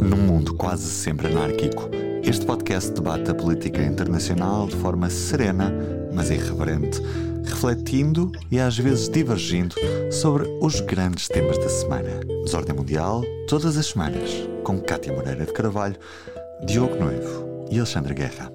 Num 0.00 0.16
mundo 0.16 0.54
quase 0.56 0.90
sempre 0.90 1.28
anárquico, 1.28 1.88
este 2.22 2.44
podcast 2.44 2.90
debate 2.90 3.30
a 3.30 3.34
política 3.34 3.82
internacional 3.82 4.66
de 4.66 4.76
forma 4.76 5.08
serena, 5.08 5.72
mas 6.12 6.30
irreverente, 6.30 7.00
refletindo 7.44 8.32
e 8.50 8.58
às 8.58 8.76
vezes 8.76 9.08
divergindo 9.08 9.74
sobre 10.10 10.48
os 10.60 10.80
grandes 10.80 11.28
temas 11.28 11.58
da 11.58 11.68
semana. 11.68 12.20
Desordem 12.44 12.74
Mundial, 12.74 13.22
todas 13.48 13.76
as 13.76 13.86
semanas, 13.86 14.30
com 14.64 14.80
Cátia 14.80 15.12
Moreira 15.12 15.46
de 15.46 15.52
Carvalho, 15.52 15.98
Diogo 16.66 16.96
Noivo 16.96 17.66
e 17.70 17.78
Alexandre 17.78 18.14
Guerra. 18.14 18.50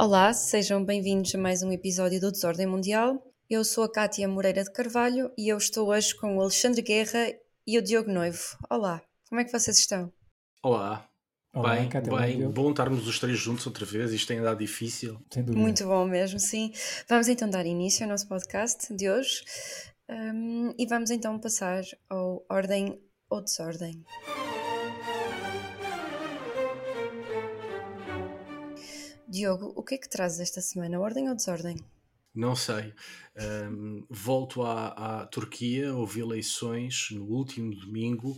Olá, 0.00 0.32
sejam 0.32 0.84
bem-vindos 0.84 1.34
a 1.34 1.38
mais 1.38 1.62
um 1.62 1.72
episódio 1.72 2.20
do 2.20 2.30
Desordem 2.30 2.66
Mundial. 2.66 3.22
Eu 3.48 3.64
sou 3.64 3.84
a 3.84 3.90
Cátia 3.90 4.28
Moreira 4.28 4.64
de 4.64 4.72
Carvalho 4.72 5.30
e 5.38 5.48
eu 5.48 5.56
estou 5.56 5.88
hoje 5.88 6.14
com 6.14 6.36
o 6.36 6.40
Alexandre 6.40 6.82
Guerra 6.82 7.32
e 7.66 7.78
o 7.78 7.82
Diogo 7.82 8.10
Noivo. 8.10 8.58
Olá, 8.68 9.00
como 9.28 9.40
é 9.40 9.44
que 9.44 9.52
vocês 9.52 9.78
estão? 9.78 10.12
Olá. 10.64 11.06
Olá, 11.52 11.74
bem, 11.76 11.90
bem, 11.90 12.50
bom 12.50 12.70
estarmos 12.70 13.06
os 13.06 13.18
três 13.18 13.38
juntos 13.38 13.66
outra 13.66 13.84
vez. 13.84 14.14
Isto 14.14 14.28
tem 14.28 14.38
andado 14.38 14.60
difícil. 14.60 15.20
Sem 15.30 15.42
dúvida. 15.42 15.60
Muito 15.60 15.84
bom 15.84 16.06
mesmo, 16.06 16.40
sim. 16.40 16.72
Vamos 17.06 17.28
então 17.28 17.50
dar 17.50 17.66
início 17.66 18.02
ao 18.02 18.08
nosso 18.08 18.26
podcast 18.26 18.90
de 18.94 19.10
hoje 19.10 19.44
um, 20.08 20.72
e 20.78 20.86
vamos 20.86 21.10
então 21.10 21.38
passar 21.38 21.82
ao 22.08 22.42
Ordem 22.48 22.98
ou 23.28 23.42
Desordem. 23.42 24.02
Diogo, 29.28 29.74
o 29.76 29.82
que 29.82 29.96
é 29.96 29.98
que 29.98 30.08
trazes 30.08 30.40
esta 30.40 30.62
semana? 30.62 30.98
Ordem 30.98 31.28
ou 31.28 31.34
desordem? 31.34 31.76
Não 32.34 32.56
sei. 32.56 32.92
Um, 33.70 34.04
volto 34.10 34.62
à, 34.62 34.88
à, 34.88 35.26
Turquia, 35.26 35.94
houve 35.94 36.20
eleições 36.20 37.08
no 37.12 37.24
último 37.26 37.72
domingo. 37.76 38.36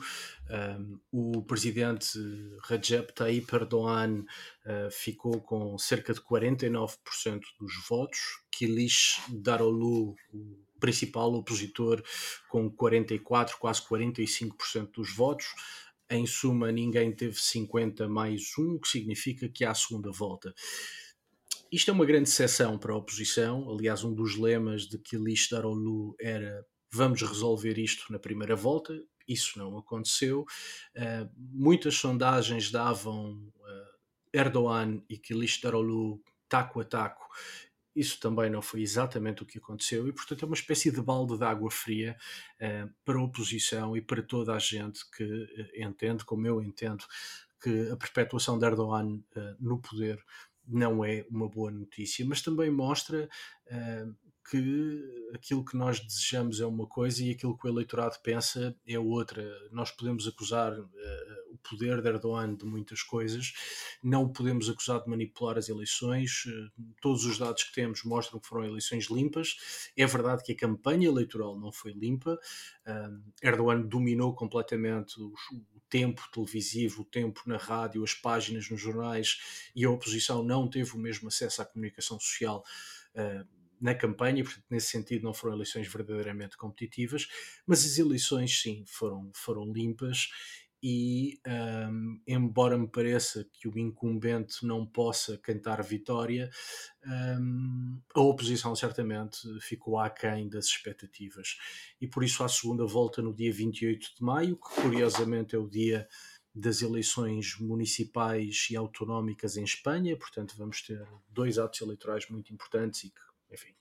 Um, 0.50 0.98
o 1.10 1.42
presidente 1.42 2.18
Recep 2.64 3.14
Tayyip 3.14 3.50
Erdogan 3.54 4.20
uh, 4.20 4.90
ficou 4.90 5.40
com 5.40 5.78
cerca 5.78 6.12
de 6.12 6.20
49% 6.20 7.40
dos 7.58 7.72
votos. 7.88 8.20
Kilish 8.50 9.22
Daroglu, 9.30 10.14
o 10.32 10.58
principal 10.78 11.32
opositor, 11.32 12.02
com 12.50 12.70
44%, 12.70 13.52
quase 13.58 13.80
45% 13.80 14.90
dos 14.92 15.14
votos. 15.14 15.46
Em 16.08 16.26
suma, 16.26 16.70
ninguém 16.70 17.12
teve 17.12 17.34
50 17.34 18.08
mais 18.08 18.56
1, 18.58 18.74
o 18.74 18.80
que 18.80 18.88
significa 18.88 19.48
que 19.48 19.64
há 19.64 19.70
a 19.70 19.74
segunda 19.74 20.10
volta. 20.12 20.54
Isto 21.70 21.90
é 21.90 21.94
uma 21.94 22.06
grande 22.06 22.28
exceção 22.28 22.78
para 22.78 22.92
a 22.92 22.96
oposição. 22.96 23.68
Aliás, 23.70 24.04
um 24.04 24.14
dos 24.14 24.36
lemas 24.36 24.82
de 24.82 24.98
Kilish 24.98 25.48
Daroglu 25.50 26.14
era 26.20 26.64
vamos 26.92 27.20
resolver 27.22 27.78
isto 27.78 28.10
na 28.12 28.18
primeira 28.18 28.54
volta. 28.54 28.98
Isso 29.26 29.58
não 29.58 29.76
aconteceu. 29.76 30.42
Uh, 30.96 31.28
muitas 31.36 31.96
sondagens 31.96 32.70
davam 32.70 33.32
uh, 33.32 33.96
Erdogan 34.32 35.02
e 35.08 35.18
Kilish 35.18 35.60
Daroglu 35.60 36.22
taco 36.48 36.80
a 36.80 36.84
taco. 36.84 37.26
Isso 37.94 38.20
também 38.20 38.48
não 38.48 38.62
foi 38.62 38.82
exatamente 38.82 39.42
o 39.42 39.46
que 39.46 39.58
aconteceu 39.58 40.06
e, 40.06 40.12
portanto, 40.12 40.44
é 40.44 40.46
uma 40.46 40.54
espécie 40.54 40.92
de 40.92 41.00
balde 41.00 41.36
de 41.36 41.44
água 41.44 41.70
fria 41.70 42.16
uh, 42.60 42.94
para 43.04 43.18
a 43.18 43.22
oposição 43.22 43.96
e 43.96 44.00
para 44.00 44.22
toda 44.22 44.54
a 44.54 44.58
gente 44.58 45.00
que 45.10 45.72
entende, 45.76 46.24
como 46.24 46.46
eu 46.46 46.62
entendo, 46.62 47.04
que 47.60 47.90
a 47.90 47.96
perpetuação 47.96 48.58
de 48.58 48.66
Erdogan 48.66 49.20
no 49.58 49.80
poder 49.80 50.22
não 50.66 51.04
é 51.04 51.24
uma 51.30 51.48
boa 51.48 51.70
notícia, 51.70 52.24
mas 52.26 52.42
também 52.42 52.70
mostra 52.70 53.28
uh, 53.70 54.16
que 54.50 55.02
aquilo 55.34 55.64
que 55.64 55.76
nós 55.76 56.00
desejamos 56.00 56.60
é 56.60 56.66
uma 56.66 56.86
coisa 56.86 57.22
e 57.22 57.30
aquilo 57.30 57.56
que 57.58 57.66
o 57.66 57.70
eleitorado 57.70 58.16
pensa 58.22 58.76
é 58.86 58.98
outra. 58.98 59.42
Nós 59.72 59.90
podemos 59.90 60.26
acusar 60.26 60.72
uh, 60.72 60.86
o 61.52 61.58
poder 61.58 62.00
de 62.00 62.08
Erdogan 62.08 62.54
de 62.54 62.64
muitas 62.64 63.02
coisas, 63.02 63.52
não 64.02 64.24
o 64.24 64.32
podemos 64.32 64.68
acusar 64.68 65.02
de 65.02 65.10
manipular 65.10 65.58
as 65.58 65.68
eleições. 65.68 66.44
Uh, 66.46 66.70
todos 67.00 67.24
os 67.24 67.38
dados 67.38 67.64
que 67.64 67.74
temos 67.74 68.04
mostram 68.04 68.38
que 68.38 68.46
foram 68.46 68.64
eleições 68.64 69.06
limpas. 69.10 69.56
É 69.96 70.06
verdade 70.06 70.42
que 70.44 70.52
a 70.52 70.56
campanha 70.56 71.08
eleitoral 71.08 71.58
não 71.58 71.72
foi 71.72 71.92
limpa. 71.92 72.38
Erdogan 73.42 73.82
dominou 73.82 74.32
completamente 74.32 75.20
os, 75.20 75.40
tempo 75.88 76.22
televisivo, 76.32 77.02
o 77.02 77.04
tempo 77.04 77.42
na 77.46 77.56
rádio, 77.56 78.02
as 78.02 78.14
páginas 78.14 78.68
nos 78.70 78.80
jornais 78.80 79.38
e 79.74 79.84
a 79.84 79.90
oposição 79.90 80.42
não 80.42 80.68
teve 80.68 80.92
o 80.92 80.98
mesmo 80.98 81.28
acesso 81.28 81.62
à 81.62 81.64
comunicação 81.64 82.18
social 82.18 82.64
uh, 83.14 83.55
na 83.80 83.94
campanha, 83.94 84.42
portanto, 84.42 84.64
nesse 84.70 84.88
sentido, 84.88 85.24
não 85.24 85.34
foram 85.34 85.54
eleições 85.54 85.88
verdadeiramente 85.88 86.56
competitivas, 86.56 87.28
mas 87.66 87.84
as 87.84 87.98
eleições, 87.98 88.60
sim, 88.60 88.84
foram, 88.86 89.30
foram 89.34 89.72
limpas 89.72 90.28
e 90.82 91.40
um, 91.90 92.20
embora 92.26 92.76
me 92.78 92.86
pareça 92.86 93.44
que 93.52 93.66
o 93.66 93.78
incumbente 93.78 94.64
não 94.64 94.86
possa 94.86 95.38
cantar 95.38 95.82
vitória, 95.82 96.50
um, 97.40 97.98
a 98.14 98.20
oposição 98.20 98.74
certamente 98.76 99.38
ficou 99.60 99.98
aquém 99.98 100.48
das 100.48 100.66
expectativas. 100.66 101.56
E 102.00 102.06
por 102.06 102.22
isso, 102.22 102.44
a 102.44 102.48
segunda 102.48 102.84
volta 102.84 103.22
no 103.22 103.34
dia 103.34 103.52
28 103.52 104.14
de 104.16 104.22
maio, 104.22 104.56
que 104.56 104.80
curiosamente 104.82 105.56
é 105.56 105.58
o 105.58 105.68
dia 105.68 106.06
das 106.54 106.80
eleições 106.80 107.58
municipais 107.58 108.68
e 108.70 108.76
autonómicas 108.76 109.56
em 109.56 109.64
Espanha, 109.64 110.16
portanto, 110.16 110.54
vamos 110.56 110.82
ter 110.82 111.06
dois 111.28 111.58
atos 111.58 111.80
eleitorais 111.80 112.28
muito 112.30 112.52
importantes 112.52 113.04
e 113.04 113.10
que, 113.10 113.20
enfim, 113.50 113.74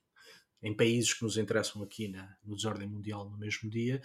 em 0.66 0.76
países 0.76 1.14
que 1.14 1.24
nos 1.24 1.38
interessam 1.38 1.84
aqui 1.84 2.08
na, 2.08 2.36
no 2.44 2.56
desordem 2.56 2.88
mundial 2.88 3.30
no 3.30 3.38
mesmo 3.38 3.70
dia. 3.70 4.02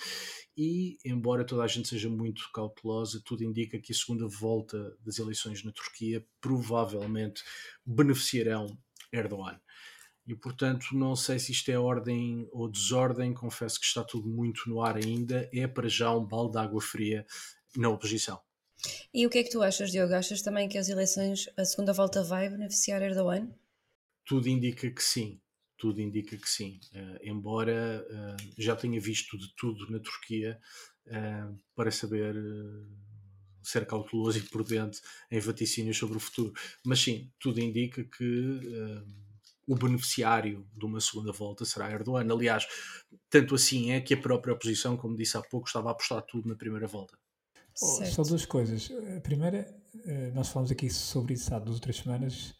E, 0.55 0.99
embora 1.05 1.43
toda 1.43 1.63
a 1.63 1.67
gente 1.67 1.89
seja 1.89 2.11
muito 2.11 2.51
cautelosa, 2.53 3.23
tudo 3.25 3.43
indica 3.43 3.79
que 3.79 3.93
a 3.93 3.97
segunda 3.97 4.29
volta 4.29 4.95
das 5.01 5.19
eleições 5.19 5.65
na 5.65 5.73
Turquia 5.73 6.23
provavelmente 6.39 7.43
beneficiarão 7.85 8.79
Erdogan. 9.11 9.59
E, 10.27 10.37
portanto, 10.37 10.89
não 10.93 11.17
sei 11.17 11.39
se 11.39 11.51
isto 11.51 11.71
é 11.71 11.79
ordem 11.79 12.47
ou 12.53 12.71
desordem, 12.71 13.33
confesso 13.33 13.81
que 13.81 13.87
está 13.87 14.05
tudo 14.05 14.29
muito 14.29 14.69
no 14.69 14.83
ar 14.83 14.97
ainda. 14.97 15.49
É 15.53 15.67
para 15.67 15.89
já 15.89 16.15
um 16.15 16.27
balde 16.27 16.53
de 16.53 16.59
água 16.59 16.81
fria 16.83 17.25
na 17.75 17.89
oposição. 17.89 18.39
E 19.13 19.27
o 19.27 19.31
que 19.31 19.39
é 19.39 19.45
que 19.45 19.51
tu 19.51 19.63
achas, 19.63 19.91
Diogo? 19.91 20.15
Achas 20.15 20.43
também 20.43 20.69
que 20.69 20.79
as 20.79 20.89
eleições, 20.89 21.49
a 21.57 21.65
segunda 21.65 21.93
volta 21.93 22.23
vai 22.23 22.49
beneficiar 22.49 23.03
Erdogan? 23.03 23.51
Tudo 24.27 24.49
indica 24.49 24.91
que 24.91 25.03
sim 25.03 25.41
tudo 25.81 26.01
indica 26.01 26.37
que 26.37 26.49
sim. 26.49 26.79
Uh, 26.93 27.19
embora 27.23 28.07
uh, 28.07 28.53
já 28.59 28.77
tenha 28.77 29.01
visto 29.01 29.39
de 29.39 29.53
tudo 29.57 29.91
na 29.91 29.99
Turquia 29.99 30.61
uh, 31.07 31.59
para 31.75 31.91
saber 31.91 32.37
ser 33.63 33.87
cauteloso 33.87 34.39
e 34.39 34.43
prudente 34.43 35.01
em 35.31 35.41
vaticínios 35.41 35.97
sobre 35.97 36.19
o 36.19 36.21
futuro. 36.21 36.53
Mas 36.85 37.01
sim, 37.01 37.31
tudo 37.39 37.61
indica 37.61 38.03
que 38.05 38.61
o 39.67 39.75
beneficiário 39.75 40.67
de 40.75 40.87
uma 40.87 40.99
segunda 40.99 41.31
volta 41.31 41.65
será 41.67 41.91
Erdogan. 41.91 42.33
Aliás, 42.33 42.67
tanto 43.29 43.55
assim 43.55 43.93
é 43.93 44.01
que 44.01 44.15
a 44.15 44.17
própria 44.17 44.55
oposição, 44.55 44.97
como 44.97 45.15
disse 45.15 45.37
há 45.37 45.43
pouco, 45.43 45.67
estava 45.67 45.91
a 45.91 45.93
apostar 45.93 46.23
tudo 46.23 46.49
na 46.49 46.57
primeira 46.57 46.87
volta. 46.87 47.19
Oh, 47.83 48.05
só 48.07 48.23
duas 48.23 48.47
coisas. 48.47 48.91
A 49.15 49.21
primeira, 49.21 49.71
nós 50.35 50.49
falamos 50.49 50.73
aqui 50.73 50.89
sobre 50.89 51.35
isso 51.35 51.55
há 51.55 51.59
duas 51.59 51.77
ou 51.77 51.83
três 51.83 51.99
semanas 51.99 52.55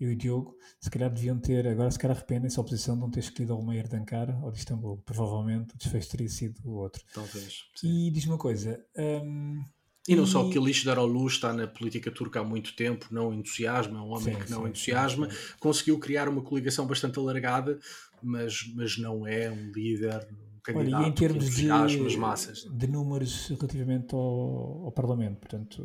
e 0.00 0.06
o 0.06 0.16
Diogo, 0.16 0.56
se 0.80 0.90
calhar 0.90 1.12
deviam 1.12 1.38
ter, 1.38 1.68
agora 1.68 1.90
se 1.90 1.98
calhar 1.98 2.16
arrependem-se 2.16 2.58
a 2.58 2.62
oposição 2.62 2.94
de 2.94 3.02
não 3.02 3.10
ter 3.10 3.20
escolhido 3.20 3.54
o 3.54 3.66
Meir 3.66 3.86
de 3.86 3.96
Ankara 3.96 4.40
ou 4.42 4.50
de 4.50 4.58
Istambul. 4.58 4.96
Provavelmente 5.04 5.74
o 5.74 5.78
desfecho 5.78 6.10
teria 6.10 6.28
sido 6.28 6.58
o 6.64 6.72
outro. 6.76 7.04
Talvez. 7.12 7.64
Sim. 7.76 8.06
E 8.06 8.10
diz 8.10 8.24
uma 8.24 8.38
coisa. 8.38 8.82
Um, 8.96 9.62
e 10.08 10.16
não 10.16 10.24
e... 10.24 10.26
só 10.26 10.48
que 10.48 10.58
Lixo 10.58 10.86
Daroglu 10.86 11.26
está 11.26 11.52
na 11.52 11.66
política 11.66 12.10
turca 12.10 12.40
há 12.40 12.44
muito 12.44 12.74
tempo, 12.74 13.08
não 13.10 13.34
entusiasma, 13.34 13.98
é 13.98 14.00
um 14.00 14.08
homem 14.08 14.34
sim, 14.34 14.40
que 14.40 14.50
não 14.50 14.62
sim, 14.62 14.68
entusiasma, 14.70 15.28
conseguiu 15.60 15.98
criar 15.98 16.30
uma 16.30 16.40
coligação 16.40 16.86
bastante 16.86 17.18
alargada, 17.18 17.78
mas, 18.22 18.72
mas 18.74 18.96
não 18.96 19.26
é 19.26 19.50
um 19.50 19.70
líder, 19.70 20.26
um 20.32 20.60
candidato 20.62 20.94
Olha, 20.96 21.06
e 21.06 21.10
em 21.10 21.12
termos 21.12 21.44
de, 21.54 22.78
de 22.78 22.86
números 22.86 23.48
relativamente 23.48 24.14
ao, 24.14 24.86
ao 24.86 24.92
Parlamento, 24.92 25.40
portanto... 25.40 25.84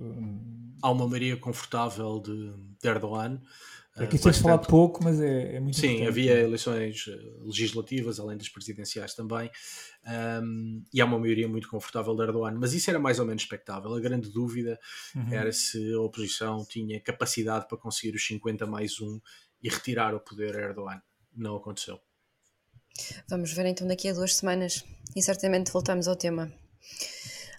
Há 0.81 0.91
uma 0.91 1.07
maioria 1.07 1.38
confortável 1.38 2.19
de, 2.19 2.53
de 2.81 2.88
Erdogan, 2.88 3.41
Aqui 3.95 4.19
tens 4.19 4.39
falado 4.39 4.68
pouco, 4.68 5.01
mas 5.01 5.21
é, 5.21 5.56
é 5.56 5.59
muito 5.62 5.77
Sim, 5.77 5.88
importante. 5.88 6.09
havia 6.09 6.39
eleições 6.42 7.06
eh, 7.07 7.18
legislativas, 7.42 8.19
além 8.19 8.38
das 8.38 8.50
presidenciais 8.50 9.13
também, 9.13 9.50
um, 10.44 10.83
e 10.94 11.00
há 11.00 11.06
uma 11.06 11.18
maioria 11.18 11.47
muito 11.47 11.69
confortável 11.69 12.13
de 12.13 12.24
Erdogan, 12.24 12.57
mas 12.59 12.74
isso 12.74 12.89
era 12.89 13.00
mais 13.00 13.19
ou 13.19 13.25
menos 13.25 13.44
expectável. 13.44 13.94
A 13.94 14.00
grande 14.01 14.30
dúvida 14.30 14.77
uhum. 15.15 15.33
era 15.33 15.50
se 15.53 15.94
a 15.94 16.01
oposição 16.01 16.65
tinha 16.65 17.00
capacidade 17.00 17.69
para 17.69 17.77
conseguir 17.77 18.13
os 18.13 18.27
50 18.27 18.65
mais 18.65 19.00
1 19.00 19.21
e 19.63 19.69
retirar 19.69 20.13
o 20.13 20.19
poder 20.19 20.57
a 20.57 20.62
Erdogan. 20.63 21.01
Não 21.33 21.56
aconteceu. 21.56 21.97
Vamos 23.30 23.53
ver 23.53 23.65
então 23.65 23.88
daqui 23.88 24.09
a 24.09 24.13
duas 24.13 24.36
semanas 24.36 24.83
e 25.15 25.21
certamente 25.21 25.71
voltamos 25.71 26.09
ao 26.09 26.18
tema. 26.18 26.51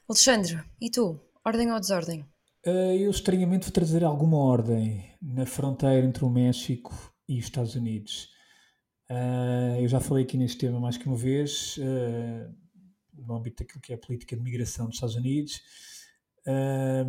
Alexandre, 0.07 0.63
e 0.81 0.91
tu? 0.91 1.19
Ordem 1.43 1.73
ou 1.73 1.81
desordem? 1.81 2.27
Uh, 2.67 2.97
eu 2.99 3.13
estranhamente 3.13 3.67
vou 3.67 3.73
trazer 3.73 4.03
alguma 4.03 4.39
ordem 4.39 5.09
na 5.23 5.47
fronteira 5.47 6.05
entre 6.05 6.25
o 6.25 6.29
México 6.29 6.93
e 7.29 7.39
os 7.39 7.45
Estados 7.45 7.77
Unidos. 7.77 8.29
Uh, 9.09 9.81
eu 9.81 9.87
já 9.87 10.01
falei 10.01 10.25
aqui 10.25 10.37
neste 10.37 10.59
tema 10.59 10.81
mais 10.81 10.97
que 10.97 11.07
uma 11.07 11.17
vez, 11.17 11.77
uh, 11.77 12.53
no 13.15 13.37
âmbito 13.37 13.63
daquilo 13.63 13.81
que 13.81 13.93
é 13.93 13.95
a 13.95 13.99
política 13.99 14.35
de 14.35 14.43
migração 14.43 14.87
dos 14.87 14.97
Estados 14.97 15.15
Unidos. 15.15 15.63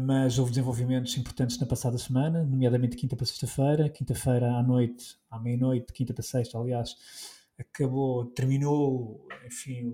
Mas 0.04 0.40
houve 0.40 0.50
desenvolvimentos 0.50 1.16
importantes 1.16 1.60
na 1.60 1.68
passada 1.68 1.96
semana, 2.00 2.44
nomeadamente 2.44 2.98
quinta 2.98 3.16
para 3.16 3.24
sexta-feira. 3.24 3.88
Quinta-feira 3.88 4.52
à 4.52 4.64
noite, 4.64 5.16
à 5.30 5.40
meia-noite, 5.40 5.94
quinta 5.94 6.12
para 6.12 6.24
sexta, 6.24 6.58
aliás, 6.58 6.96
acabou, 7.56 8.26
terminou, 8.26 9.28
enfim, 9.46 9.94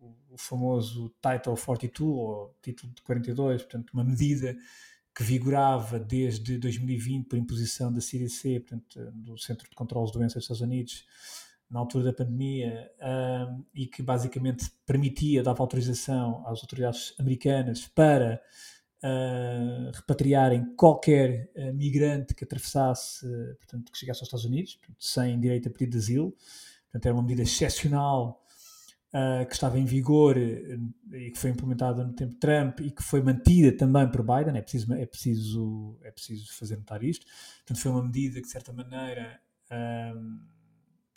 o, 0.00 0.14
o, 0.30 0.38
famoso 0.38 1.12
Title 1.20 1.56
42, 1.56 2.00
ou 2.00 2.56
título 2.62 2.92
de 2.94 3.02
42, 3.02 3.62
portanto, 3.62 3.90
uma 3.92 4.04
medida 4.04 4.56
que 5.18 5.24
vigorava 5.24 5.98
desde 5.98 6.56
2020 6.58 7.26
por 7.26 7.36
imposição 7.36 7.92
da 7.92 8.00
CDC, 8.00 8.60
portanto, 8.60 9.10
do 9.12 9.36
Centro 9.36 9.68
de 9.68 9.74
Controlo 9.74 10.06
de 10.06 10.12
Doenças 10.12 10.34
dos 10.34 10.44
Estados 10.44 10.60
Unidos, 10.60 11.04
na 11.68 11.80
altura 11.80 12.04
da 12.04 12.12
pandemia 12.12 12.88
um, 13.50 13.64
e 13.74 13.88
que 13.88 14.00
basicamente 14.00 14.70
permitia, 14.86 15.42
dava 15.42 15.60
autorização 15.60 16.46
às 16.46 16.60
autoridades 16.60 17.14
americanas 17.18 17.84
para 17.84 18.40
uh, 19.02 19.90
repatriarem 19.92 20.72
qualquer 20.76 21.50
uh, 21.56 21.74
migrante 21.74 22.32
que 22.32 22.44
atravessasse, 22.44 23.26
portanto, 23.56 23.90
que 23.90 23.98
chegasse 23.98 24.20
aos 24.20 24.28
Estados 24.28 24.44
Unidos, 24.44 24.76
portanto, 24.76 24.98
sem 25.00 25.40
direito 25.40 25.68
a 25.68 25.72
pedido 25.72 25.90
de 25.90 25.98
asilo. 25.98 26.30
Portanto, 26.84 27.06
era 27.06 27.14
uma 27.14 27.22
medida 27.22 27.42
excepcional 27.42 28.40
uh, 29.14 29.46
que 29.46 29.54
estava 29.54 29.78
em 29.78 29.84
vigor 29.84 30.36
e 30.36 31.30
que 31.30 31.38
foi 31.38 31.50
implementada 31.50 32.04
no 32.04 32.12
tempo 32.12 32.34
de 32.34 32.38
Trump 32.38 32.80
e 32.80 32.90
que 32.90 33.02
foi 33.02 33.22
mantida 33.22 33.76
também 33.76 34.10
por 34.10 34.22
Biden. 34.22 34.56
É 34.56 34.62
preciso, 34.62 34.92
é 34.94 35.06
preciso, 35.06 35.98
é 36.02 36.10
preciso 36.10 36.52
fazer 36.56 36.76
notar 36.76 37.02
isto. 37.02 37.26
Portanto, 37.58 37.82
foi 37.82 37.90
uma 37.90 38.02
medida 38.02 38.36
que, 38.36 38.46
de 38.46 38.50
certa 38.50 38.72
maneira, 38.72 39.40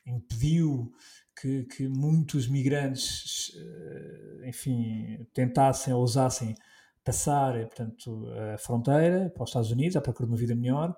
impediu 0.05 0.91
que, 1.39 1.63
que 1.63 1.87
muitos 1.87 2.47
migrantes, 2.47 3.51
eh, 3.55 4.49
enfim, 4.49 5.25
tentassem 5.33 5.93
ou 5.93 6.01
ousassem 6.01 6.55
passar, 7.03 7.53
portanto, 7.67 8.27
a 8.53 8.57
fronteira 8.57 9.29
para 9.29 9.43
os 9.43 9.49
Estados 9.49 9.71
Unidos 9.71 9.95
à 9.95 10.01
procura 10.01 10.27
de 10.27 10.33
uma 10.33 10.37
vida 10.37 10.55
melhor. 10.55 10.91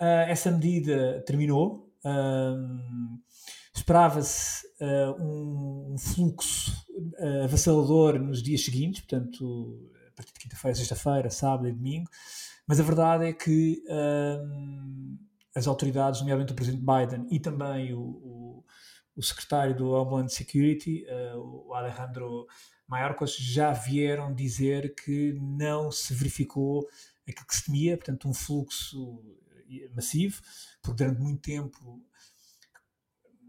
Uh, 0.00 0.26
essa 0.28 0.50
medida 0.50 1.22
terminou. 1.26 1.89
Uh, 2.04 3.18
Esperava-se 3.74 4.66
uh, 4.80 5.22
um, 5.22 5.92
um, 5.94 5.98
fluxo 5.98 6.72
avassalador 7.44 8.18
nos 8.18 8.42
dias 8.42 8.64
seguintes, 8.64 9.00
portanto, 9.00 9.90
a 10.08 10.16
partir 10.16 10.32
de 10.32 10.40
quinta-feira, 10.40 10.74
sexta-feira, 10.74 11.30
sábado 11.30 11.68
e 11.68 11.72
domingo, 11.72 12.10
mas 12.66 12.78
a 12.78 12.82
verdade 12.82 13.26
é 13.26 13.32
que 13.32 13.82
as 15.54 15.66
autoridades, 15.66 16.20
nomeadamente 16.20 16.52
o 16.52 16.56
presidente 16.56 16.84
Biden 16.84 17.26
e 17.30 17.40
também 17.40 17.92
o, 17.92 18.00
o, 18.00 18.64
o 19.16 19.22
secretário 19.22 19.76
do 19.76 19.90
Homeland 19.90 20.32
Security, 20.32 21.04
uh, 21.06 21.68
o 21.68 21.74
Alejandro 21.74 22.46
Mayorkas, 22.86 23.36
já 23.36 23.72
vieram 23.72 24.34
dizer 24.34 24.94
que 24.94 25.32
não 25.40 25.90
se 25.90 26.14
verificou 26.14 26.88
aquilo 27.28 27.46
que 27.46 27.56
se 27.56 27.66
temia, 27.66 27.96
portanto, 27.96 28.28
um 28.28 28.34
fluxo 28.34 29.22
massivo, 29.94 30.40
porque 30.82 31.04
durante 31.04 31.20
muito 31.20 31.42
tempo, 31.42 32.00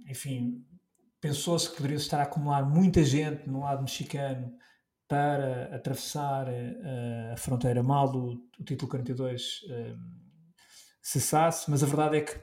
enfim, 0.07 0.65
pensou-se 1.19 1.69
que 1.69 1.77
poderia 1.77 1.97
estar 1.97 2.19
a 2.19 2.23
acumular 2.23 2.63
muita 2.65 3.03
gente 3.03 3.47
no 3.47 3.61
lado 3.61 3.81
mexicano 3.81 4.53
para 5.07 5.75
atravessar 5.75 6.47
uh, 6.47 7.33
a 7.33 7.37
fronteira 7.37 7.83
mal 7.83 8.09
o, 8.15 8.33
o 8.59 8.63
título 8.63 8.89
42 8.89 9.61
uh, 9.63 9.97
cessasse, 11.01 11.69
mas 11.69 11.83
a 11.83 11.85
verdade 11.85 12.17
é 12.17 12.21
que 12.21 12.41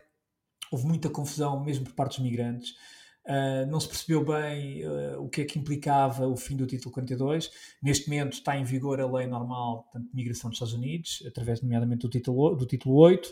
houve 0.70 0.86
muita 0.86 1.08
confusão 1.08 1.62
mesmo 1.64 1.84
por 1.84 1.94
parte 1.94 2.20
dos 2.20 2.30
migrantes. 2.30 2.74
Uh, 3.28 3.70
não 3.70 3.78
se 3.78 3.86
percebeu 3.86 4.24
bem 4.24 4.86
uh, 4.86 5.22
o 5.22 5.28
que 5.28 5.42
é 5.42 5.44
que 5.44 5.58
implicava 5.58 6.26
o 6.26 6.34
fim 6.34 6.56
do 6.56 6.66
título 6.66 6.90
42. 6.94 7.50
Neste 7.82 8.08
momento 8.08 8.32
está 8.32 8.56
em 8.56 8.64
vigor 8.64 8.98
a 9.02 9.06
lei 9.06 9.26
normal 9.26 9.82
portanto, 9.82 10.08
de 10.08 10.16
migração 10.16 10.48
dos 10.48 10.56
Estados 10.56 10.72
Unidos, 10.72 11.22
através 11.26 11.60
nomeadamente 11.60 12.00
do 12.00 12.08
título, 12.08 12.56
do 12.56 12.64
título 12.64 12.96
8, 12.96 13.30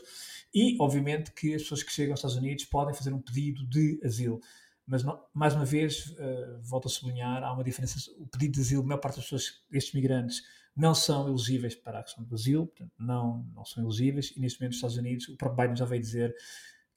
e 0.55 0.77
obviamente 0.79 1.33
que 1.33 1.55
as 1.55 1.63
pessoas 1.63 1.83
que 1.83 1.91
chegam 1.91 2.13
aos 2.13 2.21
Estados 2.21 2.37
Unidos 2.37 2.67
podem 2.67 2.95
fazer 2.95 3.15
um 3.15 3.23
pedido 3.23 3.67
de 3.67 3.99
asilo. 4.05 4.39
Mas, 4.87 5.03
não, 5.03 5.19
mais 5.33 5.55
uma 5.55 5.65
vez, 5.65 6.09
uh, 6.11 6.61
volto 6.63 6.89
a 6.89 6.91
sublinhar, 6.91 7.43
há 7.43 7.53
uma 7.53 7.65
diferença. 7.65 7.99
O 8.19 8.27
pedido 8.27 8.53
de 8.53 8.61
asilo, 8.61 8.83
a 8.83 8.87
maior 8.87 9.01
parte 9.01 9.17
das 9.17 9.25
pessoas, 9.25 9.63
estes 9.73 9.95
migrantes, 9.95 10.43
não 10.77 10.95
são 10.95 11.27
elegíveis 11.27 11.75
para 11.75 12.01
a 12.01 12.03
questão 12.03 12.23
do 12.23 12.35
asilo, 12.35 12.67
portanto, 12.67 12.93
não, 12.99 13.47
não 13.55 13.65
são 13.65 13.83
elegíveis, 13.83 14.33
e 14.37 14.41
neste 14.41 14.61
momento 14.61 14.73
nos 14.73 14.77
Estados 14.77 14.97
Unidos 14.99 15.29
o 15.29 15.37
próprio 15.37 15.63
Biden 15.65 15.77
já 15.77 15.87
veio 15.87 16.03
dizer 16.03 16.37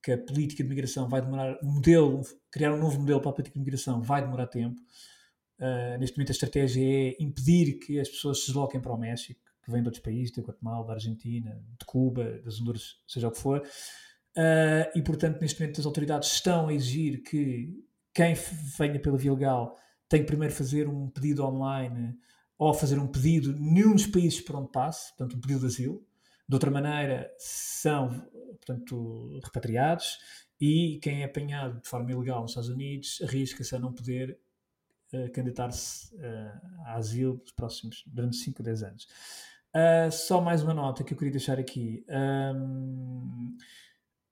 que 0.03 0.11
a 0.11 0.17
política 0.17 0.63
de 0.63 0.69
migração 0.69 1.07
vai 1.07 1.21
demorar, 1.21 1.57
um 1.63 1.73
modelo, 1.73 2.21
criar 2.51 2.73
um 2.73 2.79
novo 2.79 2.99
modelo 2.99 3.19
para 3.19 3.31
a 3.31 3.33
política 3.33 3.53
de 3.53 3.59
migração 3.59 4.01
vai 4.01 4.21
demorar 4.21 4.47
tempo. 4.47 4.79
Uh, 5.59 5.97
neste 5.99 6.17
momento 6.17 6.29
a 6.29 6.31
estratégia 6.31 6.81
é 6.81 7.15
impedir 7.19 7.79
que 7.79 7.99
as 7.99 8.07
pessoas 8.07 8.39
se 8.39 8.47
desloquem 8.47 8.79
para 8.79 8.93
o 8.93 8.97
México, 8.97 9.41
que 9.61 9.69
vêm 9.69 9.81
de 9.81 9.87
outros 9.89 10.03
países, 10.03 10.33
da 10.33 10.41
Guatemala, 10.41 10.87
da 10.87 10.93
Argentina, 10.93 11.61
de 11.77 11.85
Cuba, 11.85 12.39
das 12.45 12.61
Honduras, 12.61 12.97
seja 13.05 13.27
o 13.27 13.31
que 13.31 13.39
for. 13.39 13.59
Uh, 14.37 14.97
e, 14.97 15.01
portanto, 15.01 15.41
neste 15.41 15.59
momento 15.59 15.81
as 15.81 15.85
autoridades 15.85 16.31
estão 16.31 16.69
a 16.69 16.73
exigir 16.73 17.21
que 17.23 17.83
quem 18.13 18.35
venha 18.77 18.99
pela 18.99 19.17
via 19.17 19.33
legal 19.33 19.77
tem 20.07 20.21
que 20.21 20.27
primeiro 20.27 20.53
fazer 20.53 20.87
um 20.87 21.09
pedido 21.09 21.45
online 21.45 22.17
ou 22.57 22.73
fazer 22.73 22.97
um 22.97 23.07
pedido 23.07 23.53
nenhum 23.53 23.93
dos 23.93 24.07
países 24.07 24.41
por 24.41 24.55
onde 24.55 24.71
passe, 24.71 25.09
portanto, 25.09 25.37
um 25.37 25.41
pedido 25.41 25.61
de 25.61 25.65
asilo. 25.67 26.05
De 26.49 26.55
outra 26.55 26.71
maneira, 26.71 27.31
são, 27.37 28.09
portanto, 28.57 29.39
repatriados 29.43 30.17
e 30.59 30.97
quem 30.99 31.21
é 31.21 31.25
apanhado 31.25 31.79
de 31.79 31.87
forma 31.87 32.11
ilegal 32.11 32.41
nos 32.41 32.51
Estados 32.51 32.69
Unidos 32.69 33.21
arrisca-se 33.23 33.75
a 33.75 33.79
não 33.79 33.93
poder 33.93 34.39
uh, 35.13 35.31
candidatar-se 35.31 36.15
uh, 36.15 36.87
a 36.87 36.95
asilo 36.95 37.39
nos 37.39 37.51
próximos, 37.51 38.03
durante 38.07 38.35
5 38.37 38.61
ou 38.61 38.65
10 38.65 38.81
anos. 38.81 39.07
Uh, 39.75 40.11
só 40.11 40.41
mais 40.41 40.63
uma 40.63 40.73
nota 40.73 41.03
que 41.03 41.13
eu 41.13 41.17
queria 41.19 41.33
deixar 41.33 41.59
aqui. 41.59 42.03
Um, 42.09 43.55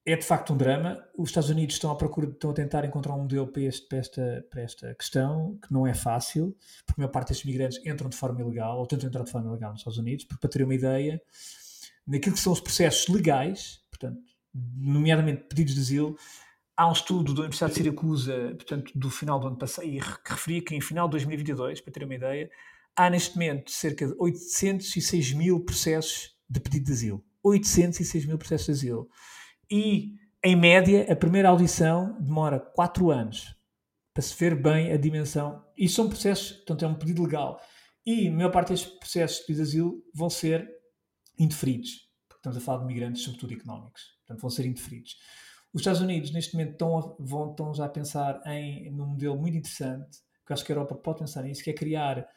é 0.03 0.15
de 0.15 0.25
facto 0.25 0.53
um 0.53 0.57
drama. 0.57 0.99
Os 1.15 1.29
Estados 1.29 1.51
Unidos 1.51 1.75
estão 1.75 1.91
à 1.91 1.95
procura, 1.95 2.29
estão 2.29 2.49
a 2.49 2.53
tentar 2.53 2.83
encontrar 2.83 3.13
um 3.13 3.19
modelo 3.19 3.45
para, 3.45 3.61
este, 3.61 3.87
para, 3.87 3.97
esta, 3.99 4.47
para 4.49 4.61
esta 4.63 4.95
questão, 4.95 5.59
que 5.61 5.71
não 5.71 5.85
é 5.85 5.93
fácil, 5.93 6.57
porque 6.83 6.99
a 6.99 7.03
maior 7.03 7.11
parte 7.11 7.27
destes 7.27 7.45
migrantes 7.45 7.85
entram 7.85 8.09
de 8.09 8.17
forma 8.17 8.41
ilegal, 8.41 8.79
ou 8.79 8.87
tentam 8.87 9.07
entrar 9.07 9.23
de 9.23 9.29
forma 9.29 9.49
ilegal 9.49 9.69
nos 9.69 9.81
Estados 9.81 9.99
Unidos, 9.99 10.25
porque 10.25 10.41
para 10.41 10.49
ter 10.49 10.63
uma 10.63 10.73
ideia, 10.73 11.21
naquilo 12.07 12.35
que 12.35 12.41
são 12.41 12.53
os 12.53 12.59
processos 12.59 13.07
legais, 13.07 13.79
portanto, 13.89 14.19
nomeadamente 14.53 15.43
pedidos 15.43 15.75
de 15.75 15.81
asilo, 15.81 16.17
há 16.75 16.87
um 16.87 16.93
estudo 16.93 17.33
da 17.33 17.41
Universidade 17.41 17.73
de 17.73 17.79
Siracusa, 17.79 18.53
portanto, 18.55 18.91
do 18.95 19.09
final 19.09 19.39
do 19.39 19.47
ano 19.47 19.57
passado, 19.57 19.87
e 19.87 19.99
que 19.99 20.31
referia 20.31 20.63
que 20.63 20.75
em 20.75 20.81
final 20.81 21.07
de 21.07 21.11
2022, 21.11 21.81
para 21.81 21.93
ter 21.93 22.03
uma 22.03 22.15
ideia, 22.15 22.49
há 22.95 23.09
neste 23.09 23.35
momento 23.35 23.71
cerca 23.71 24.07
de 24.07 24.15
806 24.17 25.33
mil 25.33 25.63
processos 25.63 26.35
de 26.49 26.59
pedido 26.59 26.85
de 26.85 26.93
asilo. 26.93 27.23
806 27.43 28.25
mil 28.25 28.37
processos 28.37 28.65
de 28.65 28.71
asilo 28.71 29.09
e, 29.69 30.15
em 30.43 30.55
média, 30.55 31.11
a 31.11 31.15
primeira 31.15 31.49
audição 31.49 32.17
demora 32.21 32.59
4 32.59 33.11
anos 33.11 33.55
para 34.13 34.23
se 34.23 34.35
ver 34.35 34.55
bem 34.55 34.91
a 34.91 34.97
dimensão. 34.97 35.63
E 35.77 35.87
são 35.87 36.09
processos, 36.09 36.53
portanto, 36.53 36.85
é 36.85 36.87
um 36.87 36.95
pedido 36.95 37.23
legal. 37.23 37.61
E 38.05 38.27
a 38.27 38.31
maior 38.31 38.51
parte 38.51 38.69
destes 38.69 38.91
processos 38.97 39.39
de 39.39 39.45
pedido 39.45 39.63
de 39.63 39.69
asilo 39.69 40.03
vão 40.13 40.29
ser 40.29 40.67
indeferidos. 41.37 42.06
Estamos 42.37 42.57
a 42.57 42.61
falar 42.61 42.79
de 42.79 42.85
migrantes, 42.85 43.23
sobretudo 43.23 43.53
económicos. 43.53 44.01
Portanto, 44.19 44.41
vão 44.41 44.49
ser 44.49 44.65
indeferidos. 44.65 45.15
Os 45.73 45.81
Estados 45.81 46.01
Unidos, 46.01 46.31
neste 46.31 46.53
momento, 46.55 46.71
estão, 46.71 46.97
a, 46.97 47.15
vão, 47.19 47.51
estão 47.51 47.73
já 47.73 47.85
a 47.85 47.89
pensar 47.89 48.41
em 48.47 48.89
num 48.91 49.07
modelo 49.07 49.37
muito 49.37 49.57
interessante, 49.57 50.19
que 50.45 50.51
eu 50.51 50.53
acho 50.53 50.65
que 50.65 50.71
a 50.71 50.75
Europa 50.75 50.95
pode 50.95 51.19
pensar 51.19 51.43
nisso, 51.43 51.63
que 51.63 51.69
é 51.69 51.73
criar 51.73 52.27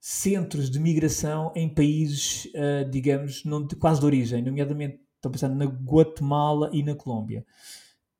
centros 0.00 0.70
de 0.70 0.78
migração 0.78 1.52
em 1.54 1.72
países, 1.72 2.46
uh, 2.46 2.88
digamos, 2.90 3.44
não 3.44 3.66
de, 3.66 3.76
quase 3.76 4.00
de 4.00 4.06
origem, 4.06 4.42
nomeadamente 4.42 5.02
Estou 5.22 5.30
pensando 5.30 5.54
na 5.54 5.66
Guatemala 5.66 6.68
e 6.72 6.82
na 6.82 6.96
Colômbia. 6.96 7.46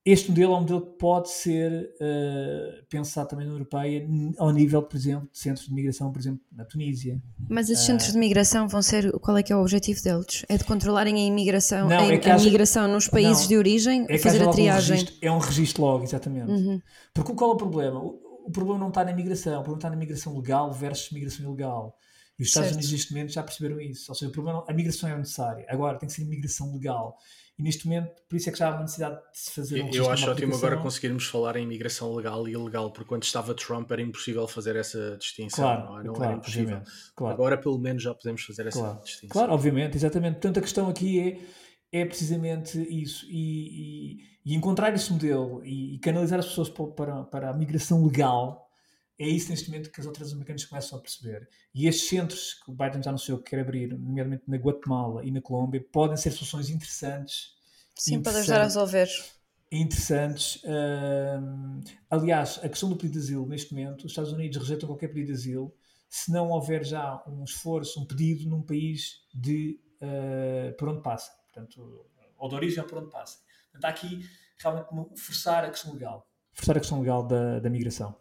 Este 0.04 0.30
modelo 0.30 0.54
é 0.54 0.56
um 0.56 0.60
modelo 0.62 0.80
que 0.80 0.98
pode 0.98 1.30
ser 1.30 1.94
uh, 2.00 2.84
pensado 2.88 3.28
também 3.28 3.46
na 3.46 3.52
Europeia, 3.52 4.04
ao 4.36 4.50
nível, 4.50 4.82
por 4.82 4.96
exemplo, 4.96 5.28
de 5.32 5.38
centros 5.38 5.68
de 5.68 5.72
migração, 5.72 6.10
por 6.10 6.18
exemplo, 6.18 6.40
na 6.50 6.64
Tunísia. 6.64 7.22
Mas 7.48 7.70
esses 7.70 7.84
uh, 7.84 7.86
centros 7.86 8.12
de 8.12 8.18
migração 8.18 8.66
vão 8.66 8.82
ser, 8.82 9.12
qual 9.20 9.36
é 9.36 9.44
que 9.44 9.52
é 9.52 9.56
o 9.56 9.60
objetivo 9.60 10.02
deles? 10.02 10.44
É 10.48 10.58
de 10.58 10.64
controlarem 10.64 11.14
a 11.14 11.24
imigração, 11.24 11.88
não, 11.88 12.08
a, 12.08 12.12
é 12.12 12.30
a 12.32 12.38
migração 12.38 12.88
nos 12.88 13.06
países 13.06 13.42
não, 13.42 13.48
de 13.50 13.56
origem, 13.56 14.04
é 14.08 14.18
fazer 14.18 14.42
a 14.42 14.50
triagem? 14.50 14.96
Um 14.96 14.98
registro, 14.98 15.16
é 15.22 15.30
um 15.30 15.38
registro 15.38 15.82
logo, 15.84 16.02
exatamente. 16.02 16.50
Uhum. 16.50 16.80
Porque 17.14 17.32
qual 17.34 17.52
é 17.52 17.54
o 17.54 17.56
problema? 17.56 18.00
O, 18.00 18.18
o, 18.46 18.50
problema 18.50 18.80
não 18.80 18.88
está 18.88 19.04
na 19.04 19.12
migração, 19.12 19.52
o 19.52 19.62
problema 19.62 19.78
está 19.78 19.90
na 19.90 19.96
migração 19.96 20.36
legal 20.36 20.72
versus 20.72 21.12
migração 21.12 21.46
ilegal. 21.46 21.96
E 22.42 22.44
os 22.44 22.48
Estados 22.48 22.70
certo. 22.70 22.78
Unidos, 22.78 22.92
neste 22.92 23.12
momento, 23.12 23.32
já 23.32 23.42
perceberam 23.44 23.80
isso. 23.80 24.10
Ou 24.10 24.16
seja, 24.16 24.28
o 24.28 24.32
problema, 24.32 24.64
a 24.68 24.72
migração 24.72 25.08
é 25.08 25.16
necessária. 25.16 25.64
Agora, 25.68 25.96
tem 25.96 26.08
que 26.08 26.12
ser 26.12 26.24
migração 26.24 26.72
legal. 26.72 27.16
E 27.56 27.62
neste 27.62 27.86
momento, 27.86 28.10
por 28.28 28.34
isso 28.34 28.48
é 28.48 28.52
que 28.52 28.58
já 28.58 28.66
há 28.66 28.70
uma 28.70 28.80
necessidade 28.80 29.14
de 29.14 29.38
se 29.38 29.52
fazer 29.52 29.80
um 29.80 29.90
Eu 29.92 30.10
acho 30.10 30.28
ótimo 30.28 30.56
agora 30.56 30.76
conseguirmos 30.78 31.26
falar 31.26 31.54
em 31.54 31.64
migração 31.64 32.12
legal 32.12 32.48
e 32.48 32.52
ilegal, 32.52 32.90
porque 32.90 33.08
quando 33.08 33.22
estava 33.22 33.54
Trump 33.54 33.88
era 33.92 34.02
impossível 34.02 34.48
fazer 34.48 34.74
essa 34.74 35.16
distinção. 35.18 35.64
Claro, 35.64 35.84
não, 35.84 36.00
é? 36.00 36.02
não 36.02 36.14
claro, 36.14 36.30
era 36.32 36.38
impossível. 36.40 36.82
Claro. 37.14 37.34
Agora, 37.34 37.56
pelo 37.56 37.78
menos, 37.78 38.02
já 38.02 38.12
podemos 38.12 38.42
fazer 38.42 38.66
essa 38.66 38.80
claro. 38.80 39.00
distinção. 39.04 39.28
Claro, 39.28 39.52
obviamente, 39.52 39.96
exatamente. 39.96 40.32
Portanto, 40.34 40.58
a 40.58 40.62
questão 40.62 40.88
aqui 40.88 41.20
é, 41.92 42.00
é 42.00 42.04
precisamente 42.04 42.76
isso. 42.90 43.24
E, 43.30 44.16
e, 44.16 44.52
e 44.52 44.56
encontrar 44.56 44.92
esse 44.92 45.12
modelo 45.12 45.64
e, 45.64 45.94
e, 45.94 45.98
canalizar 46.00 46.40
as 46.40 46.46
pessoas 46.46 46.68
para, 46.68 47.22
para 47.22 47.50
a 47.50 47.52
migração 47.52 48.04
legal 48.04 48.61
é 49.18 49.26
isso 49.26 49.50
neste 49.50 49.70
momento 49.70 49.90
que 49.90 50.00
as 50.00 50.06
outras 50.06 50.32
americanas 50.32 50.64
começam 50.64 50.98
a 50.98 51.02
perceber. 51.02 51.48
E 51.74 51.86
estes 51.86 52.08
centros 52.08 52.54
que 52.54 52.70
o 52.70 52.74
Biden 52.74 53.02
já 53.02 53.10
anunciou 53.10 53.38
que 53.38 53.50
quer 53.50 53.60
abrir, 53.60 53.88
nomeadamente 53.96 54.44
na 54.48 54.56
Guatemala 54.56 55.24
e 55.24 55.30
na 55.30 55.40
Colômbia, 55.40 55.84
podem 55.92 56.16
ser 56.16 56.30
soluções 56.30 56.70
interessantes. 56.70 57.54
Sim, 57.96 58.22
para 58.22 58.38
ajudar 58.38 58.60
a 58.60 58.64
resolver. 58.64 59.08
Interessantes. 59.70 60.56
Uh, 60.64 61.80
aliás, 62.10 62.60
a 62.62 62.68
questão 62.68 62.88
do 62.88 62.96
pedido 62.96 63.14
de 63.14 63.24
asilo, 63.24 63.46
neste 63.46 63.72
momento, 63.72 64.04
os 64.04 64.12
Estados 64.12 64.32
Unidos 64.32 64.58
rejeitam 64.58 64.88
qualquer 64.88 65.08
pedido 65.08 65.26
de 65.28 65.32
asilo 65.32 65.74
se 66.08 66.30
não 66.30 66.50
houver 66.50 66.84
já 66.84 67.22
um 67.26 67.42
esforço, 67.42 67.98
um 67.98 68.04
pedido 68.04 68.46
num 68.46 68.60
país 68.60 69.22
de 69.34 69.80
uh, 70.02 70.76
por 70.76 70.90
onde 70.90 71.02
passa. 71.02 71.32
Portanto, 71.44 72.06
ou 72.36 72.48
de 72.48 72.54
origem 72.54 72.80
ou 72.80 72.86
por 72.86 72.98
onde 72.98 73.10
passa. 73.10 73.38
Portanto, 73.70 73.84
há 73.84 73.88
aqui 73.88 74.28
realmente 74.58 75.18
forçar 75.18 75.64
a 75.64 75.70
questão 75.70 75.92
legal. 75.92 76.28
Forçar 76.52 76.76
a 76.76 76.80
questão 76.80 77.00
legal 77.00 77.26
da, 77.26 77.60
da 77.60 77.70
migração. 77.70 78.14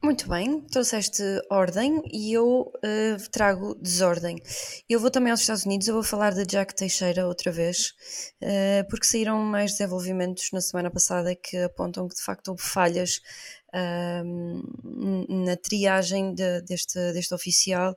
Muito 0.00 0.28
bem, 0.28 0.60
trouxeste 0.60 1.22
ordem 1.50 2.00
e 2.12 2.32
eu 2.32 2.72
uh, 2.76 3.30
trago 3.32 3.74
desordem. 3.74 4.40
Eu 4.88 5.00
vou 5.00 5.10
também 5.10 5.32
aos 5.32 5.40
Estados 5.40 5.66
Unidos, 5.66 5.88
eu 5.88 5.94
vou 5.94 6.04
falar 6.04 6.32
de 6.32 6.46
Jack 6.46 6.72
Teixeira 6.72 7.26
outra 7.26 7.50
vez, 7.50 7.94
uh, 8.40 8.88
porque 8.88 9.04
saíram 9.04 9.38
mais 9.42 9.72
desenvolvimentos 9.72 10.50
na 10.52 10.60
semana 10.60 10.88
passada 10.88 11.34
que 11.34 11.56
apontam 11.56 12.06
que 12.06 12.14
de 12.14 12.22
facto 12.22 12.48
houve 12.48 12.62
falhas 12.62 13.20
uh, 13.74 15.44
na 15.44 15.56
triagem 15.56 16.32
de, 16.32 16.62
deste, 16.62 17.12
deste 17.12 17.34
oficial. 17.34 17.96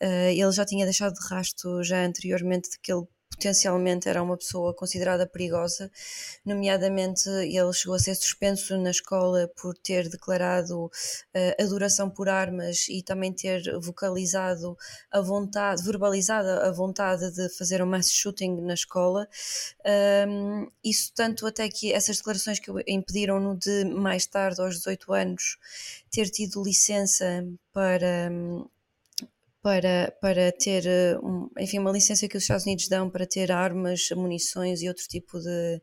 ele 0.00 0.52
já 0.52 0.64
tinha 0.64 0.86
deixado 0.86 1.12
de 1.12 1.28
rasto 1.28 1.82
já 1.84 2.02
anteriormente 2.02 2.70
de 2.70 2.78
que 2.78 2.90
ele 2.90 3.06
potencialmente 3.42 4.08
era 4.08 4.22
uma 4.22 4.36
pessoa 4.36 4.72
considerada 4.72 5.26
perigosa, 5.26 5.90
nomeadamente 6.44 7.28
ele 7.28 7.72
chegou 7.72 7.96
a 7.96 7.98
ser 7.98 8.14
suspenso 8.14 8.78
na 8.78 8.90
escola 8.90 9.50
por 9.60 9.76
ter 9.76 10.08
declarado 10.08 10.84
uh, 10.84 10.90
adoração 11.62 12.08
por 12.08 12.28
armas 12.28 12.86
e 12.88 13.02
também 13.02 13.32
ter 13.32 13.60
vocalizado 13.80 14.76
a 15.10 15.20
vontade, 15.20 15.82
verbalizado 15.82 16.48
a 16.48 16.70
vontade 16.70 17.32
de 17.32 17.48
fazer 17.48 17.82
um 17.82 17.86
mass 17.86 18.12
shooting 18.12 18.60
na 18.60 18.74
escola. 18.74 19.26
Um, 20.28 20.68
isso 20.84 21.12
tanto 21.12 21.44
até 21.44 21.68
que 21.68 21.92
essas 21.92 22.18
declarações 22.18 22.60
que 22.60 22.70
impediram-no 22.86 23.56
de 23.56 23.84
mais 23.86 24.24
tarde, 24.24 24.60
aos 24.60 24.76
18 24.76 25.12
anos, 25.12 25.58
ter 26.12 26.30
tido 26.30 26.62
licença 26.62 27.44
para 27.72 28.30
para, 29.62 30.12
para 30.20 30.50
ter, 30.50 30.84
eh, 30.86 31.16
um, 31.22 31.48
enfim, 31.56 31.78
uma 31.78 31.92
licença 31.92 32.26
que 32.26 32.36
os 32.36 32.42
Estados 32.42 32.64
Unidos 32.66 32.88
dão 32.88 33.08
para 33.08 33.24
ter 33.24 33.52
armas, 33.52 34.08
munições 34.10 34.82
e 34.82 34.88
outro 34.88 35.06
tipo 35.06 35.38
de, 35.38 35.80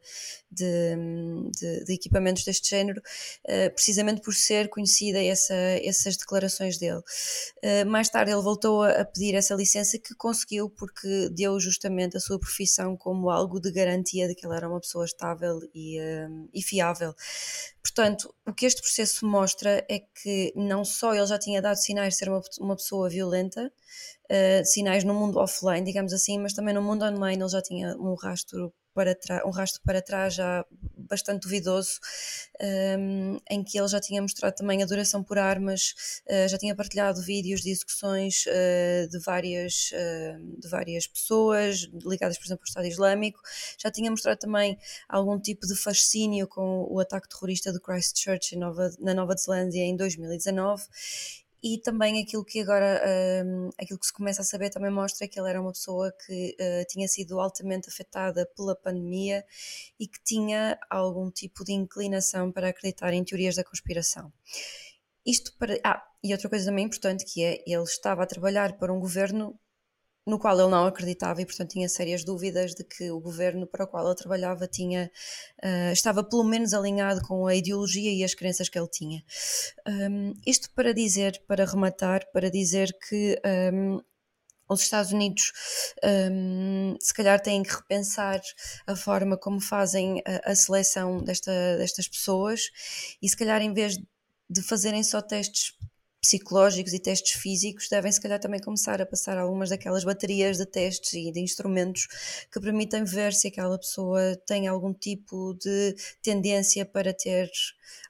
de, 0.51 0.95
de, 1.57 1.85
de 1.85 1.93
equipamentos 1.93 2.43
deste 2.43 2.69
género, 2.69 2.99
uh, 2.99 3.73
precisamente 3.73 4.21
por 4.21 4.33
ser 4.33 4.67
conhecida 4.67 5.23
essa, 5.23 5.55
essas 5.55 6.17
declarações 6.17 6.77
dele. 6.77 6.99
Uh, 7.63 7.89
mais 7.89 8.09
tarde 8.09 8.31
ele 8.31 8.41
voltou 8.41 8.83
a, 8.83 9.05
pedir 9.05 9.33
essa 9.33 9.55
licença 9.55 9.97
que 9.97 10.13
conseguiu 10.13 10.69
porque 10.69 11.29
deu 11.29 11.57
justamente 11.57 12.17
a 12.17 12.19
sua 12.19 12.37
profissão 12.37 12.97
como 12.97 13.29
algo 13.29 13.61
de 13.61 13.71
garantia 13.71 14.27
de 14.27 14.35
que 14.35 14.45
ele 14.45 14.55
era 14.55 14.67
uma 14.67 14.81
pessoa 14.81 15.05
estável 15.05 15.57
e, 15.73 15.97
e 16.53 16.61
fiável. 16.61 17.13
Portanto, 17.81 18.33
o 18.45 18.53
que 18.53 18.65
este 18.65 18.81
processo 18.81 19.25
mostra 19.25 19.85
é 19.89 19.99
que 19.99 20.51
não 20.55 20.83
só 20.83 21.13
ele 21.13 21.25
já 21.25 21.39
tinha 21.39 21.61
dado 21.61 21.77
sinais 21.77 22.13
de 22.13 22.19
ser 22.19 22.29
uma, 22.29 22.41
uma 22.59 22.75
pessoa 22.75 23.09
violenta, 23.09 23.68
uh, 23.69 24.65
sinais 24.65 25.03
no 25.03 25.13
mundo 25.13 25.39
offline, 25.39 25.83
digamos 25.85 26.13
assim, 26.13 26.39
mas 26.39 26.53
também 26.53 26.73
no 26.73 26.81
mundo 26.81 27.05
online 27.05 27.41
ele 27.41 27.49
já 27.49 27.61
tinha 27.61 27.95
um 27.97 28.15
rastro 28.15 28.73
para 28.93 29.47
um 29.47 29.51
rastro 29.51 29.81
para 29.83 30.01
trás 30.01 30.33
já 30.33 30.65
bastante 30.97 31.43
duvidoso, 31.43 31.99
um, 32.99 33.39
em 33.49 33.63
que 33.63 33.79
ele 33.79 33.87
já 33.87 33.99
tinha 33.99 34.21
mostrado 34.21 34.55
também 34.55 34.83
a 34.83 34.85
duração 34.85 35.23
por 35.23 35.37
armas, 35.37 35.93
uh, 36.27 36.47
já 36.47 36.57
tinha 36.57 36.75
partilhado 36.75 37.21
vídeos 37.21 37.61
de 37.61 37.71
execuções 37.71 38.45
uh, 38.45 39.07
de, 39.09 39.19
várias, 39.19 39.91
uh, 39.93 40.59
de 40.59 40.67
várias 40.67 41.07
pessoas 41.07 41.87
ligadas, 42.05 42.37
por 42.37 42.45
exemplo, 42.45 42.63
ao 42.63 42.67
Estado 42.67 42.87
Islâmico, 42.87 43.39
já 43.81 43.89
tinha 43.89 44.11
mostrado 44.11 44.39
também 44.39 44.77
algum 45.07 45.39
tipo 45.39 45.65
de 45.65 45.75
fascínio 45.75 46.47
com 46.47 46.85
o 46.89 46.99
ataque 46.99 47.29
terrorista 47.29 47.71
do 47.71 47.81
Christchurch 47.81 48.55
Nova, 48.55 48.91
na 48.99 49.13
Nova 49.13 49.35
Zelândia 49.35 49.83
em 49.83 49.95
2019 49.95 50.83
e 51.61 51.77
também 51.77 52.21
aquilo 52.21 52.43
que 52.45 52.61
agora 52.61 53.01
um, 53.45 53.69
aquilo 53.77 53.99
que 53.99 54.05
se 54.05 54.13
começa 54.13 54.41
a 54.41 54.45
saber 54.45 54.69
também 54.69 54.91
mostra 54.91 55.27
que 55.27 55.39
ele 55.39 55.49
era 55.49 55.61
uma 55.61 55.71
pessoa 55.71 56.11
que 56.25 56.55
uh, 56.59 56.85
tinha 56.87 57.07
sido 57.07 57.39
altamente 57.39 57.89
afetada 57.89 58.45
pela 58.55 58.75
pandemia 58.75 59.45
e 59.99 60.07
que 60.07 60.23
tinha 60.23 60.79
algum 60.89 61.29
tipo 61.29 61.63
de 61.63 61.73
inclinação 61.73 62.51
para 62.51 62.69
acreditar 62.69 63.13
em 63.13 63.23
teorias 63.23 63.55
da 63.55 63.63
conspiração. 63.63 64.31
Isto 65.25 65.55
para 65.57 65.77
ah, 65.83 66.03
e 66.23 66.33
outra 66.33 66.49
coisa 66.49 66.65
também 66.65 66.85
importante 66.85 67.25
que 67.25 67.43
é 67.43 67.63
ele 67.65 67.83
estava 67.83 68.23
a 68.23 68.27
trabalhar 68.27 68.77
para 68.77 68.93
um 68.93 68.99
governo 68.99 69.59
no 70.25 70.37
qual 70.37 70.59
ele 70.59 70.69
não 70.69 70.85
acreditava 70.85 71.41
e, 71.41 71.45
portanto, 71.45 71.71
tinha 71.71 71.89
sérias 71.89 72.23
dúvidas 72.23 72.75
de 72.75 72.83
que 72.83 73.09
o 73.09 73.19
governo 73.19 73.65
para 73.65 73.85
o 73.85 73.87
qual 73.87 74.05
ele 74.05 74.15
trabalhava 74.15 74.67
tinha, 74.67 75.11
uh, 75.63 75.91
estava 75.91 76.23
pelo 76.23 76.43
menos 76.43 76.73
alinhado 76.73 77.21
com 77.21 77.47
a 77.47 77.55
ideologia 77.55 78.11
e 78.11 78.23
as 78.23 78.35
crenças 78.35 78.69
que 78.69 78.77
ele 78.77 78.87
tinha. 78.87 79.23
Um, 79.87 80.33
isto 80.45 80.69
para 80.71 80.93
dizer, 80.93 81.41
para 81.47 81.65
rematar, 81.65 82.29
para 82.31 82.51
dizer 82.51 82.95
que 83.07 83.41
um, 83.73 83.99
os 84.69 84.81
Estados 84.81 85.11
Unidos 85.11 85.51
um, 86.31 86.95
se 87.01 87.13
calhar 87.13 87.41
têm 87.41 87.63
que 87.63 87.73
repensar 87.73 88.39
a 88.85 88.95
forma 88.95 89.35
como 89.35 89.59
fazem 89.59 90.21
a, 90.25 90.51
a 90.51 90.55
seleção 90.55 91.23
desta, 91.23 91.51
destas 91.77 92.07
pessoas 92.07 92.69
e 93.21 93.27
se 93.27 93.35
calhar 93.35 93.61
em 93.61 93.73
vez 93.73 93.97
de 94.49 94.61
fazerem 94.61 95.03
só 95.03 95.21
testes 95.21 95.73
psicológicos 96.21 96.93
e 96.93 96.99
testes 96.99 97.39
físicos 97.39 97.87
devem 97.89 98.11
se 98.11 98.21
calhar 98.21 98.39
também 98.39 98.59
começar 98.59 99.01
a 99.01 99.05
passar 99.05 99.37
algumas 99.37 99.69
daquelas 99.69 100.03
baterias 100.03 100.57
de 100.57 100.65
testes 100.65 101.13
e 101.13 101.31
de 101.31 101.39
instrumentos 101.39 102.07
que 102.51 102.59
permitem 102.59 103.03
ver 103.03 103.33
se 103.33 103.47
aquela 103.47 103.77
pessoa 103.77 104.35
tem 104.45 104.67
algum 104.67 104.93
tipo 104.93 105.53
de 105.53 105.95
tendência 106.21 106.85
para 106.85 107.13
ter 107.13 107.49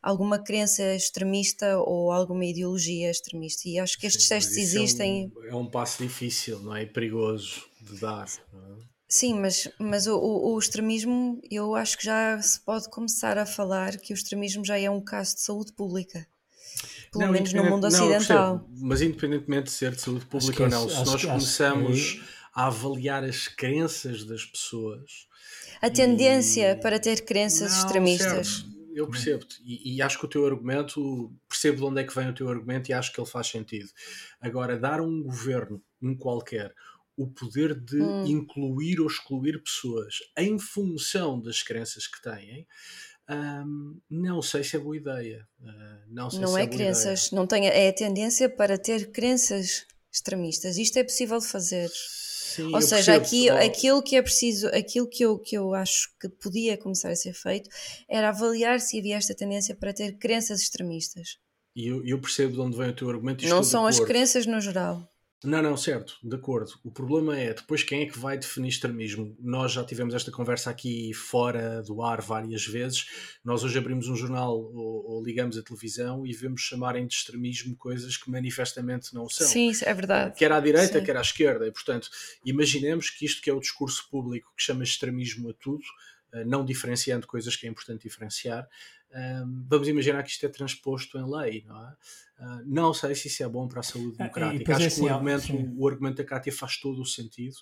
alguma 0.01 0.39
crença 0.39 0.96
extremista 0.96 1.78
ou 1.80 2.12
alguma 2.12 2.46
ideologia 2.46 3.12
extremista 3.12 3.70
e 3.70 3.78
acho 3.78 3.98
que 4.00 4.08
estes 4.08 4.24
Sim, 4.24 4.30
testes 4.30 4.58
existem 4.58 5.32
é 5.36 5.39
um, 5.39 5.46
é 5.46 5.56
um, 5.56 5.70
passo 5.70 6.01
difícil 6.01 6.60
não 6.60 6.75
é? 6.75 6.84
E 6.84 6.88
perigoso 6.88 7.63
de 7.82 8.00
dar 8.00 8.28
é? 8.28 8.89
Sim, 9.12 9.39
mas, 9.39 9.68
mas 9.80 10.06
o, 10.06 10.16
o, 10.16 10.54
o, 10.54 10.60
extremismo, 10.60 11.42
eu 11.50 11.74
acho 11.74 11.98
que 11.98 12.06
já 12.06 12.39
se 12.39 12.60
pode 12.60 12.88
começar 12.92 13.39
a 13.39 13.46
falar 13.46 13.98
que 13.98 14.13
o 14.13 14.16
extremismo 14.16 14.63
já 14.63 14.80
é 14.80 14.88
um 14.88 15.01
caso 15.01 15.34
de 15.34 15.42
saúde 15.42 15.74
pública 15.74 16.28
pelo 17.12 17.25
não, 17.25 17.32
menos 17.32 17.54
no 17.54 17.63
mundo 17.63 17.88
ocidental. 17.88 18.68
Não, 18.70 18.88
mas 18.88 19.01
independentemente 19.01 19.66
de 19.66 19.72
ser 19.72 19.92
de 19.92 20.01
saúde 20.01 20.25
pública 20.25 20.63
ou 20.63 20.70
não, 20.70 20.89
se 20.89 21.06
nós 21.06 21.25
começamos 21.25 22.22
a 22.54 22.68
avaliar 22.68 23.24
as 23.24 23.48
crenças 23.48 24.24
das 24.24 24.46
pessoas. 24.46 25.28
A 25.82 25.89
tendência 25.89 26.72
e... 26.72 26.75
para 26.75 27.00
ter 27.00 27.22
crenças 27.22 27.72
não, 27.72 27.80
extremistas. 27.80 28.48
Certo. 28.48 28.80
Eu 28.94 29.08
percebo-te 29.08 29.62
e, 29.63 29.96
e, 29.96 30.01
acho 30.01 30.20
que 30.20 30.25
o 30.25 30.28
teu 30.28 30.46
argumento, 30.46 31.32
percebo 31.48 31.78
de 31.78 31.84
onde 31.86 32.01
é 32.01 32.04
que 32.04 32.13
vem 32.13 32.28
o 32.28 32.34
teu 32.34 32.50
argumento 32.50 32.89
e 32.89 32.94
acho 32.94 33.13
que 33.13 33.22
ele 33.22 33.30
faz 33.30 33.48
sentido. 33.48 33.88
Agora, 34.42 34.78
dar 34.78 35.00
a 35.00 35.04
um 35.04 35.24
governo, 35.24 35.82
um 36.01 36.18
qualquer, 36.18 36.74
o 37.16 37.28
poder 37.28 37.80
de 37.80 38.01
hum. 38.01 38.25
incluir 38.25 39.00
ou 39.00 39.08
excluir 39.08 39.62
pessoas 39.62 40.16
em 40.38 40.58
função 40.58 41.39
das 41.39 41.62
crenças 41.62 42.08
que 42.08 42.22
têm, 42.22 42.66
um, 43.29 44.00
não 44.09 44.41
sei 44.41 44.63
se 44.63 44.75
é 44.75 44.79
boa 44.79 44.98
ideia. 44.98 45.48
Uh, 45.59 46.13
não 46.13 46.29
não 46.29 46.57
é, 46.57 46.63
é 46.63 46.67
crenças, 46.67 47.27
ideia. 47.27 47.39
não 47.39 47.48
tem, 47.48 47.67
é 47.67 47.89
a 47.89 47.93
tendência 47.93 48.50
para 48.50 48.77
ter 48.77 49.12
crenças 49.12 49.86
extremistas. 50.12 50.77
Isto 50.77 50.98
é 50.98 51.03
possível 51.03 51.38
de 51.39 51.45
fazer. 51.45 51.89
Sim, 51.89 52.74
Ou 52.74 52.81
seja, 52.81 53.15
aqui, 53.15 53.48
aquilo 53.48 54.01
que 54.01 54.15
é 54.15 54.21
preciso, 54.21 54.67
aquilo 54.69 55.07
que 55.07 55.24
eu, 55.24 55.38
que 55.38 55.55
eu 55.55 55.75
acho 55.75 56.09
que 56.19 56.27
podia 56.27 56.75
começar 56.77 57.12
a 57.12 57.15
ser 57.15 57.33
feito 57.33 57.69
era 58.09 58.29
avaliar 58.29 58.79
se 58.79 58.98
havia 58.98 59.17
esta 59.17 59.36
tendência 59.36 59.75
para 59.75 59.93
ter 59.93 60.17
crenças 60.17 60.62
extremistas. 60.62 61.38
E 61.75 61.88
eu, 61.88 62.03
eu 62.03 62.19
percebo 62.19 62.53
de 62.53 62.59
onde 62.59 62.77
vem 62.77 62.89
o 62.89 62.95
teu 62.95 63.09
argumento. 63.09 63.48
Não 63.48 63.63
são 63.63 63.86
as 63.86 64.00
crenças 64.00 64.48
no 64.48 64.59
geral. 64.59 65.07
Não, 65.41 65.62
não, 65.62 65.77
certo, 65.77 66.17
de 66.22 66.36
acordo. 66.36 66.74
O 66.84 66.91
problema 66.91 67.38
é 67.39 67.53
depois 67.53 67.81
quem 67.81 68.01
é 68.01 68.05
que 68.05 68.19
vai 68.19 68.38
definir 68.38 68.67
extremismo? 68.67 69.38
Nós 69.39 69.72
já 69.72 69.86
tivemos 69.86 70.13
esta 70.13 70.31
conversa 70.31 70.69
aqui 70.69 71.13
fora 71.13 71.81
do 71.81 72.01
ar 72.03 72.19
várias 72.22 72.65
vezes. 72.65 73.05
Nós 73.43 73.63
hoje 73.63 73.77
abrimos 73.77 74.10
um 74.10 74.17
jornal 74.17 74.58
ou, 74.58 75.05
ou 75.05 75.24
ligamos 75.24 75.58
a 75.58 75.63
televisão 75.63 76.27
e 76.27 76.34
vemos 76.34 76.62
chamarem 76.62 77.08
de 77.08 77.13
extremismo 77.13 77.74
coisas 77.77 78.17
que 78.17 78.29
manifestamente 78.29 79.13
não 79.13 79.29
são. 79.29 79.48
Sim, 79.48 79.72
é 79.84 79.93
verdade. 79.93 80.36
Quer 80.38 80.51
à 80.51 80.60
direita, 80.60 81.00
Sim. 81.00 81.05
quer 81.05 81.15
à 81.15 81.22
esquerda. 81.22 81.65
E, 81.65 81.72
portanto, 81.72 82.10
imaginemos 82.43 83.10
que 83.10 83.25
isto 83.25 83.41
que 83.41 83.50
é 83.50 83.53
o 83.53 83.62
discurso 83.62 84.10
público 84.12 84.51
que 84.58 84.62
chama 84.62 84.84
extremismo 84.84 85.51
a 85.51 85.53
tudo, 85.53 85.86
eh, 86.34 86.43
não 86.43 86.65
diferenciando 86.65 87.25
coisas 87.25 87.55
que 87.55 87.65
é 87.65 87.69
importante 87.69 88.03
diferenciar, 88.03 88.67
um, 89.16 89.66
vamos 89.68 89.88
imaginar 89.88 90.22
que 90.24 90.30
isto 90.30 90.46
é 90.46 90.50
transposto 90.50 91.18
em 91.18 91.30
lei, 91.30 91.63
não 91.68 91.78
é? 91.78 91.94
Uh, 92.39 92.63
não 92.66 92.94
sei 92.94 93.13
se 93.16 93.28
isso 93.28 93.44
é 93.44 93.50
bom 93.50 93.68
para 93.68 93.82
a 93.82 93.84
saúde 93.84 94.16
ah, 94.20 94.24
democrática. 94.24 94.75
Acho 94.75 94.86
é 94.86 94.89
que 94.89 94.94
o, 94.94 95.06
assim, 95.06 95.10
argumento, 95.10 95.74
o 95.78 95.88
argumento 95.88 96.18
da 96.18 96.24
Cátia 96.24 96.54
faz 96.54 96.78
todo 96.78 97.01
o 97.01 97.06
sentido. 97.06 97.56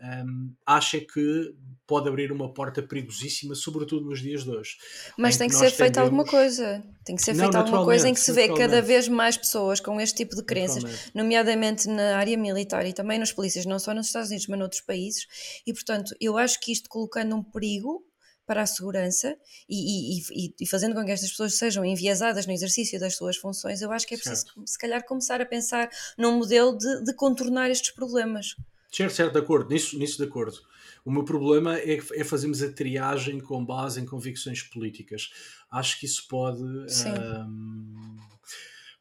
Um, 0.00 0.52
acha 0.66 1.00
que 1.00 1.54
pode 1.86 2.08
abrir 2.08 2.30
uma 2.30 2.52
porta 2.52 2.82
perigosíssima, 2.82 3.54
sobretudo 3.54 4.06
nos 4.06 4.20
dias 4.20 4.44
de 4.44 4.50
hoje. 4.50 4.76
Mas 5.16 5.36
tem 5.36 5.48
que, 5.48 5.54
que 5.54 5.60
ser 5.60 5.70
feita 5.70 6.00
alguma 6.00 6.24
coisa. 6.24 6.84
Tem 7.04 7.16
que 7.16 7.22
ser 7.22 7.34
feita 7.34 7.58
alguma 7.58 7.84
coisa 7.84 8.08
em 8.08 8.14
que 8.14 8.20
se 8.20 8.32
vê 8.32 8.52
cada 8.54 8.82
vez 8.82 9.08
mais 9.08 9.36
pessoas 9.36 9.80
com 9.80 10.00
este 10.00 10.18
tipo 10.18 10.36
de 10.36 10.44
crenças, 10.44 11.10
nomeadamente 11.14 11.88
na 11.88 12.16
área 12.16 12.36
militar 12.36 12.86
e 12.86 12.92
também 12.92 13.18
nas 13.18 13.32
polícias, 13.32 13.64
não 13.64 13.78
só 13.78 13.94
nos 13.94 14.06
Estados 14.06 14.28
Unidos, 14.28 14.46
mas 14.46 14.58
noutros 14.58 14.80
países. 14.82 15.26
E, 15.66 15.72
portanto, 15.72 16.14
eu 16.20 16.36
acho 16.36 16.60
que 16.60 16.72
isto 16.72 16.88
colocando 16.88 17.34
um 17.34 17.42
perigo 17.42 18.04
para 18.46 18.62
a 18.62 18.66
segurança 18.66 19.36
e, 19.68 20.18
e, 20.18 20.54
e, 20.60 20.66
fazendo 20.66 20.94
com 20.94 21.04
que 21.04 21.10
estas 21.10 21.30
pessoas 21.30 21.54
sejam 21.54 21.84
enviesadas 21.84 22.46
no 22.46 22.52
exercício 22.52 22.98
das 22.98 23.14
suas 23.14 23.36
funções, 23.36 23.80
eu 23.80 23.92
acho 23.92 24.06
que 24.06 24.14
é 24.14 24.18
preciso, 24.18 24.46
certo. 24.46 24.62
se 24.66 24.78
calhar, 24.78 25.04
começar 25.04 25.40
a 25.40 25.46
pensar 25.46 25.88
num 26.18 26.38
modelo 26.38 26.76
de, 26.76 27.04
de, 27.04 27.14
contornar 27.14 27.70
estes 27.70 27.92
problemas. 27.92 28.56
Certo, 28.90 29.14
certo, 29.14 29.32
de 29.32 29.38
acordo, 29.38 29.70
nisso, 29.70 29.98
nisso 29.98 30.18
de 30.18 30.24
acordo. 30.24 30.58
O 31.04 31.10
meu 31.10 31.24
problema 31.24 31.78
é, 31.78 31.96
é 31.96 32.24
fazermos 32.24 32.62
a 32.62 32.70
triagem 32.70 33.40
com 33.40 33.64
base 33.64 34.00
em 34.00 34.04
convicções 34.04 34.62
políticas. 34.62 35.30
Acho 35.70 35.98
que 35.98 36.06
isso 36.06 36.26
pode. 36.28 36.62
Um, 36.62 38.16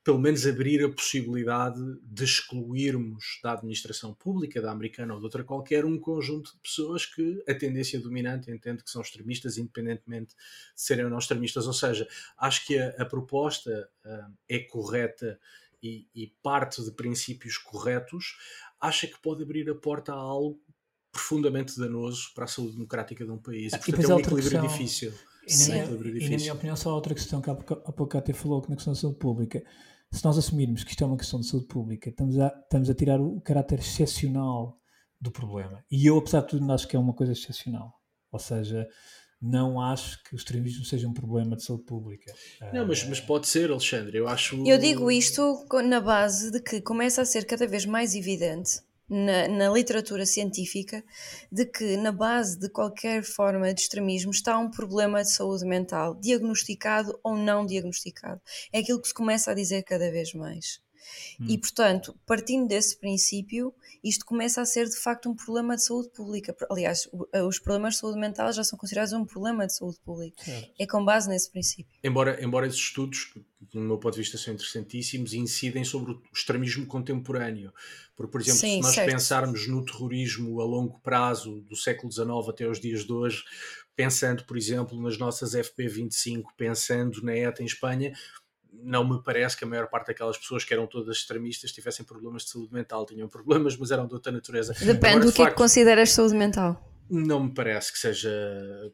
pelo 0.03 0.17
menos 0.17 0.48
abrir 0.48 0.84
a 0.84 0.89
possibilidade 0.89 1.79
de 2.01 2.24
excluirmos 2.24 3.39
da 3.43 3.53
administração 3.53 4.13
pública, 4.13 4.62
da 4.62 4.72
americana 4.72 5.13
ou 5.13 5.20
de 5.20 5.25
outra 5.25 5.43
qualquer, 5.43 5.86
um 5.86 6.00
conjunto 6.00 6.53
de 6.53 6.60
pessoas 6.60 7.05
que 7.05 7.43
a 7.48 7.53
tendência 7.53 8.00
dominante 8.00 8.50
entende 8.50 8.84
que 8.84 8.89
são 8.89 9.01
extremistas, 9.01 9.58
independentemente 9.60 10.36
de 10.36 10.81
serem 10.81 11.05
ou 11.05 11.12
não 11.12 11.20
extremistas. 11.20 11.67
Ou 11.67 11.74
seja, 11.74 12.08
acho 12.38 12.65
que 12.65 12.79
a, 12.79 12.89
a 12.98 13.05
proposta 13.05 13.89
uh, 14.03 14.34
é 14.50 14.60
correta 14.60 15.39
e, 15.84 16.08
e, 16.15 16.27
parte 16.41 16.84
de 16.84 16.91
princípios 16.91 17.58
corretos, 17.58 18.38
acha 18.79 19.08
que 19.08 19.20
pode 19.20 19.43
abrir 19.43 19.70
a 19.70 19.75
porta 19.75 20.13
a 20.13 20.15
algo 20.15 20.60
profundamente 21.12 21.77
danoso 21.77 22.31
para 22.34 22.46
a 22.46 22.48
saúde 22.48 22.74
democrática 22.74 23.25
de 23.25 23.31
um 23.31 23.38
país. 23.38 23.72
Portanto, 23.72 24.12
é 24.12 24.15
um 24.15 24.20
equilíbrio 24.20 24.62
questão... 24.62 24.67
difícil. 24.67 25.13
E 25.48 25.57
na, 25.57 25.65
minha, 25.65 25.86
e 26.19 26.29
na, 26.29 26.38
minha, 26.38 26.53
opinião, 26.53 26.75
só 26.75 26.93
outra 26.93 27.13
questão 27.13 27.41
que 27.41 27.50
há 27.50 27.55
pouco 27.55 28.17
até 28.17 28.31
falou 28.31 28.62
que 28.62 28.69
na 28.69 28.75
questão 28.75 28.93
da 28.93 29.00
saúde 29.00 29.17
pública 29.17 29.63
se 30.12 30.25
nós 30.25 30.38
assumirmos 30.38 30.83
que 30.83 30.91
isto 30.91 31.03
é 31.03 31.07
uma 31.07 31.17
questão 31.17 31.39
de 31.39 31.48
saúde 31.48 31.67
pública, 31.67 32.10
estamos 32.10 32.38
a, 32.38 32.48
estamos 32.48 32.89
a 32.89 32.93
tirar 32.93 33.19
o 33.19 33.39
caráter 33.39 33.79
excepcional 33.79 34.77
do 35.19 35.31
problema. 35.31 35.83
E 35.89 36.05
eu, 36.05 36.17
apesar 36.17 36.41
de 36.41 36.48
tudo, 36.48 36.71
acho 36.71 36.88
que 36.88 36.95
é 36.95 37.00
uma 37.00 37.13
coisa 37.13 37.31
excepcional. 37.31 37.93
Ou 38.31 38.39
seja, 38.39 38.88
não 39.41 39.79
acho 39.79 40.21
que 40.24 40.36
o 40.36 40.38
extremismo 40.38 40.83
seja 40.83 41.07
um 41.07 41.13
problema 41.13 41.55
de 41.55 41.63
saúde 41.63 41.86
pública. 41.86 42.33
Não, 42.74 42.86
mas, 42.86 43.03
mas 43.05 43.21
pode 43.21 43.48
ser, 43.48 43.71
Alexandre. 43.71 44.17
Eu 44.17 44.27
acho. 44.27 44.55
Eu 44.67 44.77
digo 44.77 45.10
isto 45.10 45.65
na 45.86 46.01
base 46.01 46.51
de 46.51 46.60
que 46.60 46.81
começa 46.81 47.21
a 47.21 47.25
ser 47.25 47.45
cada 47.45 47.65
vez 47.65 47.86
mais 47.86 48.13
evidente 48.13 48.81
na, 49.11 49.45
na, 49.49 49.69
literatura 49.69 50.25
científica 50.25 51.03
de 51.51 51.65
que 51.65 51.97
na 51.97 52.13
base 52.13 52.57
de 52.57 52.69
qualquer 52.69 53.23
forma 53.23 53.73
de 53.73 53.81
extremismo 53.81 54.31
está 54.31 54.57
um 54.57 54.71
problema 54.71 55.21
de 55.21 55.29
saúde 55.29 55.65
mental, 55.65 56.15
diagnosticado 56.15 57.19
ou 57.21 57.35
não 57.35 57.65
diagnosticado. 57.65 58.39
É 58.71 58.79
aquilo 58.79 59.01
que 59.01 59.09
se 59.09 59.13
começa 59.13 59.51
a 59.51 59.53
dizer 59.53 59.83
cada 59.83 60.09
vez 60.09 60.33
mais. 60.33 60.79
Hum. 61.39 61.48
E, 61.50 61.58
portanto, 61.58 62.15
partindo 62.25 62.67
desse 62.67 62.98
princípio, 62.98 63.74
isto 64.03 64.25
começa 64.25 64.62
a 64.62 64.65
ser 64.65 64.88
de 64.88 64.98
facto 64.98 65.29
um 65.29 65.36
problema 65.36 65.75
de 65.75 65.84
saúde 65.84 66.10
pública. 66.10 66.55
Aliás, 66.70 67.10
eh, 67.34 67.43
os 67.43 67.60
problemas 67.60 67.96
de 67.96 68.00
saúde 68.00 68.20
mental 68.20 68.51
já 68.51 68.63
são 68.63 68.77
considerados 68.77 69.13
um 69.13 69.25
problema 69.25 69.67
de 69.67 69.75
saúde 69.75 70.00
pública. 70.03 70.43
Certo. 70.43 70.72
É 70.79 70.88
com 70.88 71.03
base 71.03 71.29
nesse 71.29 71.51
princípio. 71.51 71.93
Embora, 72.03 72.43
embora 72.43 72.67
esses 72.67 72.79
estudos, 72.79 73.34
do 73.72 73.79
meu 73.79 73.98
ponto 73.98 74.13
de 74.13 74.22
vista, 74.22 74.38
são 74.38 74.53
interessantíssimos 74.53 75.34
incidem 75.34 75.84
sobre 75.84 76.13
o 76.13 76.22
extremismo 76.34 76.86
contemporâneo. 76.86 77.72
Porque, 78.15 78.31
por 78.31 78.41
exemplo, 78.41 78.60
Sim, 78.60 78.77
se 78.77 78.81
nós 78.81 78.96
certo. 78.96 79.12
pensarmos 79.12 79.67
no 79.67 79.86
terrorismo 79.86 80.60
a 80.62 80.65
longo 80.65 81.00
prazo, 81.00 81.62
do 81.62 81.75
século 81.75 82.12
XIX 82.12 82.29
até 82.50 82.67
os 82.67 82.79
dias 82.79 83.05
de 83.05 83.13
hoje, 83.13 83.43
pensando, 83.96 84.43
por 84.46 84.58
exemplo, 84.58 85.00
nas 85.01 85.17
nossas 85.17 85.53
FP25, 85.53 86.43
pensando 86.58 87.22
na 87.24 87.36
ETA 87.36 87.62
em 87.62 87.65
Espanha, 87.65 88.13
não 88.71 89.07
me 89.07 89.21
parece 89.21 89.57
que 89.57 89.63
a 89.63 89.67
maior 89.67 89.87
parte 89.87 90.07
daquelas 90.07 90.37
pessoas 90.37 90.63
que 90.63 90.73
eram 90.73 90.87
todas 90.87 91.17
extremistas 91.17 91.71
tivessem 91.71 92.05
problemas 92.05 92.43
de 92.43 92.51
saúde 92.51 92.73
mental. 92.73 93.05
Tinham 93.05 93.27
problemas, 93.27 93.75
mas 93.77 93.91
eram 93.91 94.07
de 94.07 94.13
outra 94.13 94.31
natureza. 94.31 94.73
Depende 94.73 95.07
Agora, 95.07 95.25
do 95.25 95.31
que 95.31 95.37
facto, 95.37 95.49
é 95.49 95.51
que 95.51 95.57
consideras 95.57 96.11
saúde 96.11 96.35
mental. 96.35 96.87
Não 97.13 97.43
me 97.43 97.53
parece 97.53 97.91
que 97.91 97.99
seja, 97.99 98.31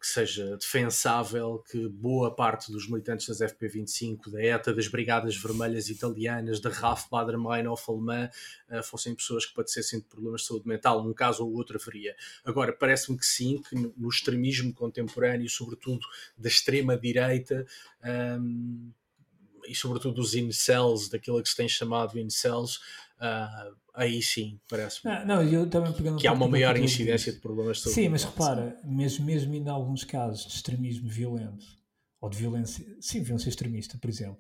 que 0.02 0.08
seja 0.08 0.58
defensável 0.58 1.64
que 1.70 1.88
boa 1.88 2.36
parte 2.36 2.72
dos 2.72 2.90
militantes 2.90 3.28
das 3.28 3.54
FP25, 3.54 4.32
da 4.32 4.42
ETA, 4.44 4.74
das 4.74 4.88
Brigadas 4.88 5.38
Vermelhas 5.38 5.88
Italianas, 5.88 6.60
da 6.60 6.72
RAF 6.72 7.08
Bader-Meinhof 7.12 7.88
alemã, 7.88 8.28
uh, 8.72 8.82
fossem 8.82 9.14
pessoas 9.14 9.46
que 9.46 9.54
padecessem 9.54 10.00
de 10.00 10.06
problemas 10.06 10.42
de 10.42 10.48
saúde 10.48 10.68
mental. 10.68 11.08
Um 11.08 11.14
caso 11.14 11.46
ou 11.46 11.54
outro 11.54 11.78
haveria. 11.80 12.16
Agora, 12.44 12.74
parece-me 12.74 13.20
que 13.20 13.26
sim, 13.26 13.62
que 13.62 13.76
no 13.76 14.10
extremismo 14.10 14.74
contemporâneo, 14.74 15.48
sobretudo 15.48 16.08
da 16.36 16.50
extrema-direita, 16.50 17.68
um, 18.40 18.92
e 19.68 19.76
sobretudo 19.76 20.16
dos 20.16 20.36
incels, 20.36 21.10
daquilo 21.10 21.42
que 21.42 21.50
se 21.50 21.56
tem 21.56 21.68
chamado 21.68 22.18
incels, 22.20 22.78
uh, 23.18 23.76
aí 23.94 24.22
sim, 24.22 24.60
parece-me 24.70 25.12
ah, 25.12 25.26
não, 25.26 25.44
eu 25.44 25.70
também 25.70 25.92
pegando 25.94 26.18
que 26.18 26.28
há 26.28 26.34
uma 26.34 26.48
maior 26.48 26.78
incidência 26.78 27.34
de 27.34 27.40
problemas 27.40 27.78
de 27.78 27.90
Sim, 27.90 28.10
mas 28.10 28.24
repara, 28.24 28.80
mesmo, 28.84 29.26
mesmo 29.26 29.54
em 29.54 29.68
alguns 29.68 30.04
casos 30.04 30.46
de 30.46 30.54
extremismo 30.54 31.10
violento, 31.10 31.66
ou 32.22 32.30
de 32.30 32.38
violência, 32.38 32.86
sim, 33.02 33.22
violência 33.22 33.50
extremista, 33.50 33.98
por 33.98 34.10
exemplo, 34.10 34.40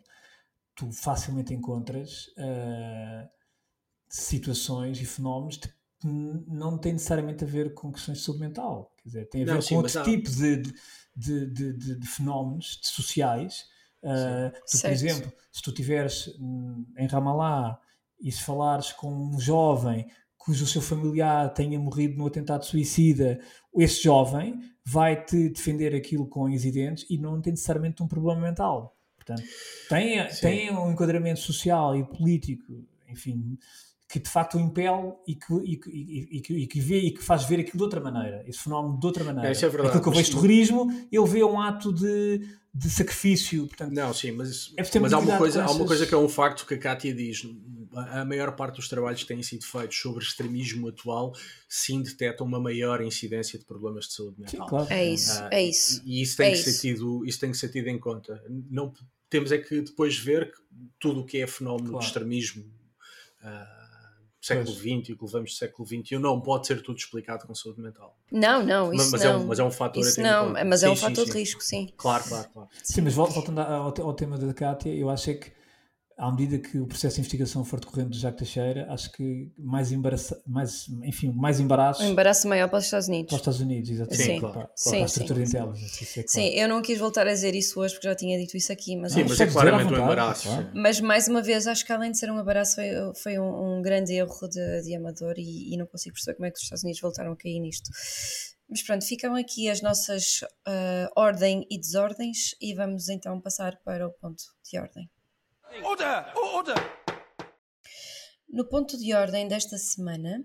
tu 0.75 0.91
facilmente 0.91 1.53
encontras 1.53 2.27
uh, 2.37 3.27
situações 4.07 5.01
e 5.01 5.05
fenómenos 5.05 5.57
que 5.57 5.69
não 6.03 6.77
têm 6.77 6.93
necessariamente 6.93 7.43
a 7.43 7.47
ver 7.47 7.73
com 7.73 7.91
questões 7.91 8.19
de 8.19 8.23
saúde 8.23 8.41
mental, 8.41 8.93
quer 8.97 9.09
dizer, 9.09 9.29
tem 9.29 9.41
a 9.41 9.45
ver 9.45 9.51
não, 9.51 9.57
com 9.57 9.63
sim, 9.63 9.75
outro 9.75 10.03
tipo 10.03 10.29
de, 10.29 10.57
de, 10.57 10.73
de, 11.15 11.73
de, 11.73 11.95
de 11.99 12.07
fenómenos 12.07 12.79
sociais 12.83 13.65
Uh, 14.03 14.51
tu, 14.69 14.81
por 14.81 14.89
exemplo, 14.91 15.33
se 15.51 15.61
tu 15.61 15.69
estiveres 15.71 16.27
hum, 16.39 16.85
em 16.97 17.07
Ramallah 17.07 17.79
e 18.21 18.31
se 18.31 18.43
falares 18.43 18.91
com 18.91 19.11
um 19.11 19.39
jovem 19.39 20.07
cujo 20.37 20.65
seu 20.65 20.81
familiar 20.81 21.53
tenha 21.53 21.77
morrido 21.77 22.17
no 22.17 22.25
atentado 22.25 22.63
suicida, 22.63 23.39
esse 23.75 24.03
jovem 24.03 24.61
vai-te 24.85 25.49
defender 25.49 25.93
aquilo 25.93 26.25
com 26.25 26.43
os 26.43 26.61
dentes 26.61 27.05
e 27.09 27.17
não 27.17 27.41
tem 27.41 27.51
necessariamente 27.51 28.01
um 28.01 28.07
problema 28.07 28.39
mental. 28.39 28.95
Portanto, 29.17 29.43
tem, 29.89 30.25
tem 30.39 30.71
um 30.71 30.89
enquadramento 30.89 31.41
social 31.41 31.97
e 31.97 32.05
político, 32.05 32.87
enfim, 33.09 33.57
que 34.09 34.19
de 34.19 34.29
facto 34.29 34.57
o 34.57 34.59
impele 34.59 35.13
e 35.27 35.35
que, 35.35 35.53
e, 35.53 35.81
e, 35.85 36.41
e, 36.49 36.63
e, 36.63 36.67
que 36.67 36.79
vê 36.79 36.99
e 36.99 37.11
que 37.11 37.21
faz 37.21 37.43
ver 37.43 37.59
aquilo 37.59 37.77
de 37.77 37.83
outra 37.83 37.99
maneira, 37.99 38.41
esse 38.47 38.59
fenómeno 38.59 38.97
de 38.97 39.05
outra 39.05 39.23
maneira. 39.23 39.49
É, 39.49 39.51
isso 39.51 39.65
é 39.65 39.69
verdade. 39.69 39.89
Aquilo 39.89 40.03
que 40.03 40.09
eu 40.09 40.13
vejo 40.13 40.31
terrorismo, 40.31 41.07
ele 41.11 41.27
vê 41.27 41.43
um 41.43 41.59
ato 41.59 41.91
de, 41.91 42.39
de 42.73 42.89
sacrifício. 42.89 43.67
Portanto, 43.67 43.91
não, 43.91 44.13
sim, 44.13 44.31
mas, 44.31 44.73
é 44.77 44.99
mas 44.99 45.11
há, 45.11 45.19
uma 45.19 45.37
coisa, 45.37 45.63
há 45.63 45.71
uma 45.71 45.85
coisa 45.85 46.05
que 46.05 46.13
é 46.13 46.17
um 46.17 46.29
facto 46.29 46.65
que 46.65 46.75
a 46.75 46.77
Kátia 46.77 47.13
diz. 47.13 47.45
A 47.93 48.23
maior 48.23 48.55
parte 48.55 48.75
dos 48.75 48.87
trabalhos 48.87 49.23
que 49.23 49.27
têm 49.27 49.43
sido 49.43 49.65
feitos 49.65 49.97
sobre 49.97 50.23
extremismo 50.23 50.87
atual 50.87 51.33
sim 51.67 52.01
detectam 52.01 52.45
uma 52.45 52.59
maior 52.59 53.01
incidência 53.01 53.59
de 53.59 53.65
problemas 53.65 54.05
de 54.05 54.13
saúde 54.13 54.39
mental. 54.39 54.67
Sim, 54.67 54.69
claro. 54.69 54.93
É 54.93 55.05
isso, 55.05 55.39
ah, 55.41 55.49
é 55.51 55.63
isso. 55.63 56.01
E 56.05 56.21
isso 56.21 56.37
tem, 56.37 56.47
é 56.47 56.51
que 56.51 56.59
isso. 56.59 56.71
Ser 56.71 56.79
tido, 56.79 57.25
isso 57.25 57.39
tem 57.39 57.51
que 57.51 57.57
ser 57.57 57.69
tido 57.69 57.87
em 57.87 57.99
conta. 57.99 58.41
Não, 58.69 58.93
temos 59.29 59.51
é 59.51 59.57
que 59.57 59.81
depois 59.81 60.17
ver 60.17 60.51
que 60.51 60.59
tudo 60.97 61.21
o 61.21 61.25
que 61.25 61.39
é 61.39 61.47
fenómeno 61.47 61.89
claro. 61.89 61.99
de 61.99 62.05
extremismo. 62.05 62.63
Uh, 63.43 63.76
século 64.41 64.75
XX 64.75 65.09
e 65.09 65.13
o 65.13 65.17
que 65.17 65.25
levamos 65.25 65.51
do 65.51 65.57
século 65.57 65.87
XXI 65.87 66.17
não 66.19 66.39
pode 66.39 66.67
ser 66.67 66.81
tudo 66.81 66.97
explicado 66.97 67.45
com 67.45 67.55
saúde 67.55 67.81
mental. 67.81 68.15
Não, 68.31 68.63
não, 68.63 68.93
isso 68.93 69.11
mas, 69.11 69.23
não. 69.23 69.31
É 69.31 69.37
um, 69.37 69.45
mas 69.47 69.59
é 69.59 69.63
um 69.63 69.71
fator 69.71 70.01
isso 70.01 70.21
não, 70.21 70.53
mas 70.65 70.83
é 70.83 70.89
um 70.89 70.95
fator 70.95 71.25
sim. 71.25 71.31
de 71.31 71.37
risco, 71.37 71.61
sim. 71.61 71.89
Claro, 71.97 72.23
claro, 72.23 72.49
claro. 72.53 72.69
Sim, 72.83 73.01
mas 73.01 73.13
voltando 73.13 73.59
ao, 73.59 74.01
ao 74.01 74.13
tema 74.13 74.37
da 74.37 74.53
Cátia, 74.53 74.89
eu 74.89 75.09
acho 75.09 75.31
é 75.31 75.33
que 75.35 75.56
à 76.17 76.31
medida 76.31 76.57
que 76.57 76.79
o 76.79 76.87
processo 76.87 77.15
de 77.15 77.21
investigação 77.21 77.63
for 77.63 77.79
decorrendo 77.79 78.09
de 78.09 78.17
Jacques 78.17 78.39
Teixeira, 78.39 78.91
acho 78.91 79.11
que 79.11 79.51
mais 79.55 79.91
embaraço, 79.91 80.35
mais, 80.47 80.87
enfim, 81.03 81.31
mais 81.31 81.59
embaraço. 81.59 82.01
Um 82.01 82.07
embaraço 82.07 82.47
maior 82.47 82.67
para 82.67 82.79
os 82.79 82.85
Estados 82.85 83.07
Unidos. 83.07 83.29
Para 83.29 83.35
os 83.35 83.41
Estados 83.41 83.59
Unidos, 83.61 83.89
exatamente. 83.91 84.23
Sim, 84.23 84.39
claro. 84.39 84.53
Para, 84.53 84.71
sim, 84.75 84.89
para 84.89 84.99
a 84.99 85.05
estrutura 85.05 85.45
sim. 85.45 85.51
de 85.51 85.57
intelligence. 85.57 86.03
É 86.03 86.23
claro. 86.23 86.27
Sim, 86.27 86.59
eu 86.59 86.67
não 86.67 86.81
quis 86.81 86.97
voltar 86.97 87.27
a 87.27 87.33
dizer 87.33 87.53
isso 87.53 87.79
hoje 87.79 87.93
porque 87.93 88.07
já 88.07 88.15
tinha 88.15 88.35
dito 88.39 88.57
isso 88.57 88.71
aqui. 88.71 88.95
Mas 88.95 89.13
sim, 89.13 89.23
mas 89.23 89.39
é 89.39 89.45
claramente 89.45 89.93
um 89.93 89.97
embaraço. 89.97 90.47
Claro. 90.47 90.71
Mas 90.73 90.99
mais 90.99 91.27
uma 91.27 91.41
vez, 91.43 91.67
acho 91.67 91.85
que 91.85 91.93
além 91.93 92.11
de 92.11 92.17
ser 92.17 92.31
um 92.31 92.41
embaraço, 92.41 92.75
foi, 92.75 92.87
foi 93.21 93.39
um, 93.39 93.77
um 93.77 93.81
grande 93.83 94.13
erro 94.13 94.47
de, 94.49 94.81
de 94.81 94.95
amador 94.95 95.35
e, 95.37 95.71
e, 95.71 95.77
não 95.77 95.85
consigo 95.85 96.15
perceber 96.15 96.35
como 96.35 96.47
é 96.47 96.51
que 96.51 96.57
os 96.57 96.63
Estados 96.63 96.83
Unidos 96.83 96.99
voltaram 96.99 97.31
a 97.31 97.37
cair 97.37 97.59
nisto. 97.59 97.91
Mas 98.67 98.81
pronto, 98.81 99.05
ficam 99.05 99.35
aqui 99.35 99.69
as 99.69 99.83
nossas 99.83 100.41
uh, 100.67 101.11
ordem 101.15 101.65
e 101.69 101.79
desordens 101.79 102.55
e 102.59 102.73
vamos 102.73 103.07
então 103.07 103.39
passar 103.39 103.77
para 103.85 104.07
o 104.07 104.11
ponto 104.13 104.43
de 104.69 104.79
ordem. 104.79 105.07
Order! 105.83 106.33
Order! 106.35 106.75
No 108.47 108.67
ponto 108.67 108.97
de 108.97 109.13
ordem 109.13 109.47
desta 109.47 109.77
semana, 109.77 110.43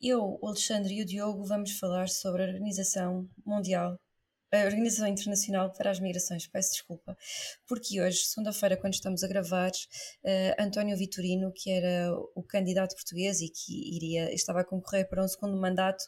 eu, 0.00 0.38
o 0.40 0.48
Alexandre 0.48 0.94
e 0.94 1.02
o 1.02 1.06
Diogo 1.06 1.44
vamos 1.44 1.78
falar 1.78 2.08
sobre 2.08 2.42
a 2.42 2.46
Organização 2.46 3.28
Mundial 3.44 3.96
a 4.52 4.66
Organização 4.66 5.08
Internacional 5.08 5.72
para 5.72 5.90
as 5.90 5.98
Migrações, 5.98 6.46
peço 6.46 6.72
desculpa, 6.72 7.16
porque 7.66 8.02
hoje, 8.02 8.18
segunda-feira, 8.18 8.76
quando 8.76 8.92
estamos 8.92 9.24
a 9.24 9.28
gravar, 9.28 9.70
uh, 9.70 10.62
António 10.62 10.96
Vitorino, 10.96 11.50
que 11.54 11.70
era 11.70 12.12
o 12.34 12.42
candidato 12.42 12.94
português 12.94 13.40
e 13.40 13.48
que 13.48 13.96
iria, 13.96 14.32
estava 14.34 14.60
a 14.60 14.64
concorrer 14.64 15.08
para 15.08 15.24
um 15.24 15.28
segundo 15.28 15.58
mandato, 15.58 16.04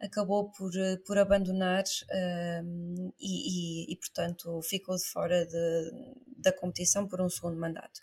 acabou 0.00 0.50
por, 0.50 0.74
eh, 0.74 0.96
por 1.06 1.18
abandonar 1.18 1.84
uh, 1.84 3.14
e, 3.20 3.90
e, 3.90 3.92
e, 3.92 3.96
portanto, 3.96 4.60
ficou 4.62 4.96
de 4.96 5.04
fora 5.04 5.46
de, 5.46 5.90
da 6.38 6.52
competição 6.52 7.06
por 7.06 7.20
um 7.20 7.28
segundo 7.28 7.58
mandato. 7.58 8.00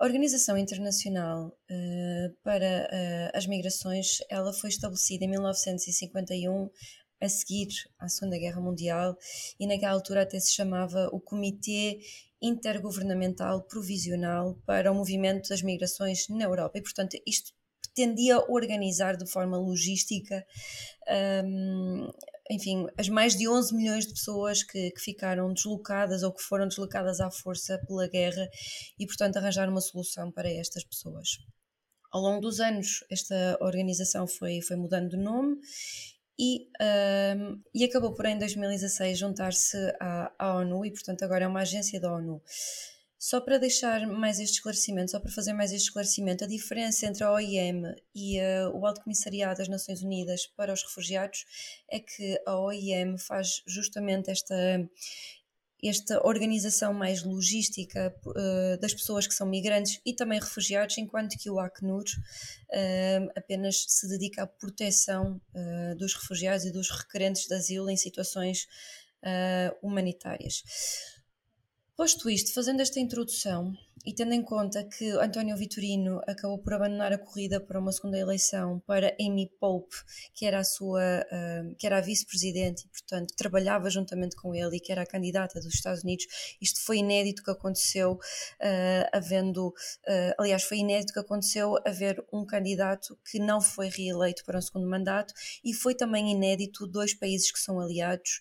A 0.00 0.04
Organização 0.04 0.56
Internacional 0.56 1.48
uh, 1.48 2.36
para 2.42 2.88
uh, 2.88 3.36
as 3.36 3.46
Migrações 3.46 4.18
ela 4.30 4.52
foi 4.52 4.70
estabelecida 4.70 5.24
em 5.24 5.28
1951 5.28 6.70
a 7.20 7.28
seguir 7.28 7.68
à 7.98 8.08
Segunda 8.08 8.38
Guerra 8.38 8.60
Mundial 8.60 9.16
e 9.58 9.66
naquela 9.66 9.92
altura 9.92 10.22
até 10.22 10.38
se 10.38 10.52
chamava 10.52 11.08
o 11.12 11.20
Comitê 11.20 12.00
Intergovernamental 12.40 13.62
Provisional 13.62 14.56
para 14.64 14.92
o 14.92 14.94
Movimento 14.94 15.48
das 15.48 15.62
Migrações 15.62 16.28
na 16.28 16.44
Europa 16.44 16.78
e 16.78 16.82
portanto 16.82 17.16
isto 17.26 17.52
pretendia 17.98 18.38
organizar 18.48 19.16
de 19.16 19.28
forma 19.28 19.58
logística 19.58 20.46
um, 21.44 22.08
enfim, 22.50 22.86
as 22.96 23.08
mais 23.08 23.36
de 23.36 23.48
11 23.48 23.74
milhões 23.74 24.06
de 24.06 24.14
pessoas 24.14 24.62
que, 24.62 24.90
que, 24.92 25.00
ficaram 25.00 25.52
deslocadas 25.52 26.22
ou 26.22 26.32
que 26.32 26.42
foram 26.42 26.66
deslocadas 26.66 27.20
à 27.20 27.30
força 27.30 27.78
pela 27.86 28.08
guerra 28.08 28.48
e, 28.98 29.06
portanto, 29.06 29.36
arranjar 29.36 29.68
uma 29.68 29.82
solução 29.82 30.32
para 30.32 30.50
estas 30.50 30.82
pessoas. 30.84 31.28
Ao 32.10 32.22
longo 32.22 32.40
dos 32.40 32.58
anos, 32.58 33.04
esta 33.10 33.58
organização 33.60 34.26
foi, 34.26 34.62
foi 34.62 34.76
mudando 34.76 35.10
de 35.10 35.18
nome 35.18 35.58
e, 36.38 36.68
um, 37.36 37.60
e 37.74 37.84
acabou 37.84 38.14
por 38.14 38.26
em 38.26 38.38
2016 38.38 39.18
juntar-se 39.18 39.76
à, 39.98 40.32
à, 40.38 40.54
ONU 40.56 40.84
e, 40.84 40.92
portanto, 40.92 41.22
agora 41.24 41.44
é 41.44 41.48
uma 41.48 41.62
agência 41.62 42.00
da 42.00 42.12
ONU. 42.12 42.40
Só 43.18 43.40
para 43.40 43.58
deixar 43.58 44.06
mais 44.06 44.38
este 44.38 44.54
esclarecimento, 44.54 45.10
só 45.10 45.18
para 45.18 45.32
fazer 45.32 45.52
mais 45.52 45.72
este 45.72 45.86
esclarecimento, 45.86 46.44
a 46.44 46.46
diferença 46.46 47.04
entre 47.04 47.24
a 47.24 47.32
OIM 47.32 47.82
e 48.14 48.38
uh, 48.38 48.70
o 48.74 48.86
Alto 48.86 49.02
Comissariado 49.02 49.58
das 49.58 49.66
Nações 49.66 50.02
Unidas 50.02 50.46
para 50.46 50.72
os 50.72 50.84
Refugiados 50.84 51.44
é 51.90 51.98
que 51.98 52.40
a 52.46 52.56
OIM 52.56 53.18
faz 53.18 53.60
justamente 53.66 54.30
esta, 54.30 54.54
esta 55.82 56.24
organização 56.26 56.92
mais 56.92 57.22
logística 57.22 58.14
uh, 58.26 58.80
das 58.80 58.92
pessoas 58.92 59.26
que 59.26 59.34
são 59.34 59.46
migrantes 59.46 60.00
e 60.04 60.12
também 60.12 60.40
refugiados, 60.40 60.98
enquanto 60.98 61.38
que 61.38 61.48
o 61.50 61.58
Acnur 61.58 62.04
uh, 62.04 63.32
apenas 63.36 63.84
se 63.88 64.08
dedica 64.08 64.42
à 64.42 64.46
proteção 64.46 65.40
dos 65.96 66.14
refugiados 66.14 66.64
e 66.64 66.72
dos 66.72 66.90
requerentes 66.90 67.46
de 67.46 67.54
asilo 67.54 67.90
em 67.90 67.96
situações 67.96 68.66
humanitárias. 69.82 70.62
Posto 71.96 72.30
isto, 72.30 72.52
fazendo 72.54 72.80
esta 72.80 73.00
introdução 73.00 73.76
e 74.04 74.14
tendo 74.14 74.32
em 74.32 74.42
conta 74.42 74.84
que 74.84 75.10
António 75.12 75.56
Vitorino 75.56 76.20
acabou 76.26 76.58
por 76.58 76.74
abandonar 76.74 77.12
a 77.12 77.18
corrida 77.18 77.60
para 77.60 77.80
uma 77.80 77.92
segunda 77.92 78.18
eleição 78.18 78.80
para 78.86 79.14
Amy 79.20 79.50
Pope, 79.60 79.96
que 80.34 80.46
era 80.46 80.58
a 80.58 80.64
sua, 80.64 81.00
uh, 81.02 81.74
que 81.76 81.86
era 81.86 81.98
a 81.98 82.00
vice-presidente 82.00 82.84
e, 82.84 82.88
portanto, 82.88 83.34
trabalhava 83.36 83.90
juntamente 83.90 84.36
com 84.36 84.54
ele 84.54 84.76
e 84.76 84.80
que 84.80 84.92
era 84.92 85.02
a 85.02 85.06
candidata 85.06 85.60
dos 85.60 85.74
Estados 85.74 86.02
Unidos, 86.02 86.26
isto 86.60 86.84
foi 86.84 86.98
inédito 86.98 87.42
que 87.42 87.50
aconteceu, 87.50 88.12
uh, 88.12 89.08
havendo, 89.12 89.68
uh, 89.68 90.34
aliás, 90.38 90.62
foi 90.62 90.78
inédito 90.78 91.12
que 91.12 91.20
aconteceu 91.20 91.76
haver 91.84 92.24
um 92.32 92.44
candidato 92.44 93.18
que 93.30 93.38
não 93.38 93.60
foi 93.60 93.88
reeleito 93.88 94.44
para 94.44 94.58
um 94.58 94.62
segundo 94.62 94.88
mandato 94.88 95.34
e 95.64 95.72
foi 95.72 95.94
também 95.94 96.30
inédito 96.30 96.86
dois 96.86 97.14
países 97.14 97.50
que 97.50 97.58
são 97.58 97.80
aliados, 97.80 98.40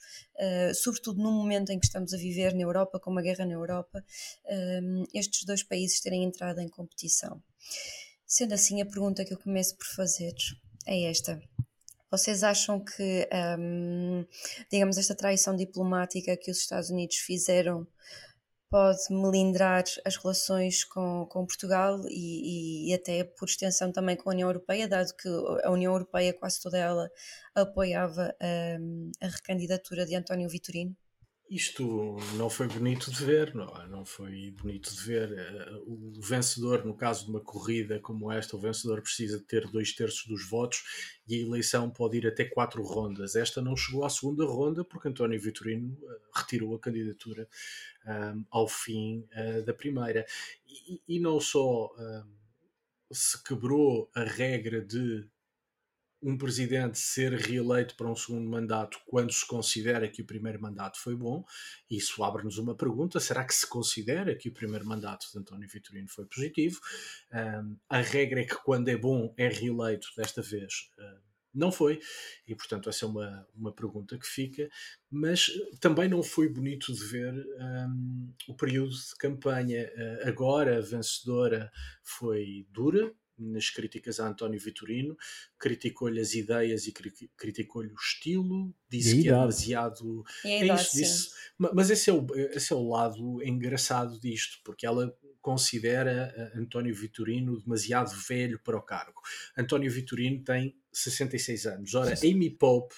sobretudo 0.76 1.22
no 1.22 1.32
momento 1.32 1.72
em 1.72 1.80
que 1.80 1.86
estamos 1.88 2.14
a 2.14 2.18
viver 2.18 2.54
na 2.54 2.62
Europa, 2.62 3.00
com 3.00 3.10
uma 3.10 3.24
guerra 3.24 3.44
na 3.44 3.54
Europa, 3.54 4.04
estes 5.12 5.44
dois 5.48 5.64
países 5.64 6.00
terem 6.00 6.24
entrado 6.24 6.60
em 6.60 6.70
competição. 6.70 7.42
Sendo 8.26 8.54
assim, 8.54 8.82
a 8.82 8.86
pergunta 8.86 9.26
que 9.26 9.34
eu 9.34 9.40
começo 9.40 9.76
por 9.76 9.88
fazer 9.88 10.36
é 10.86 11.10
esta. 11.10 11.42
Vocês 12.12 12.44
acham 12.44 12.80
que, 12.84 13.28
um, 13.60 14.26
digamos, 14.72 14.98
esta 14.98 15.16
traição 15.16 15.56
diplomática 15.56 16.38
que 16.38 16.52
os 16.52 16.60
Estados 16.60 16.90
Unidos 16.90 17.18
fizeram 17.18 17.88
pode 18.70 19.00
melindrar 19.10 19.84
as 20.06 20.18
relações 20.18 20.84
com, 20.84 21.26
com 21.28 21.46
Portugal 21.46 22.02
e, 22.10 22.90
e, 22.92 22.94
até 22.94 23.24
por 23.24 23.48
extensão 23.48 23.92
também 23.92 24.16
com 24.16 24.30
a 24.30 24.34
União 24.34 24.50
Europeia, 24.50 24.88
dado 24.88 25.14
que 25.16 25.28
a 25.64 25.72
União 25.72 25.94
Europeia, 25.94 26.34
quase 26.34 26.62
toda 26.62 26.78
ela, 26.78 27.10
apoiava 27.56 28.36
um, 28.80 29.12
a 29.22 29.28
recandidatura 29.28 30.06
de 30.06 30.16
António 30.16 30.50
Vitorino? 30.50 30.96
Isto 31.50 32.18
não 32.36 32.50
foi 32.50 32.68
bonito 32.68 33.10
de 33.10 33.24
ver, 33.24 33.56
não, 33.56 33.88
não 33.88 34.06
foi 34.06 34.52
bonito 34.52 34.94
de 34.94 35.02
ver. 35.02 35.32
Eh, 35.32 35.82
o 35.86 36.20
vencedor, 36.22 36.86
no 36.86 36.94
caso 36.94 37.24
de 37.24 37.32
uma 37.32 37.40
corrida 37.40 38.02
como 38.02 38.30
esta, 38.30 38.58
o 38.58 38.60
vencedor 38.60 39.02
precisa 39.02 39.40
ter 39.40 39.66
dois 39.70 39.94
terços 39.94 40.26
dos 40.28 40.46
votos 40.46 40.84
e 41.26 41.36
a 41.36 41.40
eleição 41.40 41.90
pode 41.90 42.18
ir 42.18 42.28
até 42.28 42.44
quatro 42.44 42.84
rondas. 42.84 43.38
Esta 43.38 43.62
não 43.62 43.78
chegou 43.78 44.04
à 44.04 44.10
segunda 44.10 44.46
ronda 44.46 44.84
porque 44.84 45.08
António 45.08 45.40
Vitorino 45.40 45.98
eh, 46.04 46.20
retirou 46.36 46.76
a 46.76 46.80
candidatura 46.80 47.48
um, 48.06 48.12
ehm, 48.12 48.46
ao 48.52 48.68
fim 48.68 49.26
uh, 49.32 49.64
da 49.64 49.74
primeira. 49.74 50.26
E, 50.68 51.02
e 51.08 51.20
não 51.20 51.40
só 51.40 51.94
um, 51.96 52.02
ehm, 52.02 52.28
se 53.12 53.42
quebrou 53.42 54.12
a 54.14 54.24
regra 54.24 54.82
de 54.82 55.26
um 56.22 56.38
presidente 56.38 56.98
ser 56.98 57.34
reeleito 57.34 57.96
para 57.96 58.10
um 58.10 58.16
segundo 58.16 58.50
mandato 58.50 59.00
quando 59.06 59.32
se 59.32 59.46
considera 59.46 60.08
que 60.10 60.22
o 60.22 60.26
primeiro 60.26 60.62
mandato 60.62 61.00
foi 61.00 61.16
bom, 61.16 61.44
isso 61.90 62.24
abre-nos 62.24 62.58
uma 62.58 62.76
pergunta: 62.76 63.20
será 63.20 63.46
que 63.46 63.54
se 63.54 63.68
considera 63.68 64.36
que 64.36 64.50
o 64.50 64.54
primeiro 64.54 64.86
mandato 64.86 65.28
de 65.32 65.40
António 65.40 65.70
Vitorino 65.70 66.10
foi 66.10 66.26
positivo? 66.26 66.80
Um, 67.32 67.78
a 67.90 68.02
regra 68.02 68.42
é 68.42 68.46
que 68.46 68.56
quando 68.64 68.90
é 68.90 68.98
bom 68.98 69.34
é 69.38 69.48
reeleito, 69.48 70.08
desta 70.18 70.42
vez. 70.42 70.92
Um, 71.00 71.28
não 71.54 71.72
foi, 71.72 72.00
e 72.48 72.54
portanto 72.56 72.88
essa 72.88 73.06
é 73.06 73.08
uma, 73.08 73.48
uma 73.56 73.74
pergunta 73.74 74.18
que 74.18 74.28
fica, 74.28 74.70
mas 75.10 75.50
também 75.80 76.08
não 76.08 76.22
foi 76.22 76.48
bonito 76.48 76.94
de 76.94 77.04
ver 77.06 77.34
um, 77.34 78.34
o 78.50 78.56
período 78.56 78.92
de 78.92 79.16
campanha. 79.18 79.92
Uh, 79.96 80.28
agora 80.28 80.78
a 80.78 80.82
vencedora 80.82 81.72
foi 82.04 82.68
dura, 82.70 83.12
nas 83.38 83.70
críticas 83.70 84.20
a 84.20 84.28
António 84.28 84.60
Vitorino, 84.60 85.18
criticou-lhe 85.58 86.20
as 86.20 86.34
ideias 86.34 86.88
e 86.88 86.94
criticou-lhe 87.36 87.92
o 87.92 87.96
estilo, 87.96 88.74
disse 88.90 89.22
que 89.22 89.30
é 89.30 89.32
demasiado. 89.32 90.24
É, 90.44 90.68
é 90.68 90.76
isso, 90.76 90.98
disse, 90.98 91.30
mas 91.58 91.90
esse 91.90 92.10
é, 92.10 92.14
o, 92.14 92.26
esse 92.52 92.74
é 92.74 92.76
o 92.76 92.88
lado 92.88 93.44
engraçado 93.44 94.20
disto, 94.20 94.60
porque 94.64 94.86
ela 94.86 95.16
considera 95.42 96.34
eh, 96.36 96.60
António 96.60 96.94
Vitorino 96.94 97.58
demasiado 97.58 98.14
velho 98.28 98.60
para 98.60 98.78
o 98.78 98.82
cargo. 98.82 99.22
António 99.58 99.90
Vitorino 99.90 100.44
tem 100.44 100.76
66 100.92 101.66
anos. 101.68 101.96
Ora, 101.96 102.14
Amy 102.22 102.50
Pope 102.50 102.96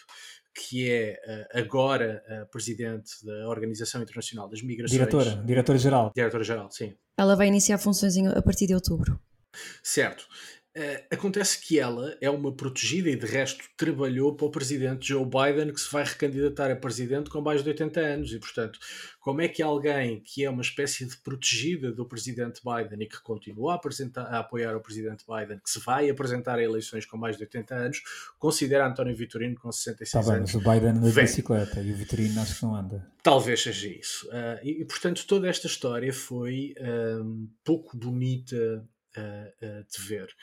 que 0.52 0.89
é 0.89 1.47
uh, 1.54 1.60
agora 1.60 2.23
uh, 2.28 2.52
presidente 2.52 3.25
da 3.25 3.47
Organização 3.47 4.02
Internacional 4.02 4.49
das 4.49 4.62
Migrações. 4.62 4.91
Diretora, 4.91 5.43
diretora-geral. 5.45 6.12
Diretora-geral, 6.13 6.69
sim. 6.71 6.95
Ela 7.17 7.36
vai 7.36 7.47
iniciar 7.47 7.78
funções 7.78 8.17
a 8.17 8.41
partir 8.41 8.67
de 8.67 8.73
outubro. 8.73 9.19
Certo. 9.84 10.28
Uh, 10.78 11.02
acontece 11.12 11.60
que 11.60 11.80
ela 11.80 12.16
é 12.22 12.30
uma 12.30 12.56
protegida 12.56 13.10
e 13.10 13.16
de 13.16 13.26
resto 13.26 13.66
trabalhou 13.76 14.36
para 14.36 14.46
o 14.46 14.52
presidente 14.52 15.08
Joe 15.08 15.26
Biden 15.26 15.74
que 15.74 15.82
se 15.82 15.92
vai 15.92 16.04
recandidatar 16.04 16.70
a 16.70 16.76
presidente 16.76 17.28
com 17.28 17.42
mais 17.42 17.64
de 17.64 17.70
80 17.70 18.00
anos. 18.00 18.32
E 18.32 18.40
portanto 18.40 18.78
como 19.20 19.42
é 19.42 19.48
que 19.48 19.64
alguém 19.64 20.22
que 20.22 20.46
é 20.46 20.50
uma 20.50 20.62
espécie 20.62 21.08
de 21.08 21.18
protegida 21.18 21.92
do 21.92 22.06
presidente 22.06 22.62
Biden 22.64 23.02
e 23.02 23.08
que 23.08 23.20
continua 23.24 23.74
a, 23.74 23.76
apresentar, 23.78 24.22
a 24.28 24.40
apoiar 24.40 24.76
o 24.76 24.80
presidente 24.80 25.26
Biden 25.28 25.58
que 25.58 25.70
se 25.72 25.80
vai 25.80 26.08
apresentar 26.08 26.60
a 26.60 26.64
eleições 26.64 27.04
com 27.04 27.18
mais 27.18 27.36
de 27.36 27.44
80 27.44 27.76
anos 27.76 28.02
considera 28.38 28.88
António 28.88 29.16
Vitorino 29.16 29.56
com 29.56 29.72
66 29.72 30.12
tá 30.12 30.32
bem, 30.32 30.38
anos 30.38 30.54
mas 30.54 30.64
o 30.64 30.72
Biden 30.72 30.90
anda 30.92 31.10
de 31.10 31.22
bicicleta 31.22 31.82
e 31.82 31.92
o 31.92 31.96
Vitorino 31.96 32.42
acho 32.42 32.60
que 32.60 32.64
não 32.64 32.76
anda. 32.76 33.12
Talvez 33.24 33.64
seja 33.64 33.88
isso. 33.88 34.28
Uh, 34.28 34.64
e, 34.64 34.82
e, 34.82 34.86
portanto 34.86 35.26
toda 35.26 35.50
esta 35.50 35.66
história 35.66 36.14
foi 36.14 36.76
um, 36.80 37.48
ah, 37.50 37.56
pouco 37.64 37.98
bonita 37.98 38.88
de 39.15 40.02
ver. 40.08 40.34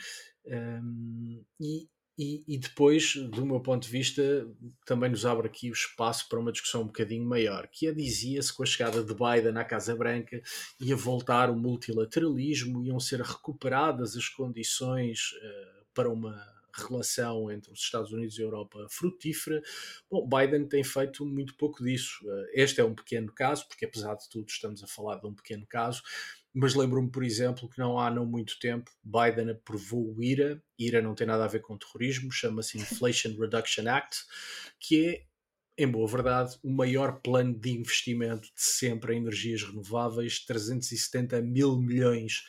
Um, 0.46 1.44
e, 1.60 1.88
e, 2.18 2.42
e, 2.48 2.58
depois, 2.58 3.14
do 3.14 3.44
meu 3.44 3.60
ponto 3.60 3.82
de 3.82 3.90
vista, 3.90 4.48
também 4.86 5.10
nos 5.10 5.26
abre 5.26 5.46
aqui 5.46 5.68
o 5.68 5.74
espaço 5.74 6.26
para 6.30 6.38
uma 6.38 6.50
discussão 6.50 6.80
um 6.80 6.86
bocadinho 6.86 7.26
maior, 7.26 7.68
que 7.70 7.86
é 7.86 7.92
dizia-se 7.92 8.54
com 8.54 8.62
a 8.62 8.66
chegada 8.66 9.04
de 9.04 9.12
Biden 9.12 9.58
à 9.58 9.64
Casa 9.64 9.94
Branca 9.94 10.40
ia 10.80 10.96
voltar 10.96 11.50
o 11.50 11.56
multilateralismo, 11.56 12.82
iam 12.82 12.98
ser 12.98 13.20
recuperadas 13.20 14.16
as 14.16 14.30
condições 14.30 15.32
uh, 15.32 15.84
para 15.92 16.08
uma 16.08 16.42
relação 16.72 17.50
entre 17.50 17.70
os 17.70 17.80
Estados 17.80 18.12
Unidos 18.12 18.38
e 18.38 18.42
a 18.42 18.44
Europa 18.44 18.86
frutífera. 18.88 19.62
Bom, 20.10 20.26
Biden 20.26 20.66
tem 20.66 20.84
feito 20.84 21.24
muito 21.24 21.54
pouco 21.56 21.84
disso. 21.84 22.18
Uh, 22.24 22.46
este 22.54 22.80
é 22.80 22.84
um 22.84 22.94
pequeno 22.94 23.30
caso, 23.30 23.68
porque 23.68 23.84
apesar 23.84 24.14
de 24.14 24.26
tudo 24.30 24.48
estamos 24.48 24.82
a 24.82 24.86
falar 24.86 25.16
de 25.16 25.26
um 25.26 25.34
pequeno 25.34 25.66
caso, 25.66 26.02
mas 26.58 26.74
lembro-me, 26.74 27.10
por 27.10 27.22
exemplo, 27.22 27.68
que 27.68 27.78
não 27.78 28.00
há 28.00 28.10
não 28.10 28.24
muito 28.24 28.58
tempo 28.58 28.90
Biden 29.04 29.50
aprovou 29.50 30.16
o 30.16 30.22
IRA. 30.22 30.62
IRA 30.78 31.02
não 31.02 31.14
tem 31.14 31.26
nada 31.26 31.44
a 31.44 31.48
ver 31.48 31.60
com 31.60 31.76
terrorismo, 31.76 32.32
chama-se 32.32 32.78
Inflation 32.78 33.36
Reduction 33.38 33.86
Act, 33.86 34.24
que 34.80 35.06
é 35.06 35.26
em 35.78 35.86
boa 35.86 36.08
verdade, 36.08 36.56
o 36.62 36.72
maior 36.72 37.20
plano 37.20 37.52
de 37.52 37.70
investimento 37.72 38.44
de 38.44 38.62
sempre 38.62 39.12
em 39.12 39.18
energias 39.18 39.62
renováveis, 39.62 40.42
370 40.46 41.42
mil 41.42 41.76
milhões 41.78 42.46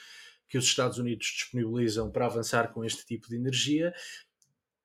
que 0.48 0.58
os 0.58 0.64
Estados 0.64 0.98
Unidos 0.98 1.28
disponibilizam 1.28 2.10
para 2.10 2.28
avançar 2.28 2.72
com 2.72 2.86
este 2.86 3.06
tipo 3.06 3.28
de 3.28 3.36
energia, 3.36 3.94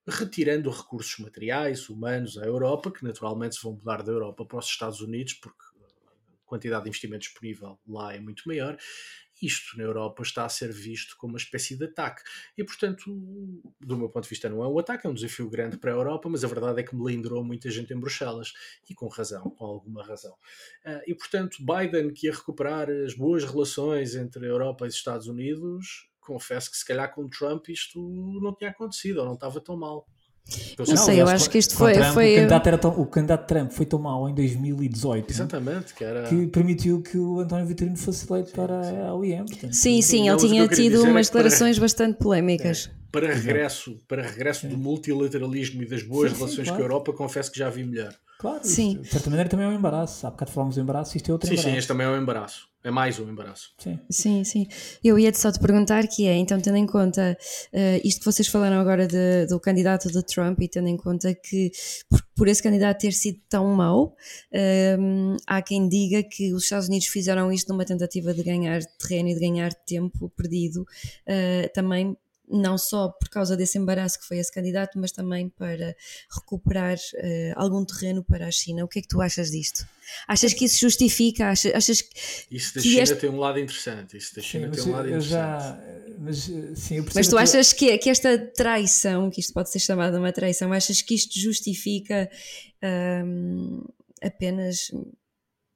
retirando 0.05 0.69
recursos 0.69 1.17
materiais, 1.21 1.89
humanos 1.89 2.37
à 2.37 2.45
Europa, 2.45 2.91
que 2.91 3.05
naturalmente 3.05 3.55
se 3.55 3.63
vão 3.63 3.75
mudar 3.75 4.03
da 4.03 4.11
Europa 4.11 4.45
para 4.45 4.59
os 4.59 4.67
Estados 4.67 5.01
Unidos, 5.01 5.35
porque 5.35 5.63
quantidade 6.53 6.85
de 6.85 6.91
investimento 6.91 7.23
disponível 7.23 7.79
lá 7.89 8.15
é 8.15 8.21
muito 8.21 8.43
maior, 8.47 8.77
isto 9.41 9.77
na 9.79 9.85
Europa 9.85 10.23
está 10.23 10.45
a 10.45 10.49
ser 10.49 10.71
visto 10.71 11.17
como 11.17 11.33
uma 11.33 11.39
espécie 11.39 11.77
de 11.77 11.87
ataque. 11.87 12.23
E, 12.57 12.63
portanto, 12.63 13.05
do 13.81 13.97
meu 13.97 14.09
ponto 14.11 14.25
de 14.25 14.29
vista, 14.29 14.49
não 14.49 14.63
é 14.63 14.69
um 14.69 14.79
ataque, 14.79 15.07
é 15.07 15.11
um 15.11 15.15
desafio 15.15 15.49
grande 15.49 15.79
para 15.79 15.91
a 15.91 15.95
Europa, 15.95 16.29
mas 16.29 16.45
a 16.45 16.49
verdade 16.49 16.81
é 16.81 16.83
que 16.85 16.95
melindrou 16.95 17.43
muita 17.43 17.71
gente 17.71 17.93
em 17.93 17.99
Bruxelas. 17.99 18.53
E 18.89 18.95
com 18.95 19.09
razão, 19.09 19.51
com 19.51 19.65
alguma 19.65 20.05
razão. 20.05 20.33
Uh, 20.85 21.03
e, 21.07 21.15
portanto, 21.15 21.57
Biden, 21.59 22.13
que 22.13 22.27
ia 22.27 22.33
recuperar 22.33 22.89
as 22.89 23.15
boas 23.15 23.45
relações 23.45 24.15
entre 24.15 24.45
a 24.47 24.49
Europa 24.49 24.85
e 24.85 24.89
os 24.89 24.95
Estados 24.95 25.27
Unidos, 25.27 26.09
confesso 26.21 26.71
que 26.71 26.77
se 26.77 26.87
calhar 26.87 27.13
com 27.13 27.29
Trump 27.29 27.69
isto 27.69 27.99
não 28.41 28.55
tinha 28.55 28.71
acontecido, 28.71 29.19
ou 29.19 29.25
não 29.25 29.35
estava 29.35 29.61
tão 29.61 29.77
mal. 29.77 30.07
Não, 30.79 30.87
não 30.87 30.97
sei, 30.97 31.21
eu 31.23 31.29
acho 31.29 31.49
que 31.49 31.57
isto 31.57 31.75
foi. 31.75 31.95
Trump, 31.95 32.15
foi 32.15 32.33
o, 32.33 32.37
candidato 32.37 32.67
era 32.67 32.79
tão, 32.79 32.91
o 32.91 33.07
candidato 33.07 33.47
Trump 33.47 33.71
foi 33.71 33.87
tão 33.87 33.99
mau 33.99 34.29
em 34.29 34.35
2018 34.35 35.31
Exatamente, 35.31 35.95
que, 35.95 36.05
era... 36.05 36.25
que 36.25 36.47
permitiu 36.49 37.01
que 37.01 37.17
o 37.17 37.41
António 37.41 37.67
Vitorino 37.67 37.97
fosse 37.97 38.31
eleito 38.31 38.51
sim, 38.51 38.57
para 38.57 38.83
sim. 38.83 38.97
a 38.97 39.15
OIM. 39.15 39.45
Portanto, 39.47 39.73
sim, 39.73 40.03
sim, 40.03 40.29
ele 40.29 40.39
tinha 40.39 40.69
tido 40.69 41.03
umas 41.05 41.29
declarações 41.29 41.77
para, 41.77 41.85
bastante 41.85 42.19
polémicas. 42.19 42.91
É, 42.93 43.03
para 43.13 43.33
regresso, 43.33 44.01
para 44.09 44.23
regresso 44.23 44.67
do 44.67 44.77
multilateralismo 44.77 45.83
e 45.83 45.87
das 45.87 46.03
boas 46.03 46.33
relações 46.33 46.69
claro. 46.69 46.77
com 46.77 46.83
a 46.83 46.85
Europa, 46.85 47.13
confesso 47.13 47.51
que 47.51 47.59
já 47.59 47.71
vi 47.71 47.85
melhor. 47.85 48.15
Claro, 48.43 48.59
sim. 48.65 48.95
Isto, 48.95 49.03
de 49.03 49.09
certa 49.09 49.31
maneira 49.31 49.49
também 49.49 49.67
é 49.67 49.69
um 49.69 49.73
embaraço. 49.73 50.27
Há 50.27 50.31
bocado 50.31 50.51
falámos 50.51 50.75
de 50.75 50.81
embaraço, 50.81 51.17
isto 51.17 51.31
é 51.31 51.33
outro 51.33 51.47
sim, 51.47 51.55
embaraço. 51.55 51.71
Sim, 51.71 51.79
este 51.79 51.89
também 51.89 52.07
é 52.09 52.11
um 52.11 52.21
embaraço. 52.21 52.69
É 52.83 52.91
mais 52.91 53.17
um 53.21 53.31
embaraço. 53.31 53.71
Sim, 53.79 54.01
sim. 54.11 54.43
sim. 54.43 54.67
Eu 55.05 55.17
ia 55.17 55.33
só 55.33 55.53
te 55.53 55.61
perguntar 55.61 56.09
que 56.09 56.27
é, 56.27 56.35
então, 56.35 56.61
tendo 56.61 56.77
em 56.77 56.87
conta 56.87 57.39
uh, 57.73 58.01
isto 58.03 58.19
que 58.19 58.27
vocês 58.27 58.49
falaram 58.49 58.81
agora 58.81 59.07
de, 59.07 59.47
do 59.47 59.61
candidato 59.61 60.11
de 60.11 60.21
Trump 60.25 60.61
e 60.61 60.67
tendo 60.67 60.89
em 60.89 60.97
conta 60.97 61.33
que 61.33 61.71
por, 62.11 62.21
por 62.35 62.49
esse 62.49 62.61
candidato 62.61 62.99
ter 62.99 63.13
sido 63.13 63.39
tão 63.49 63.73
mau, 63.77 64.17
um, 64.99 65.37
há 65.47 65.63
quem 65.63 65.89
diga 65.89 66.25
que 66.25 66.53
os 66.53 66.65
Estados 66.65 66.89
Unidos 66.89 67.07
fizeram 67.07 67.53
isto 67.53 67.69
numa 67.69 67.85
tentativa 67.85 68.35
de 68.35 68.43
ganhar 68.43 68.83
terreno 68.99 69.29
e 69.29 69.35
de 69.35 69.41
ganhar 69.41 69.73
tempo 69.73 70.29
perdido, 70.31 70.83
uh, 70.83 71.73
também 71.73 72.17
não 72.53 72.77
só 72.77 73.09
por 73.09 73.29
causa 73.29 73.57
desse 73.57 73.79
embaraço 73.79 74.21
que 74.21 74.27
foi 74.27 74.39
esse 74.39 74.53
candidato, 74.53 74.99
mas 74.99 75.11
também 75.11 75.49
para 75.49 75.97
recuperar 76.31 76.97
uh, 76.97 77.53
algum 77.57 77.85
terreno 77.85 78.23
para 78.23 78.47
a 78.47 78.51
China. 78.51 78.85
O 78.85 78.89
que 78.89 78.99
é 78.99 79.03
que 79.03 79.09
tu 79.09 79.21
achas 79.21 79.51
disto? 79.51 79.87
Achas 80.29 80.53
que 80.53 80.67
isso 80.67 80.81
justifica? 80.81 81.49
Achas, 81.49 81.75
achas 81.75 82.01
que. 82.03 82.21
Isso 82.51 82.75
da 82.75 82.81
China 82.83 83.03
este... 83.03 83.17
tem 83.17 83.31
um 83.31 83.39
lado 83.39 83.59
interessante. 83.59 84.17
Isso 84.17 84.37
da 84.37 84.43
China 84.43 84.67
sim, 84.67 84.83
tem 84.83 84.93
um 84.93 84.97
lado 84.97 85.09
interessante. 85.09 85.31
Já, 85.31 85.81
mas, 86.19 86.37
sim, 86.77 87.05
mas 87.15 87.29
tu 87.29 87.39
achas 87.39 87.73
que, 87.73 87.97
que 87.99 88.11
esta 88.11 88.39
traição, 88.39 89.31
que 89.31 89.41
isto 89.41 89.53
pode 89.53 89.71
ser 89.71 89.79
chamada 89.79 90.19
uma 90.19 90.33
traição, 90.33 90.73
achas 90.73 91.01
que 91.01 91.15
isto 91.15 91.39
justifica 91.41 92.31
um, 93.25 93.83
apenas 94.23 94.91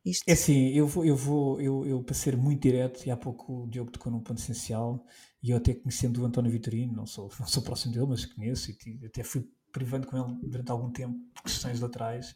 isto? 0.07 0.23
É 0.29 0.33
assim, 0.35 0.69
eu 0.69 0.87
vou, 0.87 1.05
eu 1.05 1.17
vou, 1.17 1.61
eu, 1.61 1.85
eu 1.85 2.03
para 2.03 2.15
ser 2.15 2.37
muito 2.37 2.62
direto, 2.62 3.05
e 3.05 3.11
há 3.11 3.17
pouco 3.17 3.65
o 3.65 3.67
Diogo 3.69 3.91
tocou 3.91 4.12
num 4.12 4.21
ponto 4.21 4.39
essencial, 4.39 5.05
e 5.47 5.53
eu 5.53 5.59
até 5.59 5.75
conhecendo 5.75 6.21
o 6.21 6.27
António 6.27 6.51
Vitorino, 6.51 6.93
não 6.93 7.07
sou, 7.07 7.31
não 7.39 7.47
sou 7.47 7.63
próximo 7.63 7.95
dele, 7.95 8.07
mas 8.09 8.27
conheço 8.27 8.73
e 8.85 9.07
até 9.07 9.23
fui 9.23 9.49
privando 9.71 10.05
com 10.05 10.17
ele 10.17 10.41
durante 10.43 10.73
algum 10.73 10.91
tempo 10.91 11.17
por 11.33 11.45
questões 11.45 11.79
laterais. 11.79 12.35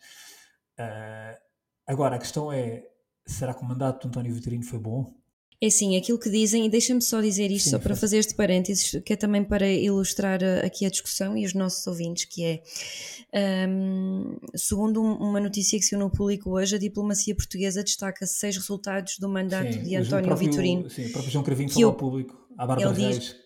Uh, 0.79 1.37
agora, 1.89 2.15
a 2.15 2.19
questão 2.21 2.53
é, 2.53 2.87
será 3.27 3.53
que 3.53 3.63
o 3.63 3.65
mandato 3.65 4.03
do 4.03 4.09
António 4.09 4.33
Vitorino 4.33 4.63
foi 4.63 4.79
bom? 4.79 5.20
É 5.63 5.69
sim, 5.69 5.95
aquilo 5.95 6.19
que 6.19 6.31
dizem, 6.31 6.65
e 6.65 6.71
deixa-me 6.71 7.03
só 7.03 7.21
dizer 7.21 7.51
isto, 7.51 7.65
sim, 7.65 7.71
só 7.73 7.79
para 7.79 7.95
fazer 7.95 8.17
este 8.17 8.35
parênteses, 8.35 8.99
que 9.05 9.13
é 9.13 9.17
também 9.17 9.45
para 9.45 9.71
ilustrar 9.71 10.43
eh, 10.43 10.65
aqui 10.65 10.87
a 10.87 10.89
discussão 10.91 11.37
e 11.37 11.45
os 11.45 11.53
nossos 11.53 11.87
ouvintes, 11.87 12.25
que 12.25 12.43
é, 12.43 13.69
um, 13.69 14.39
segundo 14.57 15.03
uma 15.03 15.39
notícia 15.39 15.79
que 15.79 15.85
se 15.85 15.95
no 15.97 16.09
público 16.09 16.51
hoje, 16.51 16.77
a 16.77 16.79
diplomacia 16.79 17.35
portuguesa 17.35 17.85
destaca 17.85 18.27
seis 18.27 18.57
resultados 18.57 19.19
do 19.19 19.29
mandato 19.29 19.71
sim, 19.71 19.83
de 19.83 19.97
António 19.97 20.29
próprio, 20.29 20.49
Vitorino. 20.49 20.89
Sim, 20.89 21.07
o 21.07 21.13
próprio 21.13 21.31
João 21.31 21.45
Cravinho 21.45 21.69
falou 21.69 21.91
ao 21.91 21.95
público, 21.95 22.49
à 22.57 22.67
Bárbara 22.67 22.93
Reis, 22.93 23.37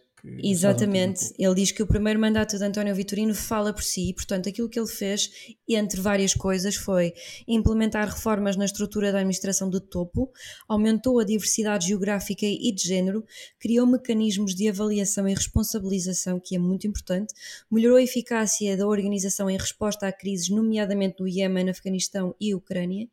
Exatamente, 0.43 1.35
ele 1.39 1.55
diz 1.55 1.71
que 1.71 1.83
o 1.83 1.87
primeiro 1.87 2.19
mandato 2.19 2.57
de 2.57 2.65
António 2.65 2.95
Vitorino 2.95 3.35
fala 3.35 3.75
por 3.75 3.83
si 3.83 4.09
e, 4.09 4.15
portanto, 4.15 4.49
aquilo 4.49 4.71
que 4.71 4.81
ele 4.81 4.89
fez, 4.89 5.31
entre 5.69 6.01
várias 6.01 6.33
coisas, 6.33 6.77
foi 6.77 7.13
implementar 7.47 8.09
reformas 8.09 8.57
na 8.57 8.65
estrutura 8.65 9.13
da 9.13 9.19
administração 9.19 9.69
de 9.69 9.81
topo, 9.81 10.33
aumentou 10.67 11.19
a 11.19 11.25
diversidade 11.25 11.89
geográfica 11.89 12.47
e 12.47 12.73
de 12.73 12.83
género, 12.83 13.23
criou 13.59 13.87
mecanismos 13.87 14.55
de 14.55 14.67
avaliação 14.67 15.29
e 15.29 15.35
responsabilização, 15.35 16.41
que 16.41 16.57
é 16.57 16.59
muito 16.59 16.87
importante, 16.87 17.35
melhorou 17.71 17.99
a 17.99 18.03
eficácia 18.03 18.79
da 18.79 18.87
organização 18.87 19.51
em 19.51 19.59
resposta 19.59 20.09
a 20.09 20.13
crises, 20.13 20.49
nomeadamente 20.49 21.21
no 21.21 21.29
Iêmen, 21.29 21.69
Afeganistão 21.69 22.35
e 22.41 22.55
Ucrânia, 22.55 23.09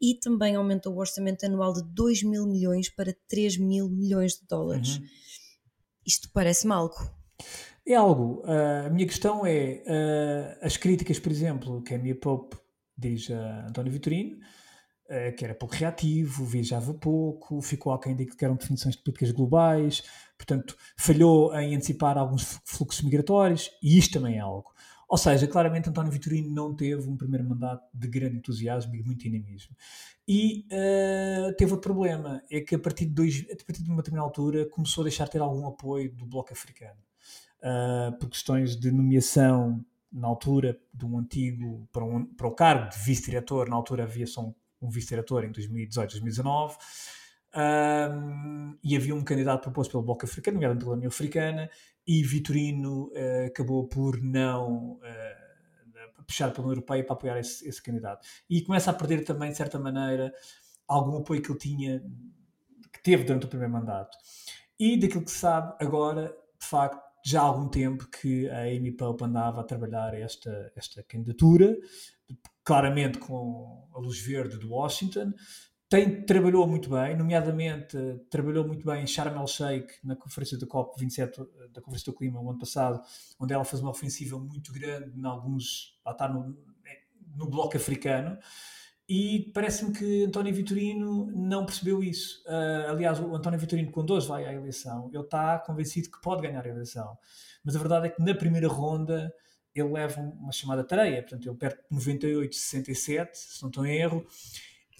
e 0.00 0.14
também 0.14 0.54
aumentou 0.54 0.94
o 0.94 0.98
orçamento 0.98 1.44
anual 1.44 1.74
de 1.74 1.82
2 1.82 2.22
mil 2.22 2.46
milhões 2.46 2.88
para 2.88 3.14
3 3.28 3.58
mil 3.58 3.88
milhões 3.88 4.34
de 4.34 4.46
dólares. 4.48 4.96
Uhum. 4.96 5.06
Isto 6.06 6.28
parece-me 6.32 6.72
algo. 6.72 7.10
É 7.86 7.94
algo. 7.94 8.42
Uh, 8.44 8.86
a 8.86 8.90
minha 8.90 9.06
questão 9.06 9.44
é: 9.44 9.82
uh, 9.86 10.66
as 10.66 10.76
críticas, 10.76 11.18
por 11.18 11.30
exemplo, 11.30 11.82
que 11.82 11.94
a 11.94 11.98
minha 11.98 12.14
Pope 12.14 12.56
diz 12.96 13.30
a 13.30 13.66
António 13.68 13.92
Vitorino, 13.92 14.36
uh, 14.36 15.36
que 15.36 15.44
era 15.44 15.54
pouco 15.54 15.74
reativo, 15.74 16.44
viajava 16.44 16.94
pouco, 16.94 17.60
ficou 17.60 17.92
aquém 17.92 18.16
daquilo 18.16 18.36
que 18.36 18.44
eram 18.44 18.56
definições 18.56 18.96
de 18.96 19.02
políticas 19.02 19.32
globais, 19.32 20.02
portanto, 20.38 20.76
falhou 20.96 21.54
em 21.54 21.74
antecipar 21.74 22.16
alguns 22.16 22.58
fluxos 22.64 23.02
migratórios, 23.02 23.70
e 23.82 23.98
isto 23.98 24.14
também 24.14 24.36
é 24.36 24.40
algo. 24.40 24.73
Ou 25.14 25.18
seja, 25.18 25.46
claramente 25.46 25.88
António 25.88 26.10
Vitorino 26.10 26.50
não 26.50 26.74
teve 26.74 27.08
um 27.08 27.16
primeiro 27.16 27.48
mandato 27.48 27.86
de 27.94 28.08
grande 28.08 28.36
entusiasmo 28.36 28.96
e 28.96 29.02
muito 29.04 29.20
dinamismo. 29.20 29.76
E 30.26 30.66
uh, 30.72 31.54
teve 31.56 31.70
outro 31.70 31.88
problema, 31.88 32.42
é 32.50 32.60
que 32.60 32.74
a 32.74 32.78
partir, 32.80 33.04
de 33.06 33.12
dois, 33.12 33.46
a 33.48 33.64
partir 33.64 33.84
de 33.84 33.90
uma 33.90 33.98
determinada 33.98 34.26
altura 34.26 34.68
começou 34.68 35.02
a 35.02 35.04
deixar 35.04 35.26
de 35.26 35.30
ter 35.30 35.40
algum 35.40 35.68
apoio 35.68 36.12
do 36.12 36.26
Bloco 36.26 36.52
Africano. 36.52 36.98
Uh, 37.60 38.18
por 38.18 38.28
questões 38.28 38.74
de 38.74 38.90
nomeação 38.90 39.84
na 40.10 40.26
altura 40.26 40.76
de 40.92 41.06
um 41.06 41.16
antigo 41.16 41.88
para, 41.92 42.04
um, 42.04 42.26
para 42.26 42.48
o 42.48 42.50
cargo 42.50 42.90
de 42.90 42.98
vice-diretor, 42.98 43.68
na 43.68 43.76
altura 43.76 44.02
havia 44.02 44.26
só 44.26 44.40
um, 44.40 44.52
um 44.82 44.90
vice-diretor 44.90 45.44
em 45.44 45.52
2018, 45.52 46.10
2019, 46.10 46.76
um, 47.54 48.76
e 48.82 48.96
havia 48.96 49.14
um 49.14 49.22
candidato 49.22 49.62
proposto 49.62 49.92
pelo 49.92 50.02
Bloco 50.02 50.24
Africano, 50.24 50.56
nomeadamente 50.56 50.84
pela 50.84 50.96
União 50.96 51.08
Africana, 51.08 51.70
e 52.06 52.22
Vitorino 52.22 53.08
uh, 53.08 53.46
acabou 53.46 53.86
por 53.88 54.20
não 54.22 54.92
uh, 54.92 56.22
puxar 56.26 56.50
pela 56.50 56.66
União 56.66 56.76
Europeia 56.76 57.04
para 57.04 57.14
apoiar 57.14 57.38
esse, 57.38 57.66
esse, 57.68 57.82
candidato. 57.82 58.26
E 58.48 58.62
começa 58.62 58.90
a 58.90 58.94
perder 58.94 59.24
também, 59.24 59.50
de 59.50 59.56
certa 59.56 59.78
maneira, 59.78 60.32
algum 60.86 61.18
apoio 61.18 61.42
que 61.42 61.50
ele 61.50 61.58
tinha, 61.58 62.02
que 62.92 63.02
teve 63.02 63.24
durante 63.24 63.46
o 63.46 63.48
primeiro 63.48 63.72
mandato. 63.72 64.16
E 64.78 64.98
daquilo 64.98 65.24
que 65.24 65.30
se 65.30 65.38
sabe 65.38 65.74
agora, 65.80 66.34
de 66.60 66.66
facto, 66.66 67.02
já 67.24 67.40
há 67.40 67.44
algum 67.44 67.68
tempo 67.68 68.06
que 68.08 68.48
a 68.50 68.62
Amy 68.62 68.92
Pope 68.92 69.24
andava 69.24 69.60
a 69.60 69.64
trabalhar 69.64 70.14
esta, 70.14 70.72
esta 70.76 71.02
candidatura, 71.04 71.74
claramente 72.62 73.18
com 73.18 73.88
a 73.94 73.98
luz 73.98 74.20
verde 74.20 74.58
de 74.58 74.66
Washington, 74.66 75.32
tem, 75.88 76.22
trabalhou 76.24 76.66
muito 76.66 76.90
bem, 76.90 77.16
nomeadamente 77.16 77.96
trabalhou 78.30 78.66
muito 78.66 78.84
bem 78.84 79.02
em 79.02 79.06
Sharm 79.06 79.38
el-Sheikh 79.38 79.94
na 80.02 80.16
conferência 80.16 80.58
da 80.58 80.66
COP27 80.66 81.46
da 81.72 81.80
Conferência 81.80 82.12
do 82.12 82.16
Clima 82.16 82.40
o 82.40 82.50
ano 82.50 82.58
passado, 82.58 83.00
onde 83.38 83.52
ela 83.52 83.64
fez 83.64 83.80
uma 83.80 83.90
ofensiva 83.90 84.38
muito 84.38 84.72
grande 84.72 85.18
em 85.18 85.24
alguns, 85.24 85.98
lá 86.04 86.12
está 86.12 86.28
no, 86.28 86.56
no 87.36 87.48
bloco 87.48 87.76
africano 87.76 88.38
e 89.08 89.50
parece-me 89.52 89.92
que 89.92 90.24
António 90.24 90.54
Vitorino 90.54 91.26
não 91.26 91.66
percebeu 91.66 92.02
isso. 92.02 92.42
Uh, 92.46 92.90
aliás, 92.90 93.20
o 93.20 93.34
António 93.34 93.58
Vitorino, 93.58 93.90
quando 93.92 94.14
hoje 94.14 94.26
vai 94.26 94.46
à 94.46 94.52
eleição, 94.52 95.10
ele 95.12 95.22
está 95.22 95.58
convencido 95.58 96.10
que 96.10 96.20
pode 96.22 96.40
ganhar 96.40 96.64
a 96.64 96.68
eleição. 96.68 97.16
Mas 97.62 97.76
a 97.76 97.78
verdade 97.78 98.06
é 98.06 98.10
que 98.10 98.22
na 98.22 98.34
primeira 98.34 98.66
ronda 98.66 99.32
ele 99.74 99.92
leva 99.92 100.20
uma 100.20 100.52
chamada 100.52 100.82
tareia, 100.84 101.20
portanto, 101.20 101.46
ele 101.46 101.56
perde 101.56 101.80
98, 101.90 102.54
67, 102.54 103.36
se 103.36 103.62
não 103.62 103.68
estou 103.68 103.84
em 103.84 103.96
erro, 103.96 104.24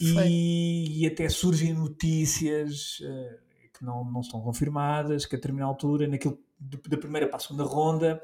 e, 0.01 1.03
e, 1.03 1.07
até 1.07 1.29
surgem 1.29 1.73
notícias 1.73 3.01
uh, 3.01 3.79
que 3.79 3.85
não, 3.85 4.05
não 4.05 4.21
estão 4.21 4.41
confirmadas, 4.41 5.27
que 5.27 5.35
a 5.35 5.39
determinada 5.39 5.71
altura, 5.71 6.07
naquilo 6.07 6.39
de, 6.59 6.79
da 6.89 6.97
primeira 6.97 7.27
para 7.27 7.37
a 7.37 7.41
segunda 7.41 7.65
ronda, 7.65 8.21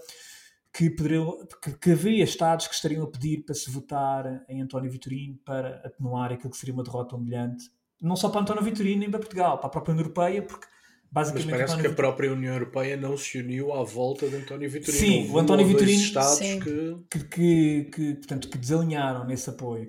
que, 0.72 0.90
poderiam, 0.90 1.46
que, 1.62 1.72
que 1.72 1.90
havia 1.92 2.24
Estados 2.24 2.66
que 2.66 2.74
estariam 2.74 3.04
a 3.04 3.06
pedir 3.06 3.44
para 3.44 3.54
se 3.54 3.70
votar 3.70 4.44
em 4.48 4.60
António 4.62 4.90
Vitorino 4.90 5.36
para 5.44 5.80
atenuar 5.84 6.32
aquilo 6.32 6.50
que 6.50 6.56
seria 6.56 6.74
uma 6.74 6.84
derrota 6.84 7.16
humilhante, 7.16 7.70
não 8.00 8.16
só 8.16 8.28
para 8.28 8.40
António 8.40 8.62
Vitorino, 8.62 9.00
nem 9.00 9.10
para 9.10 9.20
Portugal, 9.20 9.58
para 9.58 9.66
a 9.66 9.70
própria 9.70 9.92
União 9.92 10.04
Europeia, 10.04 10.42
porque 10.42 10.66
Basicamente, 11.12 11.50
Mas 11.50 11.56
parece 11.56 11.80
que 11.80 11.86
a 11.88 11.92
própria 11.92 12.32
União 12.32 12.54
Europeia 12.54 12.96
não 12.96 13.16
se 13.16 13.38
uniu 13.38 13.72
à 13.72 13.82
volta 13.82 14.28
de 14.28 14.36
António 14.36 14.70
Vitorino. 14.70 15.04
Sim, 15.04 15.28
o 15.28 15.38
António 15.40 15.66
Vitorino 15.66 16.00
Estados 16.00 16.38
que... 16.38 16.96
Que, 17.10 17.24
que, 17.24 17.84
que, 17.92 18.14
portanto, 18.14 18.48
que 18.48 18.56
desalinharam 18.56 19.24
nesse 19.24 19.50
apoio. 19.50 19.88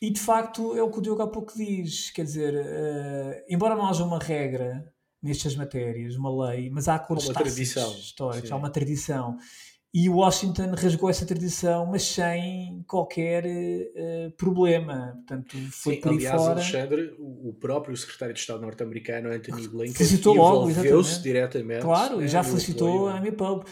E 0.00 0.10
de 0.10 0.20
facto 0.20 0.76
é 0.76 0.82
o 0.82 0.90
que 0.90 0.98
o 0.98 1.02
Diogo 1.02 1.22
há 1.22 1.26
pouco 1.26 1.52
diz, 1.56 2.10
quer 2.10 2.24
dizer, 2.24 2.54
uh, 2.54 3.44
embora 3.48 3.74
não 3.74 3.86
haja 3.86 4.04
uma 4.04 4.18
regra 4.18 4.84
nestas 5.20 5.56
matérias, 5.56 6.14
uma 6.14 6.48
lei, 6.48 6.70
mas 6.70 6.86
há 6.86 6.94
acordos 6.94 7.26
há 7.26 7.32
uma 7.32 7.40
tradição. 7.40 7.92
históricos, 7.92 8.48
Sim. 8.48 8.54
há 8.54 8.56
uma 8.56 8.70
tradição. 8.70 9.36
E 9.92 10.08
Washington 10.08 10.74
rasgou 10.76 11.08
essa 11.08 11.24
tradição, 11.24 11.86
mas 11.86 12.02
sem 12.02 12.84
qualquer 12.86 13.44
uh, 13.44 14.30
problema. 14.36 15.14
Portanto, 15.16 15.56
foi 15.72 15.94
Sim, 15.94 16.00
por 16.00 16.12
aliás, 16.12 16.36
fora. 16.36 16.52
Alexandre, 16.52 17.16
o 17.18 17.52
próprio 17.58 17.96
secretário 17.96 18.34
de 18.34 18.40
Estado 18.40 18.60
norte-americano, 18.60 19.32
Anthony 19.32 19.66
Blinken, 19.66 19.94
felicitou 19.94 20.34
logo, 20.34 20.70
envolveu-se 20.70 21.20
diretamente. 21.22 21.82
Claro, 21.82 22.22
e 22.22 22.28
já 22.28 22.44
felicitou 22.44 23.08
a 23.08 23.16
Amy 23.16 23.32
Pope. 23.32 23.68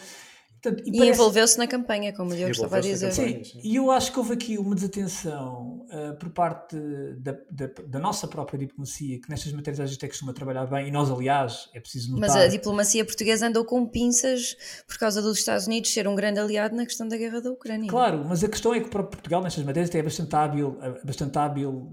Portanto, 0.67 0.83
e, 0.87 1.01
e 1.01 1.09
envolveu-se 1.09 1.57
na 1.59 1.67
campanha, 1.67 2.13
como 2.13 2.33
o 2.33 2.37
Diogo 2.37 2.51
estava 2.53 2.79
a 2.79 2.81
dizer. 2.81 3.13
Sim, 3.13 3.45
sim, 3.45 3.61
e 3.63 3.77
eu 3.77 3.91
acho 3.91 4.13
que 4.13 4.19
houve 4.19 4.33
aqui 4.35 4.59
uma 4.59 4.75
desatenção 4.75 5.87
uh, 5.91 6.17
por 6.19 6.31
parte 6.31 6.77
da, 7.19 7.33
da, 7.51 7.71
da, 7.87 7.99
nossa 7.99 8.27
própria 8.27 8.59
diplomacia, 8.59 9.21
que 9.21 9.31
nestas 9.31 9.53
matérias 9.53 9.81
a 9.81 9.87
gente 9.87 10.05
é 10.05 10.09
costuma 10.09 10.33
trabalhar 10.33 10.67
bem, 10.67 10.89
e 10.89 10.91
nós, 10.91 11.11
aliás, 11.11 11.69
é 11.73 11.81
preciso 11.81 12.13
notar. 12.13 12.29
Mas 12.29 12.37
a 12.37 12.49
diplomacia 12.49 13.05
portuguesa 13.05 13.47
andou 13.47 13.65
com 13.65 13.87
pinças 13.87 14.57
por 14.87 14.99
causa 14.99 15.23
dos 15.23 15.39
Estados 15.39 15.67
Unidos 15.67 15.93
ser 15.93 16.09
um 16.09 16.15
grande 16.15 16.41
aliado 16.41 16.75
na 16.75 16.85
questão 16.85 17.07
da 17.07 17.17
guerra 17.17 17.41
da 17.41 17.51
Ucrânia. 17.51 17.89
Claro, 17.89 18.25
mas 18.29 18.43
a 18.43 18.49
questão 18.49 18.75
é 18.75 18.81
que 18.81 18.89
para 18.89 19.05
Portugal, 19.05 19.43
nestas 19.43 19.65
matérias, 19.65 19.95
é 19.95 20.03
bastante 20.03 20.35
hábil, 20.35 20.79
eh, 20.83 21.01
bastante 21.05 21.39
hábil 21.39 21.89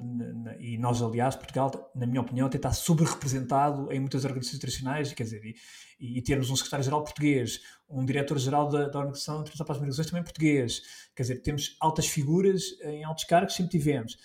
e 0.59 0.77
nós, 0.77 1.01
aliás, 1.01 1.35
Portugal, 1.35 1.91
na 1.95 2.05
minha 2.05 2.21
opinião, 2.21 2.47
até 2.47 2.57
está 2.57 2.71
subrepresentado 2.71 3.91
em 3.91 3.99
muitas 3.99 4.23
organizações 4.23 4.57
internacionais, 4.57 5.13
quer 5.13 5.23
dizer, 5.23 5.43
e, 5.43 5.55
e 6.03 6.21
termos 6.21 6.49
um 6.49 6.55
secretário-geral 6.55 7.01
português, 7.03 7.61
um 7.89 8.05
diretor-geral 8.05 8.67
da, 8.67 8.89
da 8.89 8.99
Organização 8.99 9.35
Internacional 9.35 9.65
para 9.65 9.75
as 9.75 9.79
Migrações 9.79 10.07
também 10.07 10.23
português. 10.23 10.81
Quer 11.15 11.23
dizer, 11.23 11.41
temos 11.41 11.77
altas 11.79 12.07
figuras 12.07 12.63
em 12.81 13.03
altos 13.03 13.23
cargos, 13.23 13.55
sempre 13.55 13.71
tivemos. 13.71 14.17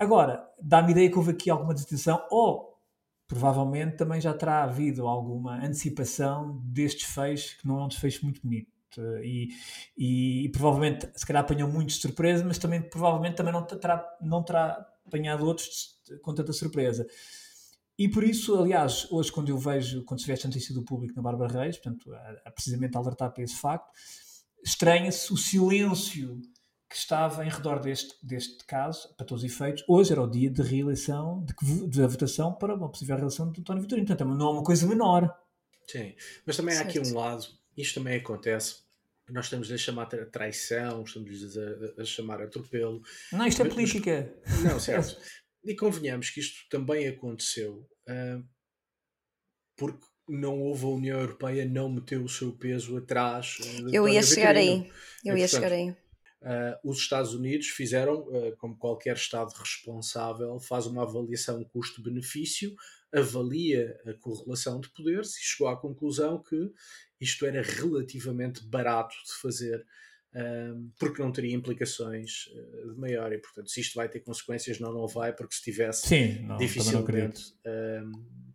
Agora, 0.00 0.44
dá-me 0.60 0.90
ideia 0.90 1.08
que 1.08 1.16
houve 1.16 1.30
aqui 1.30 1.48
alguma 1.48 1.74
detenção, 1.74 2.26
ou 2.28 2.76
provavelmente 3.28 3.96
também 3.96 4.20
já 4.20 4.34
terá 4.34 4.64
havido 4.64 5.06
alguma 5.06 5.64
antecipação 5.64 6.60
destes 6.64 7.04
fechos, 7.04 7.54
que 7.54 7.66
não 7.68 7.78
é 7.78 7.84
um 7.84 7.88
desfecho 7.88 8.24
muito 8.24 8.42
bonito. 8.42 8.72
E, 9.22 9.48
e, 9.96 10.44
e, 10.44 10.48
provavelmente, 10.50 11.08
se 11.14 11.24
calhar 11.24 11.42
apanhou 11.42 11.68
muitos 11.68 11.96
de 11.96 12.02
surpresa, 12.02 12.44
mas 12.44 12.58
também 12.58 12.82
provavelmente 12.82 13.36
também 13.36 13.52
não 13.52 13.64
terá, 13.64 14.16
não 14.20 14.42
terá 14.42 14.86
apanhado 15.06 15.46
outros 15.46 15.98
com 16.20 16.34
tanta 16.34 16.52
surpresa. 16.52 17.06
E 17.98 18.08
por 18.08 18.24
isso, 18.24 18.56
aliás, 18.56 19.06
hoje 19.10 19.30
quando 19.30 19.48
eu 19.48 19.58
vejo, 19.58 20.04
quando 20.04 20.20
se 20.20 20.26
vê 20.26 20.32
esta 20.32 20.48
notícia 20.48 20.74
do 20.74 20.82
público 20.82 21.14
na 21.14 21.22
Bárbara 21.22 21.60
Reis, 21.60 21.76
portanto, 21.78 22.12
a, 22.12 22.36
a 22.46 22.50
precisamente 22.50 22.96
alertar 22.96 23.32
para 23.32 23.42
esse 23.42 23.56
facto, 23.56 23.90
estranha-se 24.64 25.32
o 25.32 25.36
silêncio 25.36 26.40
que 26.88 26.96
estava 26.96 27.44
em 27.44 27.48
redor 27.48 27.80
deste, 27.80 28.14
deste 28.22 28.64
caso, 28.66 29.14
para 29.16 29.26
todos 29.26 29.42
os 29.42 29.50
efeitos. 29.50 29.82
Hoje 29.88 30.12
era 30.12 30.22
o 30.22 30.30
dia 30.30 30.50
de 30.50 30.62
reeleição, 30.62 31.44
de, 31.44 31.88
de 31.88 32.06
votação 32.06 32.52
para 32.52 32.74
uma 32.74 32.90
possível 32.90 33.16
reeleição 33.16 33.50
de 33.50 33.60
António 33.60 33.82
Vitorino. 33.82 34.06
Portanto, 34.06 34.28
não 34.28 34.48
é 34.48 34.52
uma 34.52 34.62
coisa 34.62 34.86
menor. 34.86 35.34
Sim, 35.86 36.14
mas 36.46 36.56
também 36.56 36.74
certo. 36.74 36.86
há 36.86 36.90
aqui 36.90 37.00
um 37.00 37.14
lado, 37.14 37.46
isto 37.76 37.94
também 37.94 38.16
acontece, 38.18 38.82
nós 39.30 39.46
estamos 39.46 39.70
a 39.72 39.76
chamar 39.78 40.14
a 40.14 40.26
traição, 40.26 41.02
estamos 41.02 41.56
a, 41.56 42.02
a, 42.02 42.04
chamar 42.04 42.42
atropelo. 42.42 43.00
Não, 43.32 43.46
isto 43.46 43.62
é 43.62 43.68
política. 43.68 44.34
Mas, 44.46 44.62
não, 44.64 44.80
certo. 44.80 45.16
E 45.64 45.74
convenhamos 45.74 46.30
que 46.30 46.40
isto 46.40 46.68
também 46.68 47.06
aconteceu 47.06 47.88
uh, 48.08 48.44
porque 49.76 50.04
não 50.28 50.60
houve 50.60 50.84
a 50.84 50.88
União 50.88 51.20
Europeia 51.20 51.64
não 51.64 51.88
meteu 51.88 52.22
o 52.24 52.28
seu 52.28 52.52
peso 52.52 52.96
atrás. 52.96 53.58
Eu 53.92 54.08
ia 54.08 54.22
chegar 54.22 54.56
aí. 54.56 54.90
Eu 55.24 55.36
ia 55.36 55.48
chegar 55.48 55.72
aí. 55.72 55.90
Uh, 56.40 56.90
os 56.90 56.98
Estados 56.98 57.34
Unidos 57.34 57.68
fizeram, 57.68 58.20
uh, 58.22 58.56
como 58.56 58.76
qualquer 58.76 59.14
Estado 59.14 59.52
responsável, 59.52 60.58
faz 60.58 60.86
uma 60.86 61.02
avaliação 61.02 61.62
custo-benefício, 61.64 62.74
avalia 63.14 63.96
a 64.04 64.12
correlação 64.14 64.80
de 64.80 64.88
poderes 64.90 65.36
e 65.36 65.40
chegou 65.40 65.68
à 65.68 65.80
conclusão 65.80 66.42
que 66.42 66.72
isto 67.20 67.46
era 67.46 67.62
relativamente 67.62 68.64
barato 68.66 69.14
de 69.24 69.40
fazer 69.40 69.86
porque 70.98 71.22
não 71.22 71.30
teria 71.30 71.54
implicações 71.54 72.46
uh, 72.46 72.92
de 72.92 72.98
maior. 72.98 73.32
E 73.32 73.38
portanto 73.38 73.70
se 73.70 73.80
isto 73.80 73.94
vai 73.94 74.08
ter 74.08 74.20
consequências 74.20 74.80
não 74.80 74.92
não 74.92 75.06
vai 75.06 75.32
porque 75.32 75.54
se 75.54 75.62
tivesse 75.62 76.08
Sim, 76.08 76.46
não, 76.46 76.56
dificilmente 76.56 77.54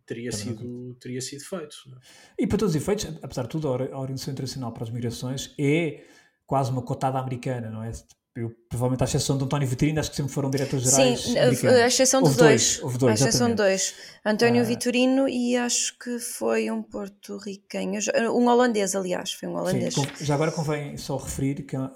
teria 0.08 0.32
sido 0.32 0.94
teria 0.94 1.20
sido 1.20 1.44
feito 1.44 1.76
é? 1.92 2.42
e 2.42 2.46
para 2.46 2.56
todos 2.56 2.74
os 2.74 2.80
efeitos 2.80 3.06
apesar 3.22 3.42
de 3.42 3.50
tudo 3.50 3.68
a 3.68 3.98
Organização 3.98 4.32
Internacional 4.32 4.72
para 4.72 4.84
as 4.84 4.90
Migrações 4.90 5.54
é 5.58 6.02
quase 6.46 6.70
uma 6.70 6.82
cotada 6.82 7.18
americana 7.18 7.70
não 7.70 7.82
é 7.84 7.92
eu, 8.38 8.54
provavelmente, 8.68 9.02
à 9.02 9.04
exceção 9.04 9.36
de 9.36 9.44
António 9.44 9.66
Vitorino, 9.66 9.98
acho 9.98 10.10
que 10.10 10.16
sempre 10.16 10.32
foram 10.32 10.48
diretores-gerais. 10.48 11.20
Sim, 11.20 11.38
a 11.38 11.86
exceção 11.86 12.22
de 12.22 12.36
dois. 12.36 12.80
Houve 12.82 12.98
dois. 12.98 13.10
A 13.20 13.28
exceção 13.28 13.48
de 13.48 13.54
dois. 13.56 13.94
António 14.24 14.62
ah. 14.62 14.64
Vitorino 14.64 15.28
e 15.28 15.56
acho 15.56 15.98
que 15.98 16.18
foi 16.20 16.70
um 16.70 16.82
porto-riquenho, 16.82 18.00
um 18.32 18.46
holandês, 18.46 18.94
aliás, 18.94 19.32
foi 19.32 19.48
um 19.48 19.56
holandês. 19.56 19.94
Sim, 19.94 20.06
já 20.20 20.34
agora 20.34 20.52
convém 20.52 20.96
só 20.96 21.16
referir 21.16 21.64
que, 21.64 21.76
uh, 21.76 21.88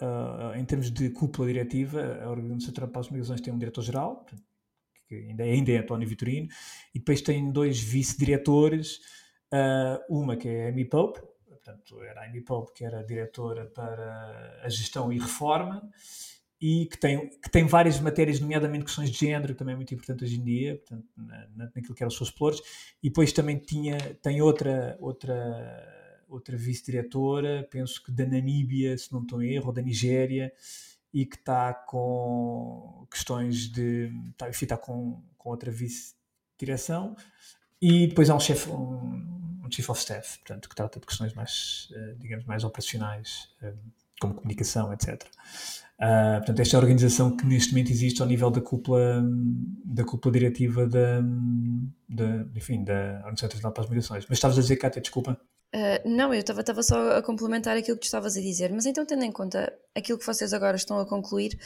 em 0.56 0.64
termos 0.64 0.90
de 0.90 1.10
cúpula 1.10 1.46
diretiva, 1.46 2.20
a 2.22 2.30
Organização 2.30 2.88
para 2.88 3.00
as 3.00 3.08
Migrações 3.08 3.40
tem 3.40 3.52
um 3.52 3.58
diretor-geral, 3.58 4.26
que 5.06 5.14
ainda, 5.14 5.44
ainda 5.44 5.70
é 5.70 5.78
António 5.78 6.08
Vitorino, 6.08 6.48
e 6.94 6.98
depois 6.98 7.20
tem 7.20 7.52
dois 7.52 7.78
vice-diretores, 7.78 8.96
uh, 9.52 10.02
uma 10.08 10.36
que 10.36 10.48
é 10.48 10.66
a 10.66 10.68
Amy 10.70 10.86
Pope, 10.86 11.20
portanto, 11.46 12.02
era 12.02 12.22
a 12.22 12.24
Amy 12.24 12.40
Pope, 12.40 12.72
que 12.74 12.84
era 12.84 13.04
diretora 13.04 13.66
para 13.66 14.60
a 14.64 14.68
gestão 14.68 15.12
e 15.12 15.18
reforma, 15.18 15.88
e 16.62 16.86
que 16.86 16.96
tem, 16.96 17.28
que 17.28 17.50
tem 17.50 17.66
várias 17.66 17.98
matérias, 17.98 18.38
nomeadamente 18.38 18.84
questões 18.84 19.10
de 19.10 19.18
género, 19.18 19.52
que 19.52 19.58
também 19.58 19.72
é 19.72 19.76
muito 19.76 19.92
importante 19.92 20.22
hoje 20.22 20.38
em 20.38 20.44
dia, 20.44 20.76
portanto, 20.76 21.08
na, 21.16 21.66
naquilo 21.74 21.92
que 21.92 22.04
eram 22.04 22.08
os 22.08 22.16
seus 22.16 22.28
explores, 22.28 22.60
e 23.02 23.08
depois 23.08 23.32
também 23.32 23.58
tinha, 23.58 23.98
tem 24.22 24.40
outra, 24.40 24.96
outra, 25.00 26.24
outra 26.28 26.56
vice-diretora, 26.56 27.66
penso 27.68 28.00
que 28.00 28.12
da 28.12 28.24
Namíbia, 28.24 28.96
se 28.96 29.12
não 29.12 29.22
estou 29.22 29.42
em 29.42 29.54
erro, 29.54 29.66
ou 29.66 29.72
da 29.72 29.82
Nigéria, 29.82 30.52
e 31.12 31.26
que 31.26 31.34
está 31.34 31.74
com 31.74 33.08
questões 33.10 33.68
de. 33.68 34.12
Está, 34.30 34.48
enfim, 34.48 34.64
está 34.64 34.76
com, 34.76 35.20
com 35.36 35.50
outra 35.50 35.70
vice-direção, 35.72 37.16
e 37.80 38.06
depois 38.06 38.30
há 38.30 38.36
um 38.36 38.40
chefe, 38.40 38.70
um, 38.70 39.64
um, 39.64 39.68
chief 39.68 39.90
of 39.90 39.98
staff, 39.98 40.38
portanto, 40.38 40.68
que 40.68 40.76
trata 40.76 41.00
de 41.00 41.06
questões 41.06 41.34
mais, 41.34 41.88
eh, 41.92 42.14
digamos, 42.18 42.44
mais 42.44 42.62
operacionais, 42.62 43.48
eh, 43.60 43.74
como 44.20 44.34
comunicação, 44.34 44.92
etc. 44.92 45.26
Uh, 46.02 46.38
portanto, 46.38 46.58
esta 46.58 46.76
é 46.76 46.78
a 46.78 46.80
organização 46.80 47.36
que 47.36 47.46
neste 47.46 47.70
momento 47.70 47.92
existe 47.92 48.20
ao 48.20 48.26
nível 48.26 48.50
da 48.50 48.60
cúpula, 48.60 49.22
da 49.84 50.02
cúpula 50.02 50.32
diretiva 50.32 50.84
da, 50.84 51.20
da, 52.08 52.44
enfim, 52.56 52.82
da 52.82 53.18
Organização 53.18 53.46
Internacional 53.46 53.72
para 53.72 53.84
as 53.84 53.88
Migrações. 53.88 54.26
Mas 54.28 54.38
estavas 54.38 54.58
a 54.58 54.62
dizer, 54.62 54.76
Cátia, 54.76 55.00
desculpa. 55.00 55.40
Uh, 55.72 56.08
não, 56.08 56.34
eu 56.34 56.40
estava 56.40 56.82
só 56.82 57.18
a 57.18 57.22
complementar 57.22 57.76
aquilo 57.76 57.96
que 57.96 58.02
tu 58.02 58.06
estavas 58.06 58.36
a 58.36 58.40
dizer, 58.40 58.72
mas 58.72 58.84
então, 58.84 59.06
tendo 59.06 59.22
em 59.22 59.30
conta 59.30 59.72
aquilo 59.94 60.18
que 60.18 60.26
vocês 60.26 60.52
agora 60.52 60.76
estão 60.76 60.98
a 60.98 61.06
concluir 61.06 61.56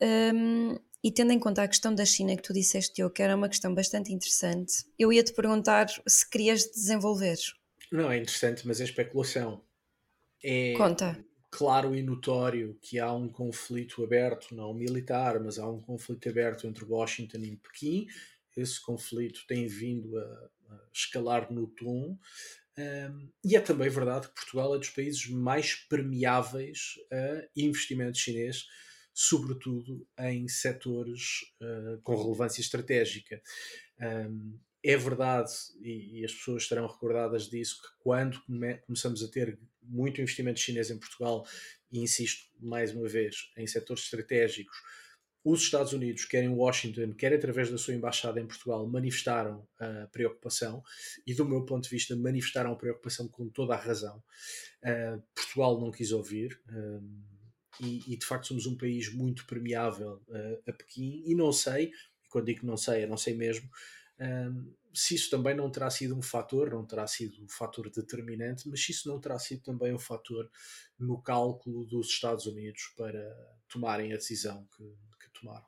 um, 0.00 0.78
e 1.02 1.10
tendo 1.10 1.32
em 1.32 1.38
conta 1.40 1.64
a 1.64 1.68
questão 1.68 1.92
da 1.92 2.04
China 2.04 2.36
que 2.36 2.42
tu 2.42 2.52
disseste, 2.52 3.02
eu, 3.02 3.10
que 3.10 3.20
era 3.20 3.34
uma 3.34 3.48
questão 3.48 3.74
bastante 3.74 4.12
interessante, 4.12 4.72
eu 4.96 5.12
ia 5.12 5.24
te 5.24 5.32
perguntar 5.32 5.88
se 6.06 6.30
querias 6.30 6.70
desenvolver. 6.70 7.36
Não, 7.90 8.12
é 8.12 8.18
interessante, 8.18 8.64
mas 8.64 8.80
é 8.80 8.84
especulação. 8.84 9.60
É... 10.42 10.72
Conta 10.76 11.18
claro 11.52 11.94
e 11.94 12.02
notório 12.02 12.78
que 12.80 12.98
há 12.98 13.12
um 13.12 13.28
conflito 13.28 14.02
aberto, 14.02 14.54
não 14.54 14.72
militar, 14.72 15.38
mas 15.38 15.58
há 15.58 15.68
um 15.68 15.80
conflito 15.80 16.26
aberto 16.28 16.66
entre 16.66 16.84
Washington 16.84 17.38
e 17.38 17.56
Pequim. 17.56 18.06
Esse 18.56 18.80
conflito 18.80 19.44
tem 19.46 19.66
vindo 19.66 20.18
a, 20.18 20.50
escalar 20.92 21.52
no 21.52 21.66
tom. 21.66 22.18
E 23.44 23.54
é 23.54 23.60
também 23.60 23.90
verdade 23.90 24.28
que 24.28 24.34
Portugal 24.34 24.74
é 24.74 24.78
dos 24.78 24.88
países 24.88 25.28
mais 25.28 25.74
permeáveis 25.74 26.94
a 27.12 27.46
investimento 27.54 28.16
chinês, 28.16 28.66
sobretudo 29.12 30.06
em 30.18 30.48
setores 30.48 31.42
uh, 31.60 32.00
com 32.02 32.16
relevância 32.16 32.62
estratégica. 32.62 33.42
É 34.84 34.96
verdade, 34.96 35.52
e, 35.80 36.24
as 36.24 36.32
pessoas 36.32 36.62
estarão 36.64 36.88
recordadas 36.88 37.48
disso, 37.48 37.80
que 37.80 37.88
quando 38.00 38.40
come, 38.42 38.78
começamos 38.78 39.22
a 39.22 39.28
ter 39.28 39.56
muito 39.82 40.20
investimento 40.20 40.60
chinês 40.60 40.90
em 40.90 40.98
Portugal, 40.98 41.46
e 41.90 42.00
insisto 42.00 42.50
mais 42.60 42.94
uma 42.94 43.08
vez 43.08 43.50
em 43.56 43.66
setores 43.66 44.04
estratégicos, 44.04 44.76
os 45.44 45.62
Estados 45.62 45.92
Unidos, 45.92 46.24
quer 46.24 46.44
em 46.44 46.48
Washington, 46.48 47.14
quer 47.14 47.32
através 47.32 47.68
da 47.68 47.76
sua 47.76 47.94
embaixada 47.94 48.40
em 48.40 48.46
Portugal, 48.46 48.86
manifestaram 48.86 49.66
a 49.78 50.06
preocupação 50.12 50.82
e, 51.26 51.34
do 51.34 51.44
meu 51.44 51.64
ponto 51.64 51.84
de 51.84 51.90
vista, 51.90 52.14
manifestaram 52.14 52.72
a 52.72 52.76
preocupação 52.76 53.26
com 53.26 53.48
toda 53.48 53.74
a 53.74 53.76
razão. 53.76 54.22
Uh, 54.84 55.20
Portugal 55.34 55.80
não 55.80 55.90
quis 55.90 56.12
ouvir. 56.12 56.60
Uh, 56.68 57.02
e, 57.80 58.12
e, 58.12 58.16
de 58.16 58.24
facto 58.24 58.48
somos 58.48 58.66
um 58.66 58.76
país 58.76 59.12
muito 59.12 59.46
permeável 59.46 60.22
uh, 60.28 60.70
a 60.70 60.72
Pequim 60.72 61.24
e 61.26 61.34
não 61.34 61.52
sei, 61.52 61.86
e 61.86 62.28
quando 62.28 62.46
digo 62.46 62.66
não 62.66 62.76
sei, 62.76 63.04
eu 63.04 63.08
não 63.08 63.16
sei 63.16 63.34
mesmo, 63.34 63.68
Um, 64.22 64.72
se 64.94 65.14
isso 65.14 65.30
também 65.30 65.54
não 65.54 65.70
terá 65.70 65.90
sido 65.90 66.16
um 66.16 66.22
fator, 66.22 66.70
não 66.70 66.84
terá 66.84 67.06
sido 67.06 67.42
um 67.42 67.48
fator 67.48 67.90
determinante, 67.90 68.68
mas 68.68 68.84
se 68.84 68.92
isso 68.92 69.08
não 69.08 69.18
terá 69.18 69.38
sido 69.38 69.62
também 69.62 69.92
um 69.92 69.98
fator 69.98 70.50
no 70.98 71.20
cálculo 71.20 71.84
dos 71.86 72.08
Estados 72.08 72.46
Unidos 72.46 72.92
para 72.96 73.34
tomarem 73.68 74.12
a 74.12 74.16
decisão 74.16 74.66
que, 74.76 74.84
que 74.84 75.40
tomaram. 75.40 75.64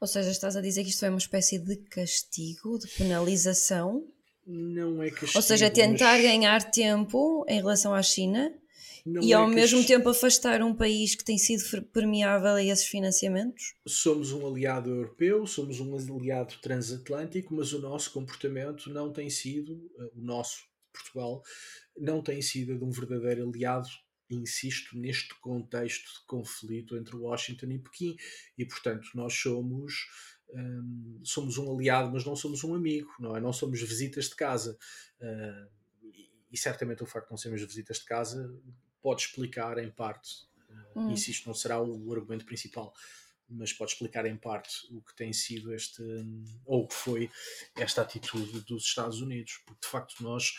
Ou 0.00 0.06
seja, 0.06 0.30
estás 0.30 0.54
a 0.54 0.60
dizer 0.60 0.84
que 0.84 0.90
isto 0.90 1.04
é 1.04 1.08
uma 1.08 1.18
espécie 1.18 1.58
de 1.58 1.76
castigo, 1.76 2.78
de 2.78 2.88
penalização? 2.88 4.06
Não 4.46 5.02
é 5.02 5.10
castigo. 5.10 5.38
Ou 5.38 5.42
seja, 5.42 5.70
tentar 5.70 6.12
mas... 6.12 6.22
ganhar 6.22 6.70
tempo 6.70 7.44
em 7.48 7.56
relação 7.56 7.94
à 7.94 8.02
China 8.02 8.52
não 9.06 9.22
e 9.22 9.32
ao 9.32 9.50
é 9.50 9.54
mesmo 9.54 9.78
as... 9.78 9.86
tempo 9.86 10.08
afastar 10.08 10.60
um 10.62 10.74
país 10.74 11.14
que 11.14 11.24
tem 11.24 11.38
sido 11.38 11.62
permeável 11.92 12.54
a 12.54 12.62
esses 12.62 12.86
financiamentos? 12.86 13.74
Somos 13.86 14.32
um 14.32 14.44
aliado 14.46 14.90
europeu, 14.90 15.46
somos 15.46 15.78
um 15.78 15.94
aliado 15.94 16.54
transatlântico, 16.60 17.54
mas 17.54 17.72
o 17.72 17.78
nosso 17.78 18.12
comportamento 18.12 18.90
não 18.90 19.12
tem 19.12 19.30
sido, 19.30 19.88
eh, 19.98 20.10
o 20.16 20.20
nosso, 20.20 20.64
Portugal, 20.92 21.42
não 21.96 22.20
tem 22.20 22.42
sido 22.42 22.76
de 22.76 22.84
um 22.84 22.90
verdadeiro 22.90 23.48
aliado, 23.48 23.88
insisto, 24.28 24.98
neste 24.98 25.38
contexto 25.40 26.20
de 26.20 26.26
conflito 26.26 26.96
entre 26.96 27.14
Washington 27.14 27.66
e 27.66 27.78
Pequim. 27.78 28.16
E, 28.58 28.64
portanto, 28.64 29.08
nós 29.14 29.34
somos. 29.34 29.94
Um, 30.48 31.20
somos 31.24 31.58
um 31.58 31.74
aliado, 31.74 32.12
mas 32.12 32.24
não 32.24 32.36
somos 32.36 32.62
um 32.62 32.72
amigo, 32.72 33.10
não 33.18 33.36
é? 33.36 33.40
Não 33.40 33.52
somos 33.52 33.80
visitas 33.82 34.28
de 34.28 34.36
casa. 34.36 34.78
Uh, 35.20 35.68
e 36.52 36.56
certamente 36.56 37.02
o 37.02 37.06
facto 37.06 37.26
de 37.26 37.32
não 37.32 37.36
sermos 37.36 37.62
visitas 37.62 37.98
de 37.98 38.04
casa 38.04 38.48
pode 39.06 39.22
explicar 39.22 39.78
em 39.78 39.88
parte, 39.88 40.48
uh, 40.96 41.00
hum. 41.00 41.12
insisto, 41.12 41.46
não 41.46 41.54
será 41.54 41.80
o, 41.80 42.12
argumento 42.12 42.44
principal, 42.44 42.92
mas 43.48 43.72
pode 43.72 43.92
explicar 43.92 44.26
em 44.26 44.36
parte 44.36 44.84
o 44.90 45.00
que 45.00 45.14
tem 45.14 45.32
sido 45.32 45.72
este, 45.72 46.02
ou 46.64 46.82
o 46.82 46.88
que 46.88 46.94
foi 46.94 47.30
esta 47.76 48.02
atitude 48.02 48.62
dos 48.62 48.82
Estados 48.82 49.20
Unidos, 49.20 49.62
porque 49.64 49.86
de 49.86 49.88
facto 49.92 50.20
nós, 50.24 50.56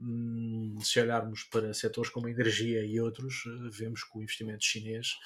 hum, 0.00 0.78
se 0.80 1.00
olharmos 1.00 1.42
para 1.42 1.74
setores 1.74 2.08
como 2.08 2.28
a 2.28 2.30
energia 2.30 2.86
e 2.86 3.00
outros, 3.00 3.44
uh, 3.46 3.68
vemos 3.68 4.04
que 4.04 4.16
o 4.16 4.22
investimento 4.22 4.64
chinês 4.64 5.16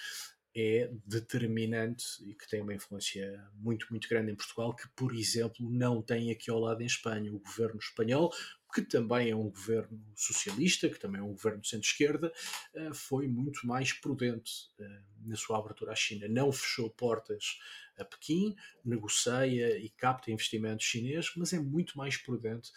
é 0.56 0.90
determinante 1.06 2.04
e 2.22 2.34
que 2.34 2.48
tem 2.48 2.62
uma 2.62 2.74
influência 2.74 3.46
muito, 3.54 3.86
muito 3.90 4.08
grande 4.08 4.32
em 4.32 4.34
Portugal, 4.34 4.74
que, 4.74 4.88
por 4.96 5.14
exemplo, 5.14 5.70
não 5.70 6.00
tem 6.00 6.30
aqui 6.30 6.50
ao 6.50 6.58
lado 6.58 6.82
em 6.82 6.86
Espanha. 6.86 7.32
O 7.32 7.38
governo 7.38 7.78
espanhol 7.78 8.30
que 8.72 8.82
também 8.82 9.30
é 9.30 9.36
um 9.36 9.50
governo 9.50 10.00
socialista, 10.14 10.88
que 10.88 10.98
também 10.98 11.20
é 11.20 11.24
um 11.24 11.32
governo 11.32 11.60
de 11.60 11.68
centro-esquerda, 11.68 12.32
eh, 12.74 12.90
foi 12.94 13.28
muito 13.28 13.66
mais 13.66 13.92
prudente 13.92 14.70
eh, 14.80 15.00
na 15.26 15.36
sua 15.36 15.58
abertura 15.58 15.92
à 15.92 15.94
China. 15.94 16.26
Não 16.28 16.50
fechou 16.50 16.88
portas 16.90 17.58
a 17.98 18.04
Pequim, 18.04 18.56
negocia 18.84 19.78
e 19.78 19.90
capta 19.90 20.30
investimentos 20.30 20.86
chineses, 20.86 21.32
mas 21.36 21.52
é 21.52 21.58
muito 21.58 21.98
mais 21.98 22.16
prudente 22.16 22.72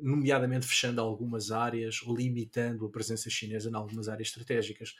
nomeadamente 0.00 0.66
fechando 0.66 1.00
algumas 1.00 1.50
áreas 1.50 2.02
ou 2.02 2.16
limitando 2.16 2.86
a 2.86 2.90
presença 2.90 3.28
chinesa 3.28 3.68
em 3.68 3.74
algumas 3.74 4.08
áreas 4.08 4.28
estratégicas. 4.28 4.94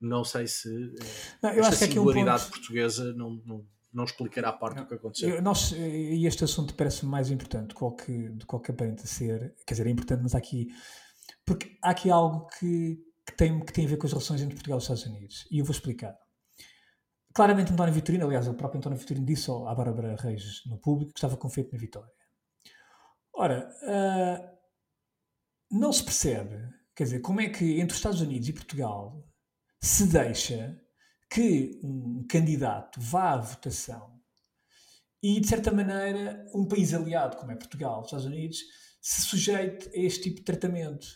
Não 0.00 0.24
sei 0.24 0.46
se 0.46 0.68
eh, 0.68 1.36
não, 1.42 1.50
esta 1.50 1.74
singularidade 1.74 2.42
um 2.42 2.46
ponto... 2.46 2.58
portuguesa 2.58 3.12
não, 3.14 3.42
não, 3.44 3.66
não 3.96 4.04
explicará 4.04 4.50
a 4.50 4.52
parte 4.52 4.76
não, 4.76 4.82
do 4.84 4.88
que 4.88 4.94
aconteceu. 4.94 5.40
Nós, 5.40 5.72
e 5.72 6.26
este 6.26 6.44
assunto 6.44 6.74
parece 6.74 7.06
mais 7.06 7.30
importante 7.30 7.74
do 7.74 7.96
que, 7.96 8.28
do 8.28 8.60
que 8.60 8.70
aparenta 8.70 9.06
ser. 9.06 9.54
Quer 9.66 9.72
dizer, 9.74 9.86
é 9.86 9.90
importante, 9.90 10.22
mas 10.22 10.34
há 10.34 10.38
aqui. 10.38 10.68
Porque 11.46 11.78
há 11.82 11.90
aqui 11.90 12.10
algo 12.10 12.46
que, 12.58 12.98
que, 13.26 13.34
tem, 13.34 13.58
que 13.64 13.72
tem 13.72 13.86
a 13.86 13.88
ver 13.88 13.96
com 13.96 14.06
as 14.06 14.12
relações 14.12 14.42
entre 14.42 14.54
Portugal 14.54 14.76
e 14.76 14.80
os 14.80 14.84
Estados 14.84 15.06
Unidos. 15.06 15.48
E 15.50 15.58
eu 15.58 15.64
vou 15.64 15.72
explicar. 15.72 16.14
Claramente, 17.34 17.72
António 17.72 17.94
Vitorino, 17.94 18.26
aliás, 18.26 18.46
o 18.46 18.54
próprio 18.54 18.78
António 18.78 18.98
Vitorino 18.98 19.24
disse 19.24 19.50
à 19.50 19.74
Bárbara 19.74 20.16
Reis 20.16 20.62
no 20.66 20.78
público 20.78 21.12
que 21.12 21.18
estava 21.18 21.36
confiante 21.36 21.72
na 21.72 21.78
vitória. 21.78 22.12
Ora, 23.34 23.68
uh, 23.82 24.56
não 25.70 25.92
se 25.92 26.04
percebe, 26.04 26.56
quer 26.94 27.04
dizer, 27.04 27.20
como 27.20 27.40
é 27.40 27.48
que 27.48 27.80
entre 27.80 27.92
os 27.92 27.96
Estados 27.96 28.20
Unidos 28.20 28.48
e 28.48 28.52
Portugal 28.52 29.22
se 29.80 30.06
deixa 30.06 30.80
que 31.30 31.80
um 31.82 32.24
candidato 32.28 33.00
vá 33.00 33.32
à 33.32 33.36
votação 33.36 34.16
e, 35.22 35.40
de 35.40 35.48
certa 35.48 35.72
maneira, 35.72 36.46
um 36.54 36.64
país 36.64 36.94
aliado, 36.94 37.36
como 37.36 37.50
é 37.50 37.56
Portugal, 37.56 38.00
os 38.00 38.06
Estados 38.06 38.26
Unidos, 38.26 38.58
se 39.00 39.22
sujeite 39.22 39.88
a 39.88 40.00
este 40.00 40.22
tipo 40.22 40.36
de 40.36 40.44
tratamento. 40.44 41.06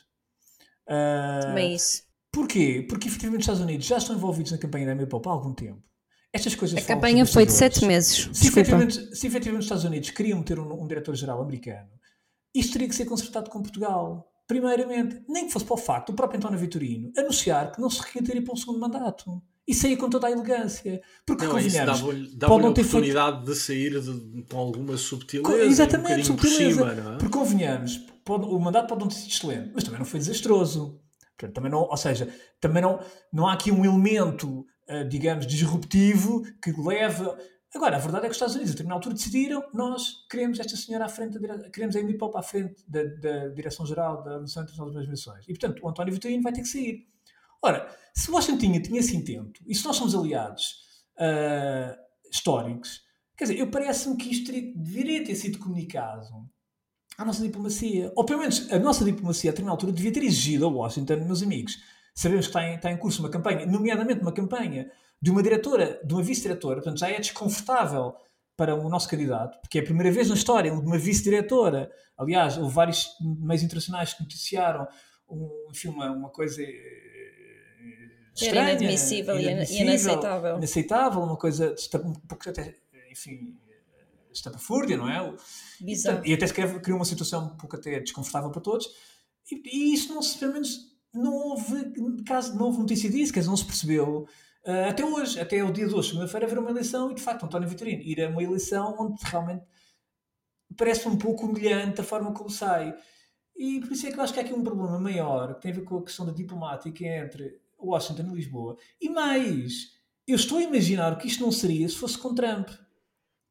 Uh, 0.88 1.46
Também 1.46 1.74
isso. 1.74 2.02
Porquê? 2.32 2.84
Porque, 2.88 3.08
efetivamente, 3.08 3.40
os 3.40 3.44
Estados 3.44 3.62
Unidos 3.62 3.86
já 3.86 3.98
estão 3.98 4.16
envolvidos 4.16 4.52
na 4.52 4.58
campanha 4.58 4.86
da 4.86 4.92
Europol 4.92 5.22
há 5.26 5.30
algum 5.30 5.54
tempo. 5.54 5.82
Estas 6.32 6.54
coisas 6.54 6.78
a 6.78 6.86
campanha 6.86 7.26
foi 7.26 7.44
de 7.44 7.52
sete 7.52 7.84
meses. 7.84 8.30
Se 8.32 8.48
efetivamente, 8.48 9.16
se 9.16 9.26
efetivamente, 9.26 9.61
os 9.61 9.66
Estados 9.66 9.84
Unidos 9.84 10.11
queriam 10.11 10.42
ter 10.42 10.58
um, 10.61 10.82
um 10.82 10.86
diretor-geral 10.86 11.42
americano, 11.42 11.90
isto 12.54 12.72
teria 12.72 12.88
que 12.88 12.94
ser 12.94 13.04
consertado 13.04 13.50
com 13.50 13.61
Portugal. 13.62 14.28
Primeiramente, 14.46 15.22
nem 15.28 15.46
que 15.46 15.52
fosse 15.52 15.64
para 15.64 15.74
o 15.74 15.78
facto 15.78 16.08
do 16.08 16.16
próprio 16.16 16.38
António 16.38 16.58
Vitorino 16.58 17.12
anunciar 17.16 17.72
que 17.72 17.80
não 17.80 17.88
se 17.88 18.00
requeria 18.00 18.42
para 18.42 18.52
um 18.52 18.56
segundo 18.56 18.80
mandato 18.80 19.40
e 19.70 19.74
saía 19.74 19.96
com 19.96 20.10
toda 20.10 20.26
a 20.26 20.30
elegância. 20.32 21.00
Porque 21.24 21.44
não, 21.44 21.52
convenhamos, 21.52 22.00
dava-lhe 22.00 22.36
dava 22.36 22.54
a 22.54 22.56
oportunidade 22.56 23.36
feito... 23.36 23.52
de 23.52 23.54
sair 23.56 24.00
de, 24.00 24.42
com 24.50 24.58
alguma 24.58 24.96
subtileza. 24.96 25.62
Exatamente, 25.62 26.22
um 26.22 26.24
subtileza. 26.24 26.84
Por 26.84 26.94
cima, 26.96 27.12
é? 27.12 27.18
Porque 27.18 27.38
convenhamos, 27.38 27.96
pode, 28.24 28.46
o 28.46 28.58
mandato 28.58 28.88
pode 28.88 29.00
não 29.00 29.06
ter 29.06 29.14
sido 29.14 29.30
excelente, 29.30 29.70
mas 29.72 29.84
também 29.84 30.00
não 30.00 30.06
foi 30.06 30.18
desastroso. 30.18 31.00
Portanto, 31.38 31.54
também 31.54 31.70
não, 31.70 31.82
ou 31.82 31.96
seja, 31.96 32.28
também 32.60 32.82
não, 32.82 33.00
não 33.32 33.46
há 33.46 33.52
aqui 33.52 33.70
um 33.70 33.84
elemento, 33.84 34.66
uh, 34.88 35.08
digamos, 35.08 35.46
disruptivo 35.46 36.42
que 36.60 36.72
leva. 36.72 37.38
Agora, 37.72 37.94
a 37.94 38.00
verdade 38.00 38.24
é 38.24 38.28
que 38.28 38.32
os 38.32 38.36
Estados 38.36 38.56
Unidos, 38.56 38.72
a 38.72 38.74
determinada 38.74 38.98
altura, 38.98 39.14
decidiram: 39.14 39.62
nós 39.72 40.26
queremos 40.28 40.58
esta 40.58 40.76
senhora 40.76 41.04
à 41.04 41.08
frente, 41.08 41.38
da, 41.38 41.70
queremos 41.70 41.94
a 41.94 42.00
Amy 42.00 42.18
Pope 42.18 42.36
à 42.36 42.42
frente 42.42 42.82
da, 42.88 43.04
da 43.04 43.48
Direção-Geral 43.50 44.24
da 44.24 44.40
Missão 44.40 44.64
Internacional 44.64 44.92
das 44.92 45.08
Nações. 45.08 45.44
E, 45.44 45.52
portanto, 45.52 45.80
o 45.80 45.88
António 45.88 46.12
Vitorino 46.12 46.42
vai 46.42 46.52
ter 46.52 46.62
que 46.62 46.68
sair. 46.68 47.06
Ora, 47.62 47.88
se 48.14 48.30
Washington 48.30 48.80
tinha, 48.80 48.98
esse 48.98 49.16
intento, 49.16 49.61
e 49.66 49.74
se 49.74 49.84
nós 49.84 49.96
somos 49.96 50.14
aliados 50.14 50.64
uh, 51.18 51.96
históricos, 52.30 53.02
quer 53.36 53.44
dizer, 53.44 53.58
eu 53.58 53.70
parece-me 53.70 54.16
que 54.16 54.30
isto 54.30 54.46
teria, 54.46 54.72
deveria 54.74 55.24
ter 55.24 55.34
sido 55.34 55.58
comunicado 55.58 56.26
à 57.16 57.24
nossa 57.24 57.42
diplomacia. 57.42 58.12
Ou 58.16 58.24
pelo 58.24 58.40
menos 58.40 58.70
a 58.72 58.78
nossa 58.78 59.04
diplomacia, 59.04 59.50
a 59.50 59.52
determinada 59.52 59.74
altura, 59.74 59.92
devia 59.92 60.12
ter 60.12 60.22
exigido 60.22 60.66
a 60.66 60.68
Washington, 60.68 61.16
meus 61.24 61.42
amigos. 61.42 61.78
Sabemos 62.14 62.46
que 62.46 62.50
está 62.50 62.66
em, 62.66 62.74
está 62.76 62.90
em 62.90 62.96
curso 62.96 63.22
uma 63.22 63.30
campanha, 63.30 63.66
nomeadamente 63.66 64.20
uma 64.20 64.32
campanha 64.32 64.90
de 65.22 65.30
uma 65.30 65.42
diretora, 65.42 66.00
de 66.04 66.14
uma 66.14 66.22
vice-diretora, 66.22 66.76
portanto 66.76 66.98
já 66.98 67.11
é 67.11 67.20
desconfortável 67.20 68.14
para 68.56 68.74
o 68.74 68.88
nosso 68.88 69.08
candidato, 69.08 69.58
porque 69.61 69.78
é 69.78 69.80
a 69.82 69.84
primeira 69.84 70.11
vez 70.11 70.28
na 70.28 70.34
história 70.34 70.70
de 70.70 70.76
uma 70.76 70.98
vice-diretora. 70.98 71.90
Aliás, 72.18 72.58
houve 72.58 72.74
vários 72.74 73.06
meios 73.20 73.62
internacionais 73.62 74.12
que 74.12 74.22
noticiaram 74.22 74.86
um, 75.28 75.68
enfim, 75.70 75.88
uma, 75.88 76.11
uma 76.11 76.30
coisa 76.30 76.62
estranha, 78.45 78.70
inadmissível, 78.72 79.38
inadmissível 79.38 79.84
e 79.84 79.88
inaceitável. 79.88 80.57
Inaceitável, 80.57 81.20
uma 81.22 81.36
coisa 81.36 81.74
um 82.05 82.12
pouco 82.12 82.49
até, 82.49 82.74
enfim, 83.11 83.57
estapafúrdia, 84.32 84.97
não 84.97 85.09
é? 85.09 85.34
Bizarro. 85.80 86.26
E 86.26 86.32
até 86.32 86.47
se 86.47 86.55
criou 86.55 86.99
uma 86.99 87.05
situação 87.05 87.47
um 87.47 87.57
pouco 87.57 87.76
até 87.76 88.01
desconfortável 88.01 88.51
para 88.51 88.61
todos. 88.61 88.88
E, 89.51 89.62
e 89.64 89.95
isso 89.95 90.14
não 90.14 90.22
se, 90.22 90.38
pelo 90.38 90.53
menos, 90.53 90.91
não 91.12 91.34
houve, 91.34 92.22
caso, 92.24 92.57
não 92.57 92.66
houve 92.66 92.78
notícia 92.78 93.11
disso, 93.11 93.32
quer 93.32 93.41
dizer, 93.41 93.51
não 93.51 93.57
se 93.57 93.64
percebeu. 93.64 94.26
Uh, 94.64 94.88
até 94.88 95.05
hoje, 95.05 95.41
até 95.41 95.64
o 95.64 95.72
dia 95.72 95.88
de 95.88 95.95
hoje, 95.95 96.09
segunda-feira, 96.11 96.47
haver 96.47 96.59
uma 96.59 96.70
eleição 96.70 97.11
e 97.11 97.14
de 97.14 97.22
facto 97.22 97.45
António 97.45 97.68
Vitorino 97.68 98.03
ir 98.03 98.22
a 98.22 98.28
uma 98.28 98.43
eleição 98.43 98.95
onde 98.99 99.20
realmente 99.24 99.64
parece 100.76 101.09
um 101.09 101.16
pouco 101.16 101.47
humilhante 101.47 102.01
a 102.01 102.05
forma 102.05 102.32
como 102.32 102.51
sai. 102.51 102.95
E 103.57 103.80
por 103.80 103.93
isso 103.93 104.07
é 104.07 104.12
que 104.12 104.18
eu 104.18 104.22
acho 104.22 104.32
que 104.32 104.38
há 104.38 104.43
aqui 104.43 104.55
um 104.55 104.62
problema 104.62 104.99
maior 104.99 105.55
que 105.55 105.62
tem 105.62 105.72
a 105.72 105.74
ver 105.74 105.84
com 105.84 105.99
a 105.99 106.03
questão 106.03 106.24
da 106.24 106.32
diplomática 106.32 107.05
entre 107.05 107.61
Washington 107.89 108.31
e 108.33 108.35
Lisboa. 108.35 108.76
E 109.01 109.09
mais, 109.09 109.93
eu 110.26 110.37
estou 110.37 110.59
a 110.59 110.62
imaginar 110.62 111.16
que 111.18 111.26
isto 111.26 111.43
não 111.43 111.53
seria 111.53 111.89
se 111.89 111.97
fosse 111.97 112.18
com 112.18 112.35
Trump. 112.35 112.68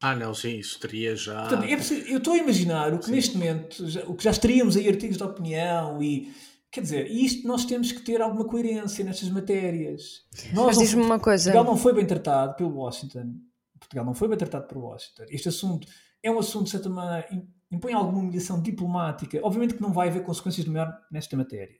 Ah, 0.02 0.16
não, 0.16 0.34
sim, 0.34 0.58
isso 0.58 0.80
teria 0.80 1.16
já. 1.16 1.48
Portanto, 1.48 1.66
é 1.66 1.74
eu 2.12 2.18
estou 2.20 2.34
a 2.34 2.38
imaginar 2.38 2.94
o 2.94 3.00
que 3.00 3.06
sim. 3.06 3.12
neste 3.12 3.38
momento, 3.38 3.88
já, 3.90 4.04
o 4.06 4.16
que 4.16 4.24
já 4.24 4.32
estaríamos 4.32 4.78
aí 4.78 4.88
artigos 4.88 5.18
de 5.18 5.24
opinião 5.24 6.02
e. 6.02 6.32
Quer 6.72 6.82
dizer, 6.82 7.12
isto 7.12 7.48
nós 7.48 7.66
temos 7.66 7.92
que 7.92 8.00
ter 8.02 8.22
alguma 8.22 8.46
coerência 8.46 9.04
nestas 9.04 9.28
matérias. 9.30 10.22
Nós 10.54 10.68
Mas 10.68 10.78
diz-me 10.78 11.02
uma 11.02 11.20
coisa. 11.20 11.52
Portugal 11.52 11.74
não 11.74 11.76
foi 11.76 11.94
bem 11.94 12.06
tratado 12.06 12.56
pelo 12.56 12.76
Washington. 12.76 13.34
Portugal 13.80 14.06
não 14.06 14.14
foi 14.14 14.28
bem 14.28 14.38
tratado 14.38 14.68
por 14.68 14.78
Washington. 14.78 15.24
Este 15.30 15.50
assunto 15.50 15.88
é 16.22 16.30
um 16.30 16.38
assunto, 16.38 16.66
de 16.66 16.70
certa 16.70 16.88
maneira, 16.88 17.28
impõe 17.72 17.94
alguma 17.94 18.20
humilhação 18.20 18.62
diplomática. 18.62 19.40
Obviamente 19.42 19.74
que 19.74 19.82
não 19.82 19.92
vai 19.92 20.10
haver 20.10 20.24
consequências 20.24 20.64
de 20.64 20.72
maior 20.72 20.96
nesta 21.12 21.36
matéria. 21.36 21.79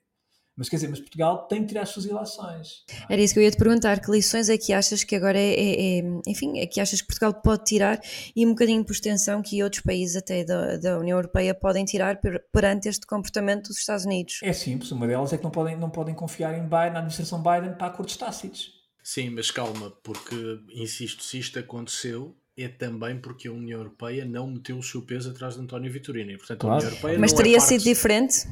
Mas 0.60 0.68
quer 0.68 0.76
dizer, 0.76 0.90
mas 0.90 1.00
Portugal 1.00 1.48
tem 1.48 1.62
que 1.62 1.70
tirar 1.70 1.84
as 1.84 1.90
suas 1.90 2.04
ilações. 2.04 2.84
É? 3.08 3.14
Era 3.14 3.22
isso 3.22 3.34
que 3.34 3.40
eu 3.40 3.44
ia 3.46 3.50
te 3.50 3.56
perguntar, 3.56 4.02
que 4.02 4.12
lições 4.12 4.50
é 4.50 4.58
que 4.58 4.74
achas 4.74 5.06
que 5.06 5.16
agora 5.16 5.40
é, 5.40 5.54
é, 5.54 6.00
é, 6.00 6.04
enfim, 6.28 6.60
é 6.60 6.68
que 6.68 6.82
achas 6.82 7.00
que 7.00 7.08
Portugal 7.08 7.34
pode 7.34 7.64
tirar 7.64 7.98
e 8.36 8.46
um 8.46 8.50
bocadinho 8.50 8.84
por 8.84 8.92
extensão 8.92 9.42
que 9.42 9.64
outros 9.64 9.82
países 9.82 10.18
até 10.18 10.44
da, 10.44 10.76
da 10.76 11.00
União 11.00 11.18
Europeia 11.18 11.54
podem 11.54 11.86
tirar 11.86 12.20
perante 12.52 12.90
este 12.90 13.08
comportamento 13.08 13.70
dos 13.70 13.78
Estados 13.78 14.04
Unidos? 14.04 14.42
É 14.44 14.52
simples, 14.52 14.92
uma 14.92 15.08
delas 15.08 15.32
é 15.32 15.38
que 15.38 15.44
não 15.46 15.52
podem, 15.52 15.78
não 15.78 15.90
podem 15.90 16.14
confiar 16.14 16.54
em 16.54 16.64
Biden, 16.64 16.92
na 16.92 17.00
administração 17.00 17.42
Biden 17.42 17.76
para 17.78 17.88
acordos 17.88 18.18
tácitos. 18.18 18.74
Sim, 19.02 19.30
mas 19.30 19.50
calma, 19.52 19.94
porque, 20.04 20.36
insisto, 20.76 21.24
se 21.24 21.40
isto 21.40 21.58
aconteceu, 21.58 22.36
é 22.58 22.68
também 22.68 23.18
porque 23.18 23.48
a 23.48 23.52
União 23.54 23.80
Europeia 23.80 24.26
não 24.26 24.46
meteu 24.46 24.78
o 24.78 24.84
seu 24.84 25.02
peso 25.04 25.30
atrás 25.30 25.56
de 25.56 25.62
António 25.62 25.90
Vitorino. 25.90 26.32
E, 26.32 26.38
portanto, 26.38 26.60
claro. 26.60 26.76
a 26.76 26.78
União 26.80 26.92
Europeia 26.92 27.20
Mas 27.20 27.32
é 27.32 27.36
teria 27.38 27.58
é 27.58 27.60
sido 27.62 27.84
diferente? 27.86 28.46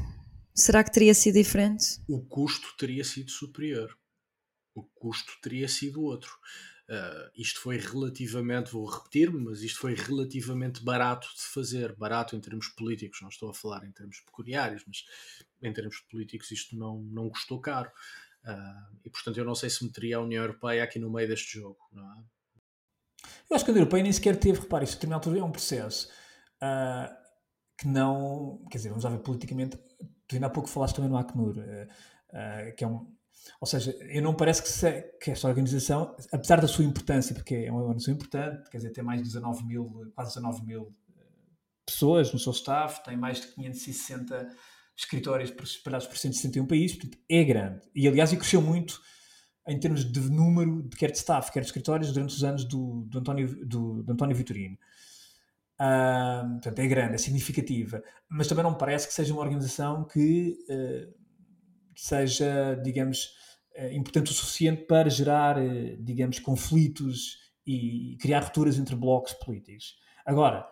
Será 0.57 0.83
que 0.83 0.91
teria 0.91 1.13
sido 1.13 1.35
diferente? 1.35 2.01
O 2.07 2.19
custo 2.19 2.75
teria 2.79 3.03
sido 3.03 3.29
superior. 3.29 3.95
O 4.73 4.81
custo 4.81 5.31
teria 5.39 5.67
sido 5.67 6.01
outro. 6.01 6.31
Uh, 6.89 7.29
isto 7.35 7.61
foi 7.61 7.77
relativamente, 7.77 8.71
vou 8.71 8.89
repetir-me, 8.89 9.39
mas 9.39 9.61
isto 9.61 9.79
foi 9.79 9.93
relativamente 9.93 10.83
barato 10.83 11.27
de 11.35 11.43
fazer. 11.43 11.95
Barato 11.95 12.35
em 12.35 12.39
termos 12.39 12.69
políticos, 12.69 13.21
não 13.21 13.29
estou 13.29 13.51
a 13.51 13.53
falar 13.53 13.85
em 13.85 13.91
termos 13.91 14.19
peculiares, 14.21 14.83
mas 14.87 15.05
em 15.61 15.71
termos 15.71 15.99
políticos 16.09 16.49
isto 16.49 16.75
não, 16.75 17.03
não 17.03 17.29
custou 17.29 17.61
caro. 17.61 17.91
Uh, 18.43 18.97
e 19.05 19.11
portanto 19.11 19.37
eu 19.37 19.45
não 19.45 19.53
sei 19.53 19.69
se 19.69 19.83
meteria 19.85 20.17
a 20.17 20.21
União 20.21 20.41
Europeia 20.41 20.83
aqui 20.83 20.97
no 20.97 21.11
meio 21.11 21.27
deste 21.27 21.59
jogo. 21.59 21.77
Não 21.91 22.03
é? 22.03 22.23
Eu 23.47 23.55
acho 23.55 23.63
que 23.63 23.69
a 23.69 23.73
União 23.73 23.83
Europeia 23.83 24.01
nem 24.01 24.11
sequer 24.11 24.39
teve, 24.39 24.61
repare, 24.61 24.87
altura 25.13 25.37
é 25.37 25.43
um 25.43 25.51
processo 25.51 26.09
uh, 26.63 27.15
que 27.79 27.87
não, 27.87 28.65
quer 28.71 28.77
dizer, 28.77 28.89
vamos 28.89 29.03
lá 29.03 29.11
ver 29.11 29.19
politicamente, 29.19 29.77
tu 30.27 30.35
ainda 30.35 30.47
há 30.47 30.49
pouco 30.49 30.69
falaste 30.69 30.95
também 30.95 31.09
no 31.09 31.17
Acnur, 31.17 31.55
que 32.75 32.83
é 32.83 32.87
um, 32.87 33.07
ou 33.59 33.67
seja, 33.67 33.91
eu 34.01 34.21
não 34.21 34.33
parece 34.33 34.61
que, 34.61 34.69
se, 34.69 35.01
que, 35.21 35.31
esta 35.31 35.47
organização, 35.47 36.15
apesar 36.31 36.61
da 36.61 36.67
sua 36.67 36.85
importância, 36.85 37.33
porque 37.33 37.55
é 37.55 37.71
uma 37.71 37.81
organização 37.81 38.13
importante, 38.13 38.69
quer 38.69 38.77
dizer, 38.77 38.91
tem 38.91 39.03
mais 39.03 39.21
de 39.21 39.27
19 39.27 39.65
mil, 39.65 40.11
quase 40.13 40.35
19 40.35 40.65
mil 40.65 40.93
eh, 41.17 41.21
pessoas 41.85 42.31
no 42.33 42.39
seu 42.39 42.51
staff, 42.51 43.03
tem 43.03 43.17
mais 43.17 43.41
de 43.41 43.47
560 43.47 44.49
escritórios 44.95 45.53
espalhados 45.63 46.07
por 46.07 46.17
161 46.17 46.65
países, 46.65 46.97
portanto 46.97 47.19
é 47.29 47.43
grande. 47.43 47.81
E 47.95 48.07
aliás, 48.07 48.31
e 48.31 48.37
cresceu 48.37 48.61
muito 48.61 48.99
em 49.67 49.79
termos 49.79 50.09
de 50.09 50.19
número 50.31 50.83
de 50.83 50.95
quer 50.95 51.11
de 51.11 51.17
staff, 51.17 51.51
quer 51.51 51.59
de 51.59 51.67
escritórios 51.67 52.11
durante 52.13 52.35
os 52.35 52.43
anos 52.43 52.63
do, 52.63 53.05
do, 53.07 53.19
António, 53.19 53.65
do, 53.65 54.03
do 54.03 54.13
António 54.13 54.35
Vitorino. 54.35 54.77
Uh, 55.79 56.53
portanto, 56.53 56.79
é 56.79 56.87
grande, 56.87 57.15
é 57.15 57.17
significativa, 57.19 58.01
mas 58.27 58.47
também 58.47 58.63
não 58.63 58.73
parece 58.73 59.07
que 59.07 59.13
seja 59.13 59.31
uma 59.31 59.43
organização 59.43 60.05
que 60.05 60.57
uh, 60.69 61.13
seja, 61.95 62.75
digamos, 62.83 63.29
eh, 63.77 63.93
importante 63.95 64.31
o 64.31 64.33
suficiente 64.33 64.85
para 64.85 65.07
gerar, 65.07 65.57
eh, 65.63 65.97
digamos, 65.99 66.39
conflitos 66.39 67.37
e 67.65 68.17
criar 68.19 68.39
rupturas 68.39 68.79
entre 68.79 68.95
blocos 68.95 69.33
políticos. 69.33 69.95
Agora, 70.25 70.67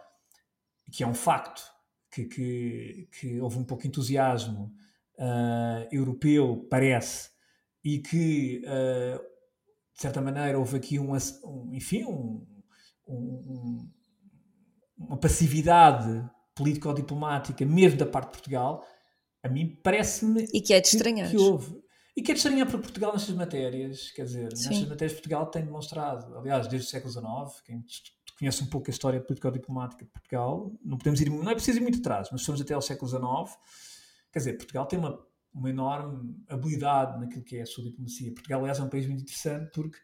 que 0.92 1.04
é 1.04 1.08
um 1.08 1.14
facto 1.14 1.62
que, 2.12 2.26
que, 2.26 3.10
que 3.12 3.40
houve 3.40 3.60
um 3.60 3.64
pouco 3.64 3.84
de 3.84 3.90
entusiasmo 3.90 4.74
uh, 5.20 5.88
europeu, 5.92 6.66
parece, 6.70 7.30
e 7.84 8.00
que, 8.00 8.62
uh, 8.66 9.20
de 9.94 10.02
certa 10.02 10.22
maneira, 10.22 10.58
houve 10.58 10.78
aqui 10.78 10.98
um, 10.98 11.14
um 11.14 11.72
enfim, 11.74 12.06
um, 12.06 12.46
um, 13.08 13.92
uma 14.98 15.18
passividade 15.18 16.28
político-diplomática, 16.56 17.66
mesmo 17.66 17.98
da 17.98 18.06
parte 18.06 18.28
de 18.28 18.32
Portugal, 18.32 18.86
a 19.44 19.50
mim 19.50 19.80
parece-me. 19.84 20.48
E 20.54 20.62
que 20.62 20.74
é 20.74 20.80
de 20.80 20.88
estranhar. 20.88 21.30
Que, 21.30 21.36
que 21.36 21.42
houve. 21.42 21.84
E 22.16 22.22
que 22.22 22.32
é 22.32 22.34
de 22.34 22.40
estranhar 22.40 22.68
para 22.68 22.80
Portugal 22.80 23.14
nestas 23.14 23.36
matérias, 23.36 24.12
quer 24.12 24.24
dizer, 24.24 24.56
Sim. 24.56 24.70
nestas 24.70 24.88
matérias 24.88 25.14
Portugal 25.14 25.46
tem 25.48 25.66
demonstrado, 25.66 26.38
aliás, 26.38 26.68
desde 26.68 26.88
o 26.88 26.90
século 26.90 27.12
XIX, 27.12 27.62
quem 27.66 27.84
conhece 28.40 28.64
um 28.64 28.68
pouco 28.68 28.90
a 28.90 28.92
história 28.92 29.20
político-diplomática 29.20 30.06
de 30.06 30.12
Portugal, 30.12 30.72
não 30.84 30.98
podemos 30.98 31.20
ir, 31.20 31.30
não 31.30 31.50
é 31.50 31.54
preciso 31.54 31.80
ir 31.80 31.82
muito 31.82 32.00
atrás, 32.00 32.30
mas 32.32 32.42
somos 32.42 32.62
até 32.62 32.74
ao 32.74 32.82
século 32.82 33.10
XIX, 33.10 33.58
quer 34.32 34.40
dizer, 34.40 34.54
Portugal 34.54 34.86
tem 34.86 34.98
uma, 34.98 35.20
uma 35.54 35.70
enorme 35.70 36.36
habilidade 36.48 37.20
naquilo 37.20 37.44
que 37.44 37.58
é 37.58 37.64
a 37.64 37.66
sua 37.66 37.84
diplomacia. 37.84 38.34
Portugal, 38.34 38.62
aliás, 38.62 38.80
é 38.80 38.84
um 38.84 38.90
país 38.90 39.06
muito 39.08 39.24
interessante 39.24 39.70
porque 39.74 39.98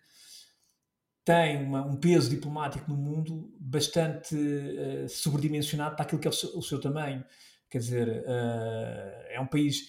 tem 1.24 1.64
uma, 1.64 1.86
um 1.86 1.96
peso 1.96 2.30
diplomático 2.30 2.90
no 2.90 2.98
mundo 2.98 3.54
bastante 3.60 4.36
uh, 4.36 5.08
sobredimensionado 5.08 5.96
para 5.96 6.06
aquilo 6.06 6.20
que 6.20 6.28
é 6.28 6.32
o 6.32 6.34
seu, 6.34 6.58
o 6.58 6.62
seu 6.62 6.80
tamanho. 6.80 7.24
Quer 7.70 7.78
dizer, 7.78 8.08
uh, 8.10 9.26
é 9.30 9.40
um 9.40 9.48
país. 9.48 9.86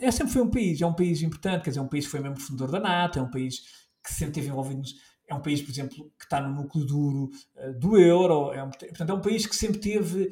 É, 0.00 0.10
sempre 0.10 0.32
foi 0.32 0.42
um 0.42 0.50
país, 0.50 0.80
é 0.80 0.86
um 0.86 0.94
país 0.94 1.22
importante, 1.22 1.62
quer 1.62 1.70
dizer, 1.70 1.80
é 1.80 1.82
um 1.82 1.88
país 1.88 2.04
que 2.04 2.10
foi 2.10 2.20
membro 2.20 2.40
fundador 2.40 2.72
da 2.72 2.80
NATO, 2.80 3.18
é 3.18 3.22
um 3.22 3.30
país 3.30 3.60
que 4.04 4.12
sempre 4.12 4.34
teve 4.34 4.48
envolvido. 4.48 4.82
É 5.28 5.34
um 5.34 5.40
país, 5.40 5.60
por 5.60 5.70
exemplo, 5.70 6.12
que 6.18 6.24
está 6.24 6.40
no 6.40 6.54
núcleo 6.54 6.84
duro 6.84 7.30
uh, 7.56 7.72
do 7.78 7.98
euro, 7.98 8.52
é 8.52 8.62
um, 8.62 8.70
portanto, 8.70 9.10
é 9.10 9.14
um 9.14 9.20
país 9.20 9.46
que 9.46 9.56
sempre 9.56 9.78
teve. 9.78 10.30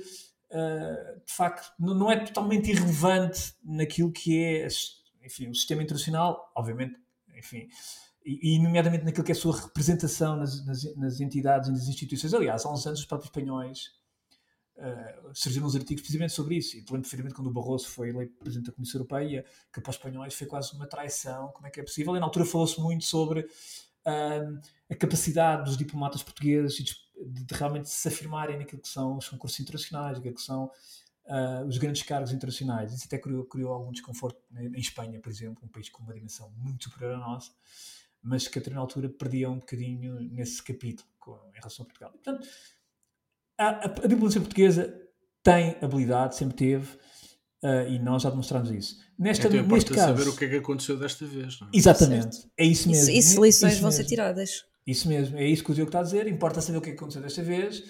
Uh, 0.51 1.20
de 1.26 1.32
facto, 1.32 1.72
não, 1.80 1.95
não 1.95 2.11
é 2.11 2.16
totalmente 2.24 2.70
irrelevante 2.70 3.55
naquilo 3.64 4.12
que 4.12 4.39
é 4.39 4.68
enfim, 5.24 5.49
o 5.49 5.55
sistema 5.55 5.82
internacional, 5.82 6.53
obviamente, 6.55 6.95
enfim, 7.37 7.66
e, 8.24 8.58
nomeadamente 8.58 9.04
naquilo 9.04 9.24
que 9.24 9.32
é 9.32 9.34
a 9.34 9.38
sua 9.38 9.60
representação 9.60 10.36
nas, 10.36 10.64
nas, 10.64 10.96
nas, 10.96 11.20
entidades 11.20 11.68
e 11.68 11.72
nas 11.72 11.88
instituições. 11.88 12.32
Aliás, 12.32 12.64
há 12.64 12.72
uns 12.72 12.86
anos 12.86 13.00
os 13.00 13.06
próprios 13.06 13.28
espanhóis 13.28 14.02
Uh, 14.76 15.30
surgiram 15.32 15.68
uns 15.68 15.76
artigos 15.76 16.02
precisamente 16.02 16.32
sobre 16.32 16.56
isso. 16.56 16.76
E 16.76 16.84
lembro 16.90 17.32
quando 17.32 17.46
o 17.46 17.52
Barroso 17.52 17.86
foi 17.86 18.08
eleito 18.08 18.34
presidente 18.34 18.66
da 18.66 18.72
Comissão 18.72 18.98
Europeia, 18.98 19.44
que 19.72 19.80
para 19.80 19.90
os 19.90 19.94
espanhóis 19.94 20.34
foi 20.34 20.48
quase 20.48 20.74
uma 20.74 20.84
traição. 20.84 21.52
Como 21.52 21.64
é 21.66 21.70
que 21.70 21.78
é 21.78 21.82
possível? 21.84 22.16
E 22.16 22.18
na 22.18 22.26
altura 22.26 22.44
falou-se 22.44 22.80
muito 22.80 23.04
sobre 23.04 23.42
uh, 23.42 24.60
a 24.90 24.94
capacidade 24.96 25.64
dos 25.64 25.76
diplomatas 25.76 26.24
portugueses 26.24 26.74
de, 26.74 26.96
de, 27.44 27.54
realmente 27.54 27.88
se 27.88 28.08
afirmarem 28.08 28.58
naquilo 28.58 28.82
que 28.82 28.88
são 28.88 29.16
os 29.16 29.28
concursos 29.28 29.60
internacionais, 29.60 30.16
naquilo 30.16 30.34
que 30.34 30.42
são 30.42 30.64
uh, 30.64 31.64
os 31.68 31.78
grandes 31.78 32.02
cargos 32.02 32.32
internacionais. 32.32 32.92
Isso 32.92 33.04
até 33.06 33.16
criou, 33.16 33.44
criou 33.44 33.72
algum 33.72 33.92
desconforto 33.92 34.40
em 34.56 34.80
Espanha, 34.80 35.20
por 35.20 35.30
exemplo, 35.30 35.62
um 35.64 35.68
país 35.68 35.88
com 35.88 36.02
uma 36.02 36.14
dimensão 36.14 36.50
muito 36.56 36.84
superior 36.84 37.14
à 37.14 37.18
nossa, 37.18 37.52
mas 38.24 38.48
que 38.48 38.58
até 38.58 38.70
na 38.70 38.80
altura 38.80 39.08
perdia 39.08 39.50
um 39.50 39.58
bocadinho 39.58 40.18
nesse 40.32 40.62
capítulo 40.62 41.06
com, 41.18 41.32
em 41.54 41.58
relação 41.58 41.84
a 41.84 41.86
Portugal. 41.86 42.10
Portanto, 42.10 42.48
a, 43.58 43.66
a, 43.66 43.84
a 43.84 44.06
diplomacia 44.06 44.40
portuguesa 44.40 45.00
tem 45.42 45.76
habilidade, 45.82 46.36
sempre 46.36 46.56
teve, 46.56 46.96
uh, 47.62 47.86
e 47.86 47.98
nós 47.98 48.22
já 48.22 48.30
demonstramos 48.30 48.70
isso. 48.70 48.98
Nesta, 49.18 49.46
então 49.46 49.66
neste 49.66 49.92
caso, 49.92 50.16
saber 50.16 50.28
o 50.28 50.36
que 50.36 50.46
é 50.46 50.48
que 50.48 50.56
aconteceu 50.56 50.98
desta 50.98 51.26
vez. 51.26 51.60
Não 51.60 51.68
é? 51.68 51.70
Exatamente, 51.74 52.48
é 52.58 52.64
isso 52.64 52.88
mesmo. 52.88 53.10
E 53.10 53.22
se 53.22 53.38
lições 53.38 53.78
vão 53.78 53.92
ser 53.92 54.04
tiradas. 54.04 54.64
Isso 54.86 55.06
mesmo, 55.08 55.36
é 55.36 55.46
isso 55.46 55.62
que 55.62 55.70
o 55.70 55.74
Diogo 55.74 55.90
está 55.90 56.00
a 56.00 56.02
dizer. 56.02 56.26
Importa 56.26 56.60
saber 56.60 56.78
o 56.78 56.80
que 56.80 56.90
é 56.90 56.92
que 56.92 56.98
aconteceu 56.98 57.22
desta 57.22 57.42
vez, 57.42 57.80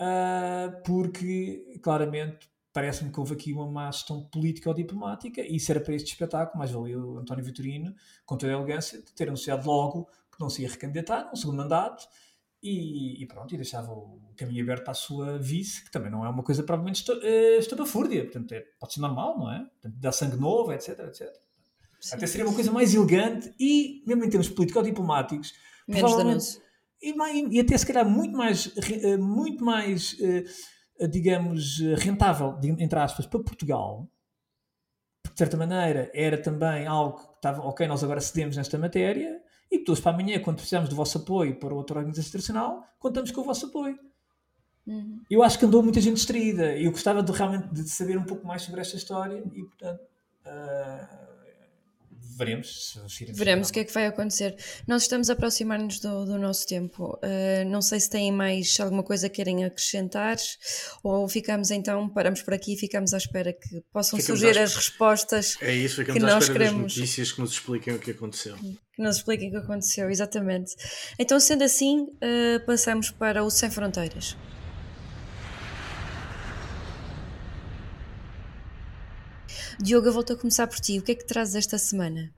uh, 0.00 0.82
porque 0.84 1.78
claramente 1.82 2.48
parece-me 2.76 3.10
que 3.10 3.18
houve 3.18 3.32
aqui 3.32 3.54
uma 3.54 3.66
má 3.66 3.90
gestão 3.90 4.22
política 4.24 4.68
ou 4.68 4.74
diplomática, 4.74 5.40
e 5.40 5.56
isso 5.56 5.72
era 5.72 5.80
para 5.80 5.94
este 5.94 6.12
espetáculo, 6.12 6.58
mais 6.58 6.70
valia 6.70 6.98
o 6.98 7.16
António 7.16 7.42
Vitorino, 7.42 7.94
com 8.26 8.36
toda 8.36 8.52
a 8.52 8.54
elegância, 8.54 8.98
de 8.98 9.14
ter 9.14 9.28
anunciado 9.28 9.66
logo 9.66 10.04
que 10.30 10.38
não 10.38 10.50
se 10.50 10.60
ia 10.60 10.68
recandidatar, 10.68 11.30
um 11.32 11.36
segundo 11.36 11.56
mandato, 11.56 12.06
e, 12.62 13.22
e, 13.22 13.26
pronto, 13.26 13.54
e 13.54 13.56
deixava 13.56 13.90
o 13.90 14.20
caminho 14.36 14.62
aberto 14.62 14.82
para 14.82 14.90
a 14.90 14.94
sua 14.94 15.38
vice, 15.38 15.86
que 15.86 15.90
também 15.90 16.10
não 16.10 16.22
é 16.22 16.28
uma 16.28 16.42
coisa 16.42 16.62
provavelmente 16.62 17.02
eh, 17.22 17.56
estapafúrdia, 17.56 18.24
portanto 18.24 18.52
é, 18.52 18.60
pode 18.78 18.92
ser 18.92 19.00
normal, 19.00 19.38
não 19.38 19.50
é? 19.50 19.60
Portanto, 19.60 19.94
dá 19.98 20.12
sangue 20.12 20.36
novo, 20.36 20.70
etc, 20.70 20.98
etc. 20.98 21.32
Sim. 21.98 22.16
Até 22.16 22.26
seria 22.26 22.44
uma 22.44 22.54
coisa 22.54 22.70
mais 22.70 22.94
elegante 22.94 23.54
e, 23.58 24.04
mesmo 24.06 24.22
em 24.22 24.28
termos 24.28 24.50
político-diplomáticos, 24.50 25.54
menos 25.88 26.14
danoso. 26.14 26.60
E, 27.00 27.14
e, 27.56 27.58
até 27.58 27.78
se 27.78 27.86
calhar 27.86 28.06
muito 28.06 28.36
mais, 28.36 28.70
eh, 28.76 29.16
muito 29.16 29.64
mais 29.64 30.14
eh, 30.20 30.44
digamos, 31.10 31.78
rentável, 31.98 32.58
entre 32.62 32.98
aspas, 32.98 33.26
para 33.26 33.40
Portugal, 33.40 34.08
porque 35.22 35.34
de 35.34 35.38
certa 35.38 35.56
maneira 35.56 36.10
era 36.14 36.38
também 36.38 36.86
algo 36.86 37.18
que 37.18 37.34
estava, 37.36 37.62
ok, 37.62 37.86
nós 37.86 38.02
agora 38.02 38.20
cedemos 38.20 38.56
nesta 38.56 38.78
matéria, 38.78 39.40
e 39.70 39.80
todos 39.80 40.00
para 40.00 40.12
amanhã, 40.12 40.38
quando 40.40 40.56
precisamos 40.56 40.88
do 40.88 40.96
vosso 40.96 41.18
apoio 41.18 41.58
para 41.58 41.74
outra 41.74 41.98
organização 41.98 42.28
internacional, 42.28 42.86
contamos 42.98 43.30
com 43.30 43.40
o 43.40 43.44
vosso 43.44 43.66
apoio. 43.66 43.98
Uhum. 44.86 45.20
Eu 45.28 45.42
acho 45.42 45.58
que 45.58 45.64
andou 45.64 45.82
muita 45.82 46.00
gente 46.00 46.16
distraída 46.16 46.76
e 46.76 46.84
eu 46.84 46.92
gostava 46.92 47.22
de, 47.22 47.32
realmente 47.32 47.68
de 47.68 47.88
saber 47.88 48.16
um 48.16 48.24
pouco 48.24 48.46
mais 48.46 48.62
sobre 48.62 48.80
esta 48.80 48.96
história 48.96 49.42
e, 49.52 49.64
portanto, 49.64 50.00
uh, 50.46 51.25
veremos 52.36 52.94
se 53.08 53.24
Veremos 53.32 53.68
o 53.68 53.72
que 53.72 53.80
é 53.80 53.84
que 53.84 53.92
vai 53.92 54.06
acontecer. 54.06 54.56
Nós 54.86 55.02
estamos 55.02 55.30
a 55.30 55.34
aproximar-nos 55.34 56.00
do, 56.00 56.24
do, 56.24 56.38
nosso 56.38 56.66
tempo. 56.66 57.18
Uh, 57.22 57.68
não 57.68 57.82
sei 57.82 58.00
se 58.00 58.10
têm 58.10 58.32
mais 58.32 58.78
alguma 58.80 59.02
coisa 59.02 59.28
que 59.28 59.36
querem 59.36 59.64
acrescentar 59.64 60.36
ou 61.02 61.28
ficamos 61.28 61.70
então, 61.70 62.08
paramos 62.08 62.42
por 62.42 62.54
aqui 62.54 62.74
e 62.74 62.76
ficamos 62.76 63.12
à 63.12 63.18
espera 63.18 63.52
que 63.52 63.82
possam 63.92 64.18
ficamos 64.18 64.40
surgir 64.40 64.58
as 64.58 64.74
respostas 64.74 65.56
é 65.60 65.74
isso, 65.74 66.04
que 66.04 66.18
nós 66.18 66.48
queremos. 66.48 66.96
notícias 66.96 67.32
que 67.32 67.40
nos 67.40 67.52
expliquem 67.52 67.94
o 67.94 67.98
que 67.98 68.10
aconteceu. 68.10 68.56
Que 68.56 69.02
nos 69.02 69.16
expliquem 69.16 69.48
o 69.48 69.52
que 69.52 69.58
aconteceu, 69.58 70.10
exatamente. 70.10 70.74
Então, 71.18 71.38
sendo 71.38 71.64
assim, 71.64 72.02
uh, 72.02 72.64
passamos 72.64 73.10
para 73.10 73.44
o 73.44 73.50
Sem 73.50 73.70
Fronteiras. 73.70 74.36
Diogo, 79.82 80.06
eu 80.06 80.12
volto 80.12 80.32
a 80.32 80.36
começar 80.36 80.66
por 80.66 80.80
ti. 80.80 80.98
O 80.98 81.02
que 81.02 81.12
é 81.12 81.14
que 81.14 81.26
trazes 81.26 81.54
esta 81.54 81.76
semana? 81.78 82.32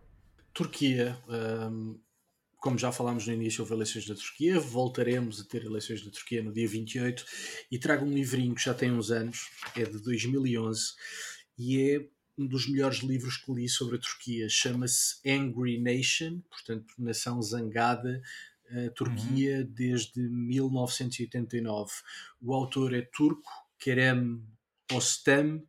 Turquia. 0.52 1.16
Um, 1.28 1.98
como 2.56 2.76
já 2.76 2.90
falámos 2.90 3.26
no 3.28 3.32
início, 3.32 3.62
houve 3.62 3.74
eleições 3.74 4.06
da 4.06 4.14
Turquia. 4.14 4.58
Voltaremos 4.58 5.40
a 5.40 5.44
ter 5.44 5.64
eleições 5.64 6.04
da 6.04 6.10
Turquia 6.10 6.42
no 6.42 6.52
dia 6.52 6.66
28. 6.66 7.24
E 7.70 7.78
trago 7.78 8.04
um 8.04 8.12
livrinho 8.12 8.56
que 8.56 8.64
já 8.64 8.74
tem 8.74 8.90
uns 8.90 9.12
anos, 9.12 9.50
é 9.76 9.84
de 9.84 10.02
2011, 10.02 10.94
e 11.56 11.80
é 11.80 12.08
um 12.36 12.46
dos 12.46 12.68
melhores 12.68 12.98
livros 12.98 13.36
que 13.36 13.52
li 13.52 13.68
sobre 13.68 13.96
a 13.96 14.00
Turquia. 14.00 14.48
Chama-se 14.48 15.16
Angry 15.24 15.78
Nation, 15.80 16.40
portanto, 16.50 16.92
Nação 16.98 17.40
Zangada. 17.40 18.20
a 18.68 18.90
Turquia 18.90 19.58
uhum. 19.58 19.72
desde 19.72 20.20
1989. 20.20 21.92
O 22.40 22.52
autor 22.52 22.94
é 22.94 23.02
turco, 23.02 23.48
Kerem 23.78 24.42
Ostem, 24.92 25.64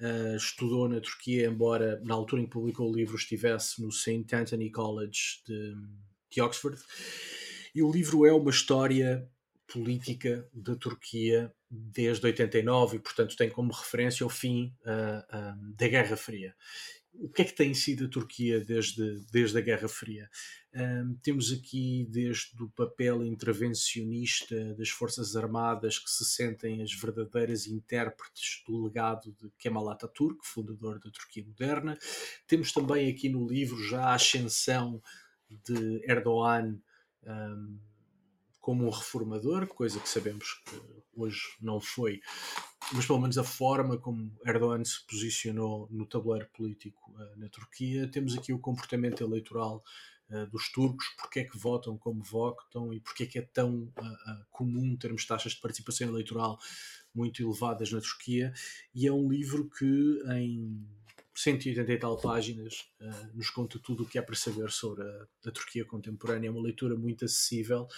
uh, 0.00 0.36
estudou 0.36 0.88
na 0.88 1.00
Turquia, 1.00 1.46
embora 1.46 2.00
na 2.04 2.14
altura 2.14 2.42
em 2.42 2.44
que 2.44 2.50
publicou 2.50 2.90
o 2.90 2.94
livro 2.94 3.16
estivesse 3.16 3.82
no 3.82 3.92
St. 3.92 4.24
Anthony 4.32 4.70
College 4.70 5.42
de, 5.46 5.74
de 6.30 6.40
Oxford. 6.40 6.80
E 7.74 7.82
o 7.82 7.90
livro 7.90 8.26
é 8.26 8.32
uma 8.32 8.50
história 8.50 9.28
política 9.66 10.48
da 10.52 10.74
Turquia 10.74 11.52
desde 11.70 12.26
89 12.26 12.96
e, 12.96 13.00
portanto, 13.00 13.36
tem 13.36 13.48
como 13.48 13.72
referência 13.72 14.26
o 14.26 14.28
fim 14.28 14.74
uh, 14.84 15.36
uh, 15.36 15.74
da 15.76 15.86
Guerra 15.86 16.16
Fria. 16.16 16.54
O 17.12 17.28
que 17.28 17.42
é 17.42 17.44
que 17.44 17.54
tem 17.54 17.74
sido 17.74 18.06
a 18.06 18.08
Turquia 18.08 18.64
desde, 18.64 19.20
desde 19.32 19.58
a 19.58 19.60
Guerra 19.60 19.88
Fria? 19.88 20.30
Um, 20.72 21.16
temos 21.22 21.52
aqui 21.52 22.06
desde 22.08 22.62
o 22.62 22.70
papel 22.70 23.24
intervencionista 23.24 24.74
das 24.74 24.88
Forças 24.90 25.34
Armadas 25.34 25.98
que 25.98 26.08
se 26.08 26.24
sentem 26.24 26.82
as 26.82 26.92
verdadeiras 26.92 27.66
intérpretes 27.66 28.62
do 28.66 28.84
legado 28.84 29.32
de 29.32 29.50
Kemal 29.58 29.90
Atatürk, 29.90 30.38
fundador 30.46 31.00
da 31.00 31.10
Turquia 31.10 31.44
moderna. 31.44 31.98
Temos 32.46 32.72
também 32.72 33.10
aqui 33.10 33.28
no 33.28 33.46
livro 33.46 33.82
já 33.82 34.04
a 34.04 34.14
ascensão 34.14 35.02
de 35.50 36.02
Erdogan 36.08 36.78
um, 37.26 37.78
como 38.60 38.86
um 38.86 38.90
reformador, 38.90 39.66
coisa 39.66 39.98
que 39.98 40.08
sabemos 40.08 40.60
que 40.66 40.80
hoje 41.14 41.40
não 41.60 41.80
foi, 41.80 42.20
mas 42.92 43.06
pelo 43.06 43.20
menos 43.20 43.38
a 43.38 43.44
forma 43.44 43.98
como 43.98 44.30
Erdogan 44.44 44.84
se 44.84 45.04
posicionou 45.06 45.88
no 45.90 46.06
tabuleiro 46.06 46.48
político 46.54 47.12
uh, 47.12 47.38
na 47.38 47.48
Turquia. 47.48 48.08
Temos 48.08 48.36
aqui 48.36 48.52
o 48.52 48.58
comportamento 48.58 49.24
eleitoral 49.24 49.82
uh, 50.30 50.46
dos 50.48 50.70
turcos, 50.70 51.06
porque 51.18 51.40
é 51.40 51.44
que 51.44 51.58
votam 51.58 51.96
como 51.96 52.22
votam 52.22 52.92
e 52.92 53.00
porque 53.00 53.24
é 53.24 53.26
que 53.26 53.38
é 53.38 53.42
tão 53.42 53.84
uh, 53.84 54.46
comum 54.50 54.96
termos 54.96 55.24
taxas 55.26 55.52
de 55.52 55.60
participação 55.60 56.08
eleitoral 56.08 56.58
muito 57.14 57.42
elevadas 57.42 57.90
na 57.90 58.00
Turquia. 58.00 58.52
E 58.94 59.06
é 59.06 59.12
um 59.12 59.28
livro 59.28 59.68
que 59.70 60.22
em 60.34 60.86
180 61.42 61.92
e 61.92 61.98
tal 61.98 62.16
páginas, 62.16 62.86
uh, 63.00 63.36
nos 63.36 63.50
conta 63.50 63.78
tudo 63.78 64.02
o 64.02 64.06
que 64.06 64.18
há 64.18 64.22
para 64.22 64.34
saber 64.34 64.70
sobre 64.70 65.02
a, 65.02 65.26
a 65.46 65.50
Turquia 65.50 65.84
contemporânea. 65.84 66.48
É 66.48 66.50
uma 66.50 66.62
leitura 66.62 66.96
muito 66.96 67.24
acessível, 67.24 67.88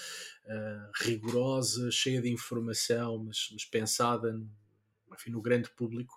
uh, 0.47 0.90
rigorosa, 1.05 1.90
cheia 1.90 2.22
de 2.22 2.30
informação, 2.30 3.24
mas, 3.24 3.49
mas 3.53 3.64
pensada 3.64 4.32
no, 4.32 4.49
enfim, 5.12 5.30
no, 5.30 5.43
grande 5.43 5.70
público. 5.70 6.16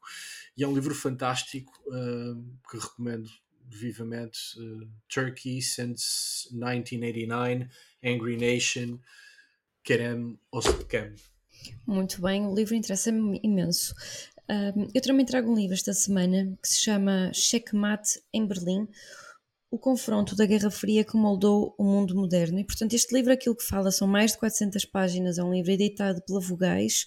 E 0.55 0.63
é 0.63 0.67
um 0.67 0.73
livro 0.73 0.93
fantástico 0.93 1.73
uh, 1.87 2.59
que 2.69 2.77
recomendo 2.77 3.29
vivamente. 3.67 4.39
Turkey 5.09 5.61
since 5.61 6.47
1989, 6.51 7.67
Angry 8.03 8.37
Nation, 8.37 8.99
Kerem 9.83 10.39
Ostkem. 10.51 11.15
Muito 11.87 12.21
bem, 12.21 12.45
o 12.45 12.53
livro 12.53 12.75
interessa-me 12.75 13.39
imenso. 13.43 13.95
Um, 14.49 14.87
eu 14.93 15.01
também 15.01 15.25
trago 15.25 15.51
um 15.51 15.55
livro 15.55 15.73
esta 15.73 15.93
semana 15.93 16.57
que 16.61 16.69
se 16.69 16.79
chama 16.81 17.31
Checkmate 17.33 18.21
em 18.33 18.45
Berlim, 18.45 18.87
o 19.71 19.79
confronto 19.79 20.35
da 20.35 20.45
Guerra 20.45 20.71
Fria 20.71 21.03
que 21.03 21.17
moldou 21.17 21.75
o 21.77 21.83
mundo 21.83 22.15
moderno. 22.15 22.59
E, 22.59 22.63
portanto, 22.63 22.93
este 22.93 23.13
livro, 23.13 23.33
aquilo 23.33 23.55
que 23.55 23.65
fala, 23.65 23.91
são 23.91 24.07
mais 24.07 24.31
de 24.31 24.37
400 24.37 24.85
páginas, 24.85 25.37
é 25.37 25.43
um 25.43 25.51
livro 25.51 25.71
editado 25.71 26.21
pela 26.25 26.39
Vogais. 26.39 27.05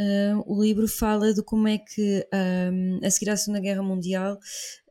Uh, 0.00 0.42
o 0.46 0.60
livro 0.60 0.88
fala 0.88 1.32
de 1.32 1.42
como 1.44 1.68
é 1.68 1.78
que, 1.78 2.26
um, 2.72 3.06
a 3.06 3.10
seguir 3.10 3.30
à 3.30 3.36
Segunda 3.36 3.60
Guerra 3.60 3.82
Mundial, 3.82 4.38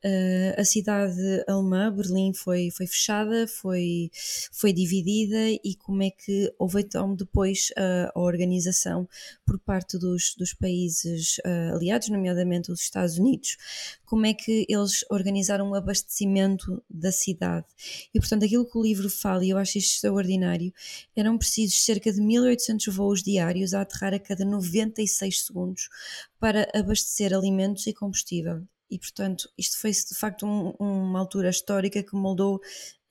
Uh, 0.04 0.60
a 0.60 0.66
cidade 0.66 1.44
alemã, 1.48 1.94
Berlim, 1.94 2.34
foi, 2.34 2.72
foi 2.72 2.88
fechada, 2.88 3.48
foi, 3.48 4.10
foi 4.52 4.74
dividida 4.74 5.38
e 5.64 5.76
como 5.78 6.02
é 6.02 6.10
que 6.10 6.52
houve 6.58 6.82
então 6.82 7.14
depois 7.16 7.70
uh, 7.78 8.10
a 8.16 8.20
organização 8.20 9.08
por 9.46 9.60
parte 9.60 10.00
dos, 10.00 10.34
dos 10.36 10.56
países 10.56 11.38
uh, 11.46 11.76
aliados, 11.76 12.10
nomeadamente 12.10 12.72
os 12.72 12.82
Estados 12.82 13.20
Unidos, 13.20 13.58
como 14.04 14.26
é 14.26 14.34
que 14.34 14.66
eles 14.68 15.06
organizaram 15.08 15.70
o 15.70 15.76
abastecimento 15.76 16.84
da 16.90 17.12
cidade. 17.12 17.68
E 18.12 18.20
portanto, 18.20 18.44
aquilo 18.44 18.66
que 18.66 18.78
o 18.80 18.82
livro 18.82 19.08
fala, 19.08 19.46
e 19.46 19.52
eu 19.52 19.58
acho 19.60 19.78
isto 19.78 19.94
extraordinário, 19.98 20.74
eram 21.16 21.38
precisos 21.38 21.86
cerca 21.86 22.12
de 22.12 22.20
1800 22.20 22.94
voos 22.94 23.22
diários 23.22 23.76
a 23.76 23.82
aterrar 23.82 24.16
a 24.16 24.20
cada 24.20 24.44
96 24.44 25.46
segundos 25.46 25.90
para 26.40 26.68
abastecer 26.74 27.36
alimentos 27.36 27.86
e 27.86 27.94
combustível 27.94 28.66
e 28.92 29.00
portanto 29.00 29.50
isto 29.58 29.80
foi 29.80 29.92
de 29.92 30.16
facto 30.16 30.46
um, 30.46 30.74
uma 30.80 31.20
altura 31.20 31.50
histórica 31.50 32.04
que 32.04 32.16
moldou 32.16 32.60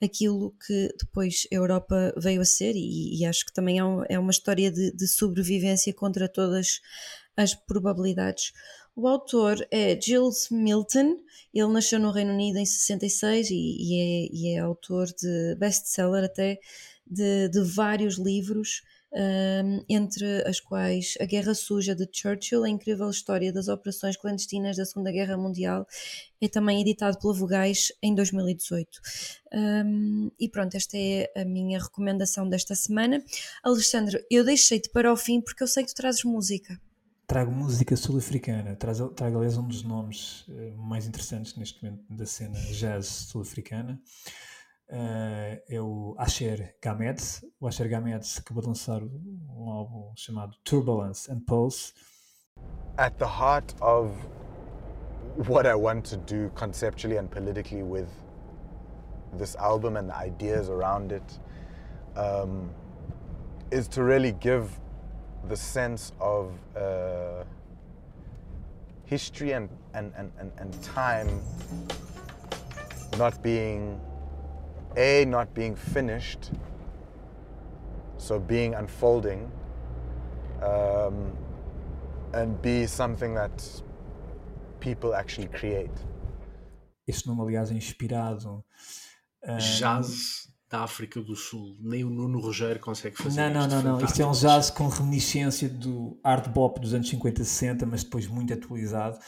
aquilo 0.01 0.55
que 0.65 0.89
depois 0.99 1.47
a 1.51 1.55
Europa 1.55 2.13
veio 2.17 2.41
a 2.41 2.45
ser. 2.45 2.75
E, 2.75 3.19
e 3.19 3.25
acho 3.25 3.45
que 3.45 3.53
também 3.53 3.79
é, 3.79 3.83
um, 3.83 4.03
é 4.09 4.19
uma 4.19 4.31
história 4.31 4.71
de, 4.71 4.91
de, 4.91 5.07
sobrevivência 5.07 5.93
contra 5.93 6.27
todas 6.27 6.81
as 7.37 7.53
probabilidades. 7.53 8.51
O 8.95 9.07
autor 9.07 9.65
é 9.71 9.99
Giles 9.99 10.49
Milton, 10.51 11.17
ele 11.53 11.71
nasceu 11.71 11.99
no 11.99 12.11
Reino 12.11 12.33
Unido 12.33 12.57
em 12.57 12.65
66 12.65 13.49
e, 13.49 13.53
e, 13.53 13.95
é, 13.99 14.29
e 14.31 14.55
é 14.55 14.59
autor 14.59 15.07
de 15.07 15.55
best-seller 15.55 16.25
até 16.25 16.59
de, 17.07 17.47
de 17.49 17.61
vários 17.61 18.17
livros 18.17 18.81
entre 19.89 20.47
as 20.47 20.59
quais 20.59 21.15
A 21.19 21.25
Guerra 21.25 21.53
Suja 21.53 21.93
de 21.93 22.07
Churchill, 22.11 22.63
a 22.63 22.69
incrível 22.69 23.09
história 23.09 23.51
das 23.51 23.67
operações 23.67 24.15
clandestinas 24.15 24.77
da 24.77 24.85
Segunda 24.85 25.11
Guerra 25.11 25.37
Mundial, 25.37 25.85
é 26.41 26.47
também 26.47 26.81
editado 26.81 27.19
pela 27.19 27.33
Vogais 27.33 27.91
em 28.01 28.15
2018. 28.15 28.99
Um, 29.53 30.31
e 30.39 30.47
pronto, 30.49 30.75
esta 30.75 30.97
é 30.97 31.31
a 31.35 31.45
minha 31.45 31.79
recomendação 31.79 32.47
desta 32.47 32.73
semana. 32.73 33.23
Alexandre, 33.63 34.25
eu 34.31 34.45
deixei-te 34.45 34.89
para 34.89 35.11
o 35.11 35.17
fim 35.17 35.41
porque 35.41 35.63
eu 35.63 35.67
sei 35.67 35.83
que 35.83 35.93
tu 35.93 35.95
trazes 35.95 36.23
música. 36.23 36.79
Trago 37.27 37.51
música 37.51 37.95
sul-africana, 37.95 38.75
trago, 38.75 39.09
trago 39.09 39.37
aliás 39.37 39.57
um 39.57 39.65
dos 39.65 39.83
nomes 39.83 40.45
eh, 40.49 40.73
mais 40.75 41.07
interessantes 41.07 41.55
neste 41.55 41.81
momento 41.81 42.03
da 42.09 42.25
cena 42.25 42.59
jazz 42.71 43.05
sul-africana. 43.07 44.01
Uh, 44.91 45.61
é 45.69 45.81
o 45.81 46.15
Asher 46.17 46.75
Gamed. 46.81 47.21
O 47.59 47.67
Asher 47.67 47.89
Gamed 47.89 48.25
acabou 48.37 48.61
de 48.61 48.67
lançar 48.67 49.01
um 49.01 49.69
álbum 49.69 50.11
chamado 50.15 50.55
Turbulence 50.63 51.31
and 51.31 51.39
Pulse. 51.47 51.93
At 52.97 53.17
the 53.17 53.25
heart 53.25 53.73
of 53.81 54.11
what 55.47 55.65
I 55.65 55.75
want 55.75 56.09
to 56.09 56.17
do 56.17 56.51
conceptually 56.55 57.17
and 57.17 57.27
politically 57.27 57.83
with 57.83 58.09
this 59.37 59.55
album 59.55 59.95
and 59.95 60.09
the 60.09 60.15
ideas 60.15 60.69
around 60.69 61.13
it 61.13 61.39
um, 62.17 62.69
is 63.71 63.87
to 63.87 64.03
really 64.03 64.33
give 64.33 64.69
the 65.47 65.55
sense 65.55 66.11
of 66.19 66.51
uh, 66.75 67.45
history 69.05 69.53
and, 69.53 69.69
and, 69.93 70.11
and, 70.17 70.51
and 70.57 70.83
time 70.83 71.41
not 73.17 73.41
being 73.41 73.99
A, 74.95 75.25
not 75.25 75.53
being 75.53 75.75
finished, 75.75 76.51
so 78.17 78.39
being 78.39 78.75
unfolding, 78.75 79.49
um, 80.61 81.33
and 82.33 82.61
B, 82.61 82.85
something 82.87 83.35
that 83.35 83.83
people 84.79 85.13
actually 85.15 85.47
create. 85.47 85.91
Este 87.07 87.27
nome, 87.27 87.41
aliás, 87.41 87.71
é 87.71 87.75
inspirado. 87.75 88.63
Um... 89.43 89.57
Jazz 89.57 90.51
da 90.71 90.83
África 90.83 91.21
do 91.21 91.35
Sul. 91.35 91.75
Nem 91.81 92.05
o 92.05 92.09
Nuno 92.09 92.39
Rogério 92.39 92.79
consegue 92.79 93.17
fazer 93.17 93.49
Não, 93.49 93.67
não, 93.67 93.67
não, 93.67 93.97
não. 93.99 94.05
Isto 94.05 94.21
é 94.21 94.25
um 94.25 94.31
jazz 94.31 94.69
com 94.69 94.87
reminiscência 94.87 95.67
do 95.67 96.17
art 96.23 96.47
bop 96.47 96.79
dos 96.79 96.93
anos 96.93 97.09
50 97.09 97.41
e 97.41 97.45
60, 97.45 97.85
mas 97.85 98.03
depois 98.05 98.25
muito 98.25 98.53
atualizado. 98.53 99.19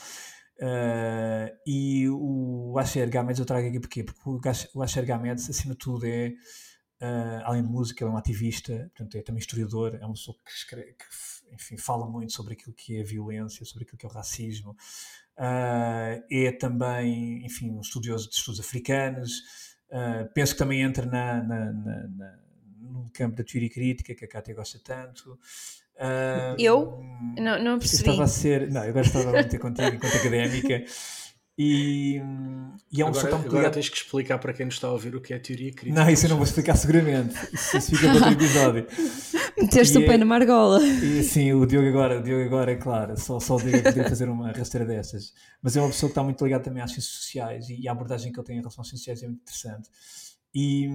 Uh, 0.56 1.50
e 1.66 2.08
o 2.08 2.78
Asher 2.78 3.10
Gamedes 3.10 3.40
eu 3.40 3.46
trago 3.46 3.66
aqui 3.66 3.80
porquê? 3.80 4.04
Porque 4.04 4.48
o 4.74 4.82
Asher 4.82 5.04
Gamedes, 5.04 5.48
acima 5.50 5.74
de 5.74 5.78
tudo, 5.78 6.06
é, 6.06 6.28
uh, 7.02 7.42
além 7.44 7.62
de 7.62 7.68
música, 7.68 8.04
é 8.04 8.08
um 8.08 8.16
ativista, 8.16 8.90
portanto, 8.94 9.16
é 9.16 9.22
também 9.22 9.40
historiador, 9.40 9.96
é 10.00 10.04
uma 10.04 10.14
pessoa 10.14 10.36
que, 10.44 10.50
escreve, 10.50 10.92
que 10.92 11.04
enfim, 11.54 11.76
fala 11.76 12.08
muito 12.08 12.32
sobre 12.32 12.54
aquilo 12.54 12.74
que 12.74 12.96
é 12.96 13.00
a 13.00 13.04
violência, 13.04 13.64
sobre 13.64 13.84
aquilo 13.84 13.98
que 13.98 14.06
é 14.06 14.08
o 14.08 14.12
racismo. 14.12 14.76
Uh, 15.36 16.22
é 16.30 16.52
também, 16.52 17.44
enfim, 17.44 17.70
um 17.70 17.80
estudioso 17.80 18.28
de 18.28 18.36
estudos 18.36 18.60
africanos. 18.60 19.42
penso 20.34 20.52
que 20.52 20.58
também 20.58 20.82
entra 20.82 21.04
na, 21.06 21.42
na, 21.42 21.72
na, 21.72 22.38
no 22.80 23.10
campo 23.12 23.36
da 23.36 23.44
teoria 23.44 23.70
crítica, 23.70 24.14
que 24.14 24.24
a 24.24 24.28
Cátia 24.28 24.54
gosta 24.54 24.78
tanto. 24.82 25.38
Uh, 25.96 26.56
eu? 26.58 26.98
Não, 27.38 27.62
não 27.62 27.78
percebi. 27.78 28.10
Estava 28.10 28.24
a 28.24 28.28
ser. 28.28 28.70
Não, 28.70 28.82
agora 28.82 29.06
estava 29.06 29.30
a 29.30 29.32
meter 29.32 29.58
contigo 29.58 29.96
enquanto 29.96 30.16
académica. 30.16 30.84
E, 31.56 32.20
e 32.90 33.00
é 33.00 33.04
um 33.04 33.08
agora, 33.08 33.36
agora 33.36 33.70
tens 33.70 33.88
que 33.88 33.96
explicar 33.96 34.38
para 34.38 34.52
quem 34.52 34.66
nos 34.66 34.74
está 34.74 34.88
a 34.88 34.92
ouvir 34.92 35.14
o 35.14 35.20
que 35.20 35.32
é 35.32 35.38
teoria 35.38 35.72
crítica. 35.72 36.02
Não, 36.02 36.10
isso 36.10 36.26
eu 36.26 36.30
não 36.30 36.36
vou 36.36 36.44
explicar 36.44 36.74
seguramente. 36.74 37.32
Isso, 37.52 37.76
isso 37.76 37.90
fica 37.92 38.08
para 38.08 38.14
outro 38.14 38.32
episódio. 38.32 38.86
Meteste 39.56 39.98
o 39.98 40.04
pé 40.04 40.18
na 40.18 40.24
margola. 40.24 40.84
E, 40.84 41.22
sim, 41.22 41.52
o 41.52 41.64
Diogo 41.64 41.86
agora, 41.86 42.18
o 42.18 42.22
Diogo 42.24 42.44
agora 42.44 42.72
é 42.72 42.76
claro, 42.76 43.16
só, 43.16 43.38
só 43.38 43.54
o 43.54 43.62
Diogo 43.62 43.84
poderia 43.84 44.08
fazer 44.08 44.28
uma 44.28 44.50
rasteira 44.50 44.84
dessas. 44.84 45.32
Mas 45.62 45.76
é 45.76 45.80
uma 45.80 45.90
pessoa 45.90 46.08
que 46.08 46.12
está 46.12 46.24
muito 46.24 46.44
ligada 46.44 46.64
também 46.64 46.82
às 46.82 46.90
ciências 46.90 47.14
sociais 47.14 47.68
e 47.68 47.86
a 47.86 47.92
abordagem 47.92 48.32
que 48.32 48.38
ele 48.40 48.46
tem 48.46 48.56
em 48.56 48.58
relação 48.58 48.82
às 48.82 48.88
ciências 48.88 49.18
sociais 49.18 49.22
é 49.22 49.26
muito 49.28 49.42
interessante. 49.42 49.88
E, 50.52 50.88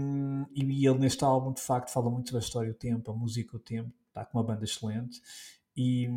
e 0.56 0.86
ele 0.86 1.00
neste 1.00 1.24
álbum 1.24 1.54
de 1.54 1.62
facto 1.62 1.90
fala 1.90 2.10
muito 2.10 2.30
sobre 2.30 2.44
a 2.44 2.46
história, 2.46 2.72
o 2.72 2.76
tempo, 2.76 3.12
a 3.12 3.14
música, 3.14 3.56
o 3.56 3.60
tempo, 3.60 3.92
está 4.22 4.26
com 4.26 4.38
uma 4.38 4.44
banda 4.44 4.64
excelente. 4.64 5.22
E, 5.76 6.10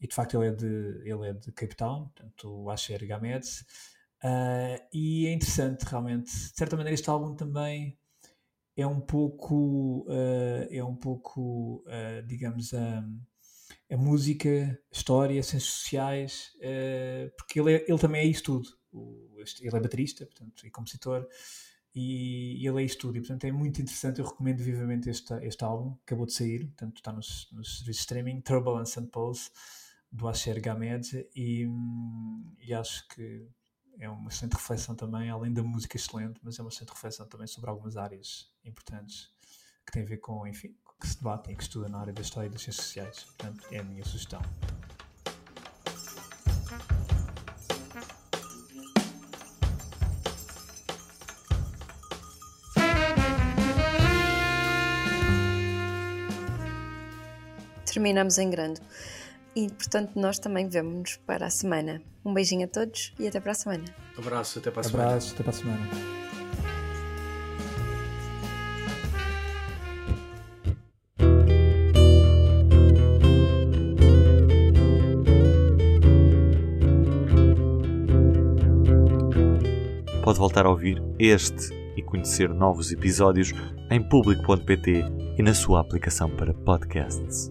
e, 0.00 0.06
de 0.06 0.14
facto 0.14 0.36
ele 0.36 0.48
é 0.48 0.52
de, 0.52 1.02
ele 1.04 1.28
é 1.28 1.32
de 1.32 1.50
Cape 1.52 1.74
Town, 1.74 2.08
portanto 2.08 2.62
o 2.62 2.70
Asher 2.70 3.04
Gamedes. 3.06 3.64
Uh, 4.22 4.78
e 4.92 5.26
é 5.26 5.32
interessante 5.32 5.82
realmente, 5.82 6.30
de 6.30 6.56
certa 6.56 6.76
maneira 6.76 6.94
este 6.94 7.10
álbum 7.10 7.34
também 7.34 7.98
é 8.76 8.86
um 8.86 9.00
pouco, 9.00 10.06
uh, 10.08 10.68
é 10.70 10.82
um 10.84 10.94
pouco, 10.94 11.84
uh, 11.86 12.24
digamos, 12.26 12.72
a, 12.72 13.04
música, 13.96 14.48
a 14.48 14.96
história, 14.96 15.40
as 15.40 15.46
ciências 15.46 15.72
sociais, 15.72 16.52
porque 17.36 17.60
ele, 17.60 17.74
é, 17.74 17.84
ele 17.86 17.98
também 17.98 18.22
é 18.22 18.24
isso 18.24 18.44
tudo. 18.44 18.68
O, 18.90 19.40
este, 19.40 19.66
ele 19.66 19.76
é 19.76 19.80
baterista, 19.80 20.24
portanto, 20.24 20.66
e 20.66 20.70
compositor, 20.70 21.26
e, 21.94 22.66
ele 22.66 22.82
é 22.82 22.84
estúdio, 22.84 23.22
portanto 23.22 23.44
é 23.44 23.52
muito 23.52 23.80
interessante, 23.80 24.20
eu 24.20 24.26
recomendo 24.26 24.60
vivamente 24.62 25.10
este, 25.10 25.34
este 25.44 25.62
álbum, 25.64 25.96
acabou 26.04 26.26
de 26.26 26.32
sair, 26.32 26.66
portanto 26.66 26.96
está 26.96 27.12
nos, 27.12 27.48
nos 27.52 27.78
serviços 27.78 27.84
de 27.84 27.90
streaming, 27.90 28.40
Turbulence 28.40 28.98
and 28.98 29.06
Pulse, 29.06 29.50
do 30.10 30.28
Asher 30.28 30.60
Gamed, 30.60 31.26
e, 31.34 31.66
e 32.60 32.74
acho 32.74 33.06
que 33.08 33.46
é 33.98 34.08
uma 34.08 34.28
excelente 34.30 34.54
reflexão 34.54 34.94
também, 34.94 35.30
além 35.30 35.52
da 35.52 35.62
música 35.62 35.96
excelente, 35.96 36.40
mas 36.42 36.58
é 36.58 36.62
uma 36.62 36.68
excelente 36.68 36.90
reflexão 36.90 37.26
também 37.26 37.46
sobre 37.46 37.70
algumas 37.70 37.96
áreas 37.96 38.50
importantes 38.64 39.30
que 39.86 39.92
têm 39.92 40.02
a 40.02 40.06
ver 40.06 40.18
com, 40.18 40.46
enfim, 40.46 40.74
que 41.00 41.08
se 41.08 41.18
debatem, 41.18 41.56
que 41.56 41.62
estudam 41.62 41.88
na 41.88 42.00
área 42.00 42.12
da 42.12 42.22
história 42.22 42.46
e 42.46 42.50
das 42.50 42.62
ciências 42.62 42.86
sociais, 42.86 43.24
portanto 43.24 43.66
é 43.70 43.78
a 43.78 43.84
minha 43.84 44.04
sugestão. 44.04 44.40
Terminamos 57.92 58.38
em 58.38 58.48
grande. 58.50 58.80
E 59.54 59.68
portanto, 59.68 60.12
nós 60.16 60.38
também 60.38 60.68
vemos-nos 60.68 61.16
para 61.18 61.46
a 61.46 61.50
semana. 61.50 62.00
Um 62.24 62.32
beijinho 62.32 62.64
a 62.64 62.68
todos 62.68 63.12
e 63.18 63.26
até 63.26 63.38
para 63.40 63.52
a 63.52 63.54
semana. 63.54 63.84
Abraço, 64.16 64.58
até 64.58 64.70
para 64.70 64.80
a 64.80 64.84
semana. 64.84 65.08
Abraço, 65.08 65.34
até 65.34 65.42
para 65.42 65.50
a 65.50 65.54
semana. 65.54 65.88
Pode 80.24 80.38
voltar 80.38 80.64
a 80.64 80.70
ouvir 80.70 81.02
este 81.18 81.74
e 81.96 82.02
conhecer 82.02 82.48
novos 82.48 82.92
episódios 82.92 83.52
em 83.90 84.00
público.pt 84.00 85.04
e 85.36 85.42
na 85.42 85.52
sua 85.52 85.80
aplicação 85.80 86.30
para 86.30 86.54
podcasts. 86.54 87.50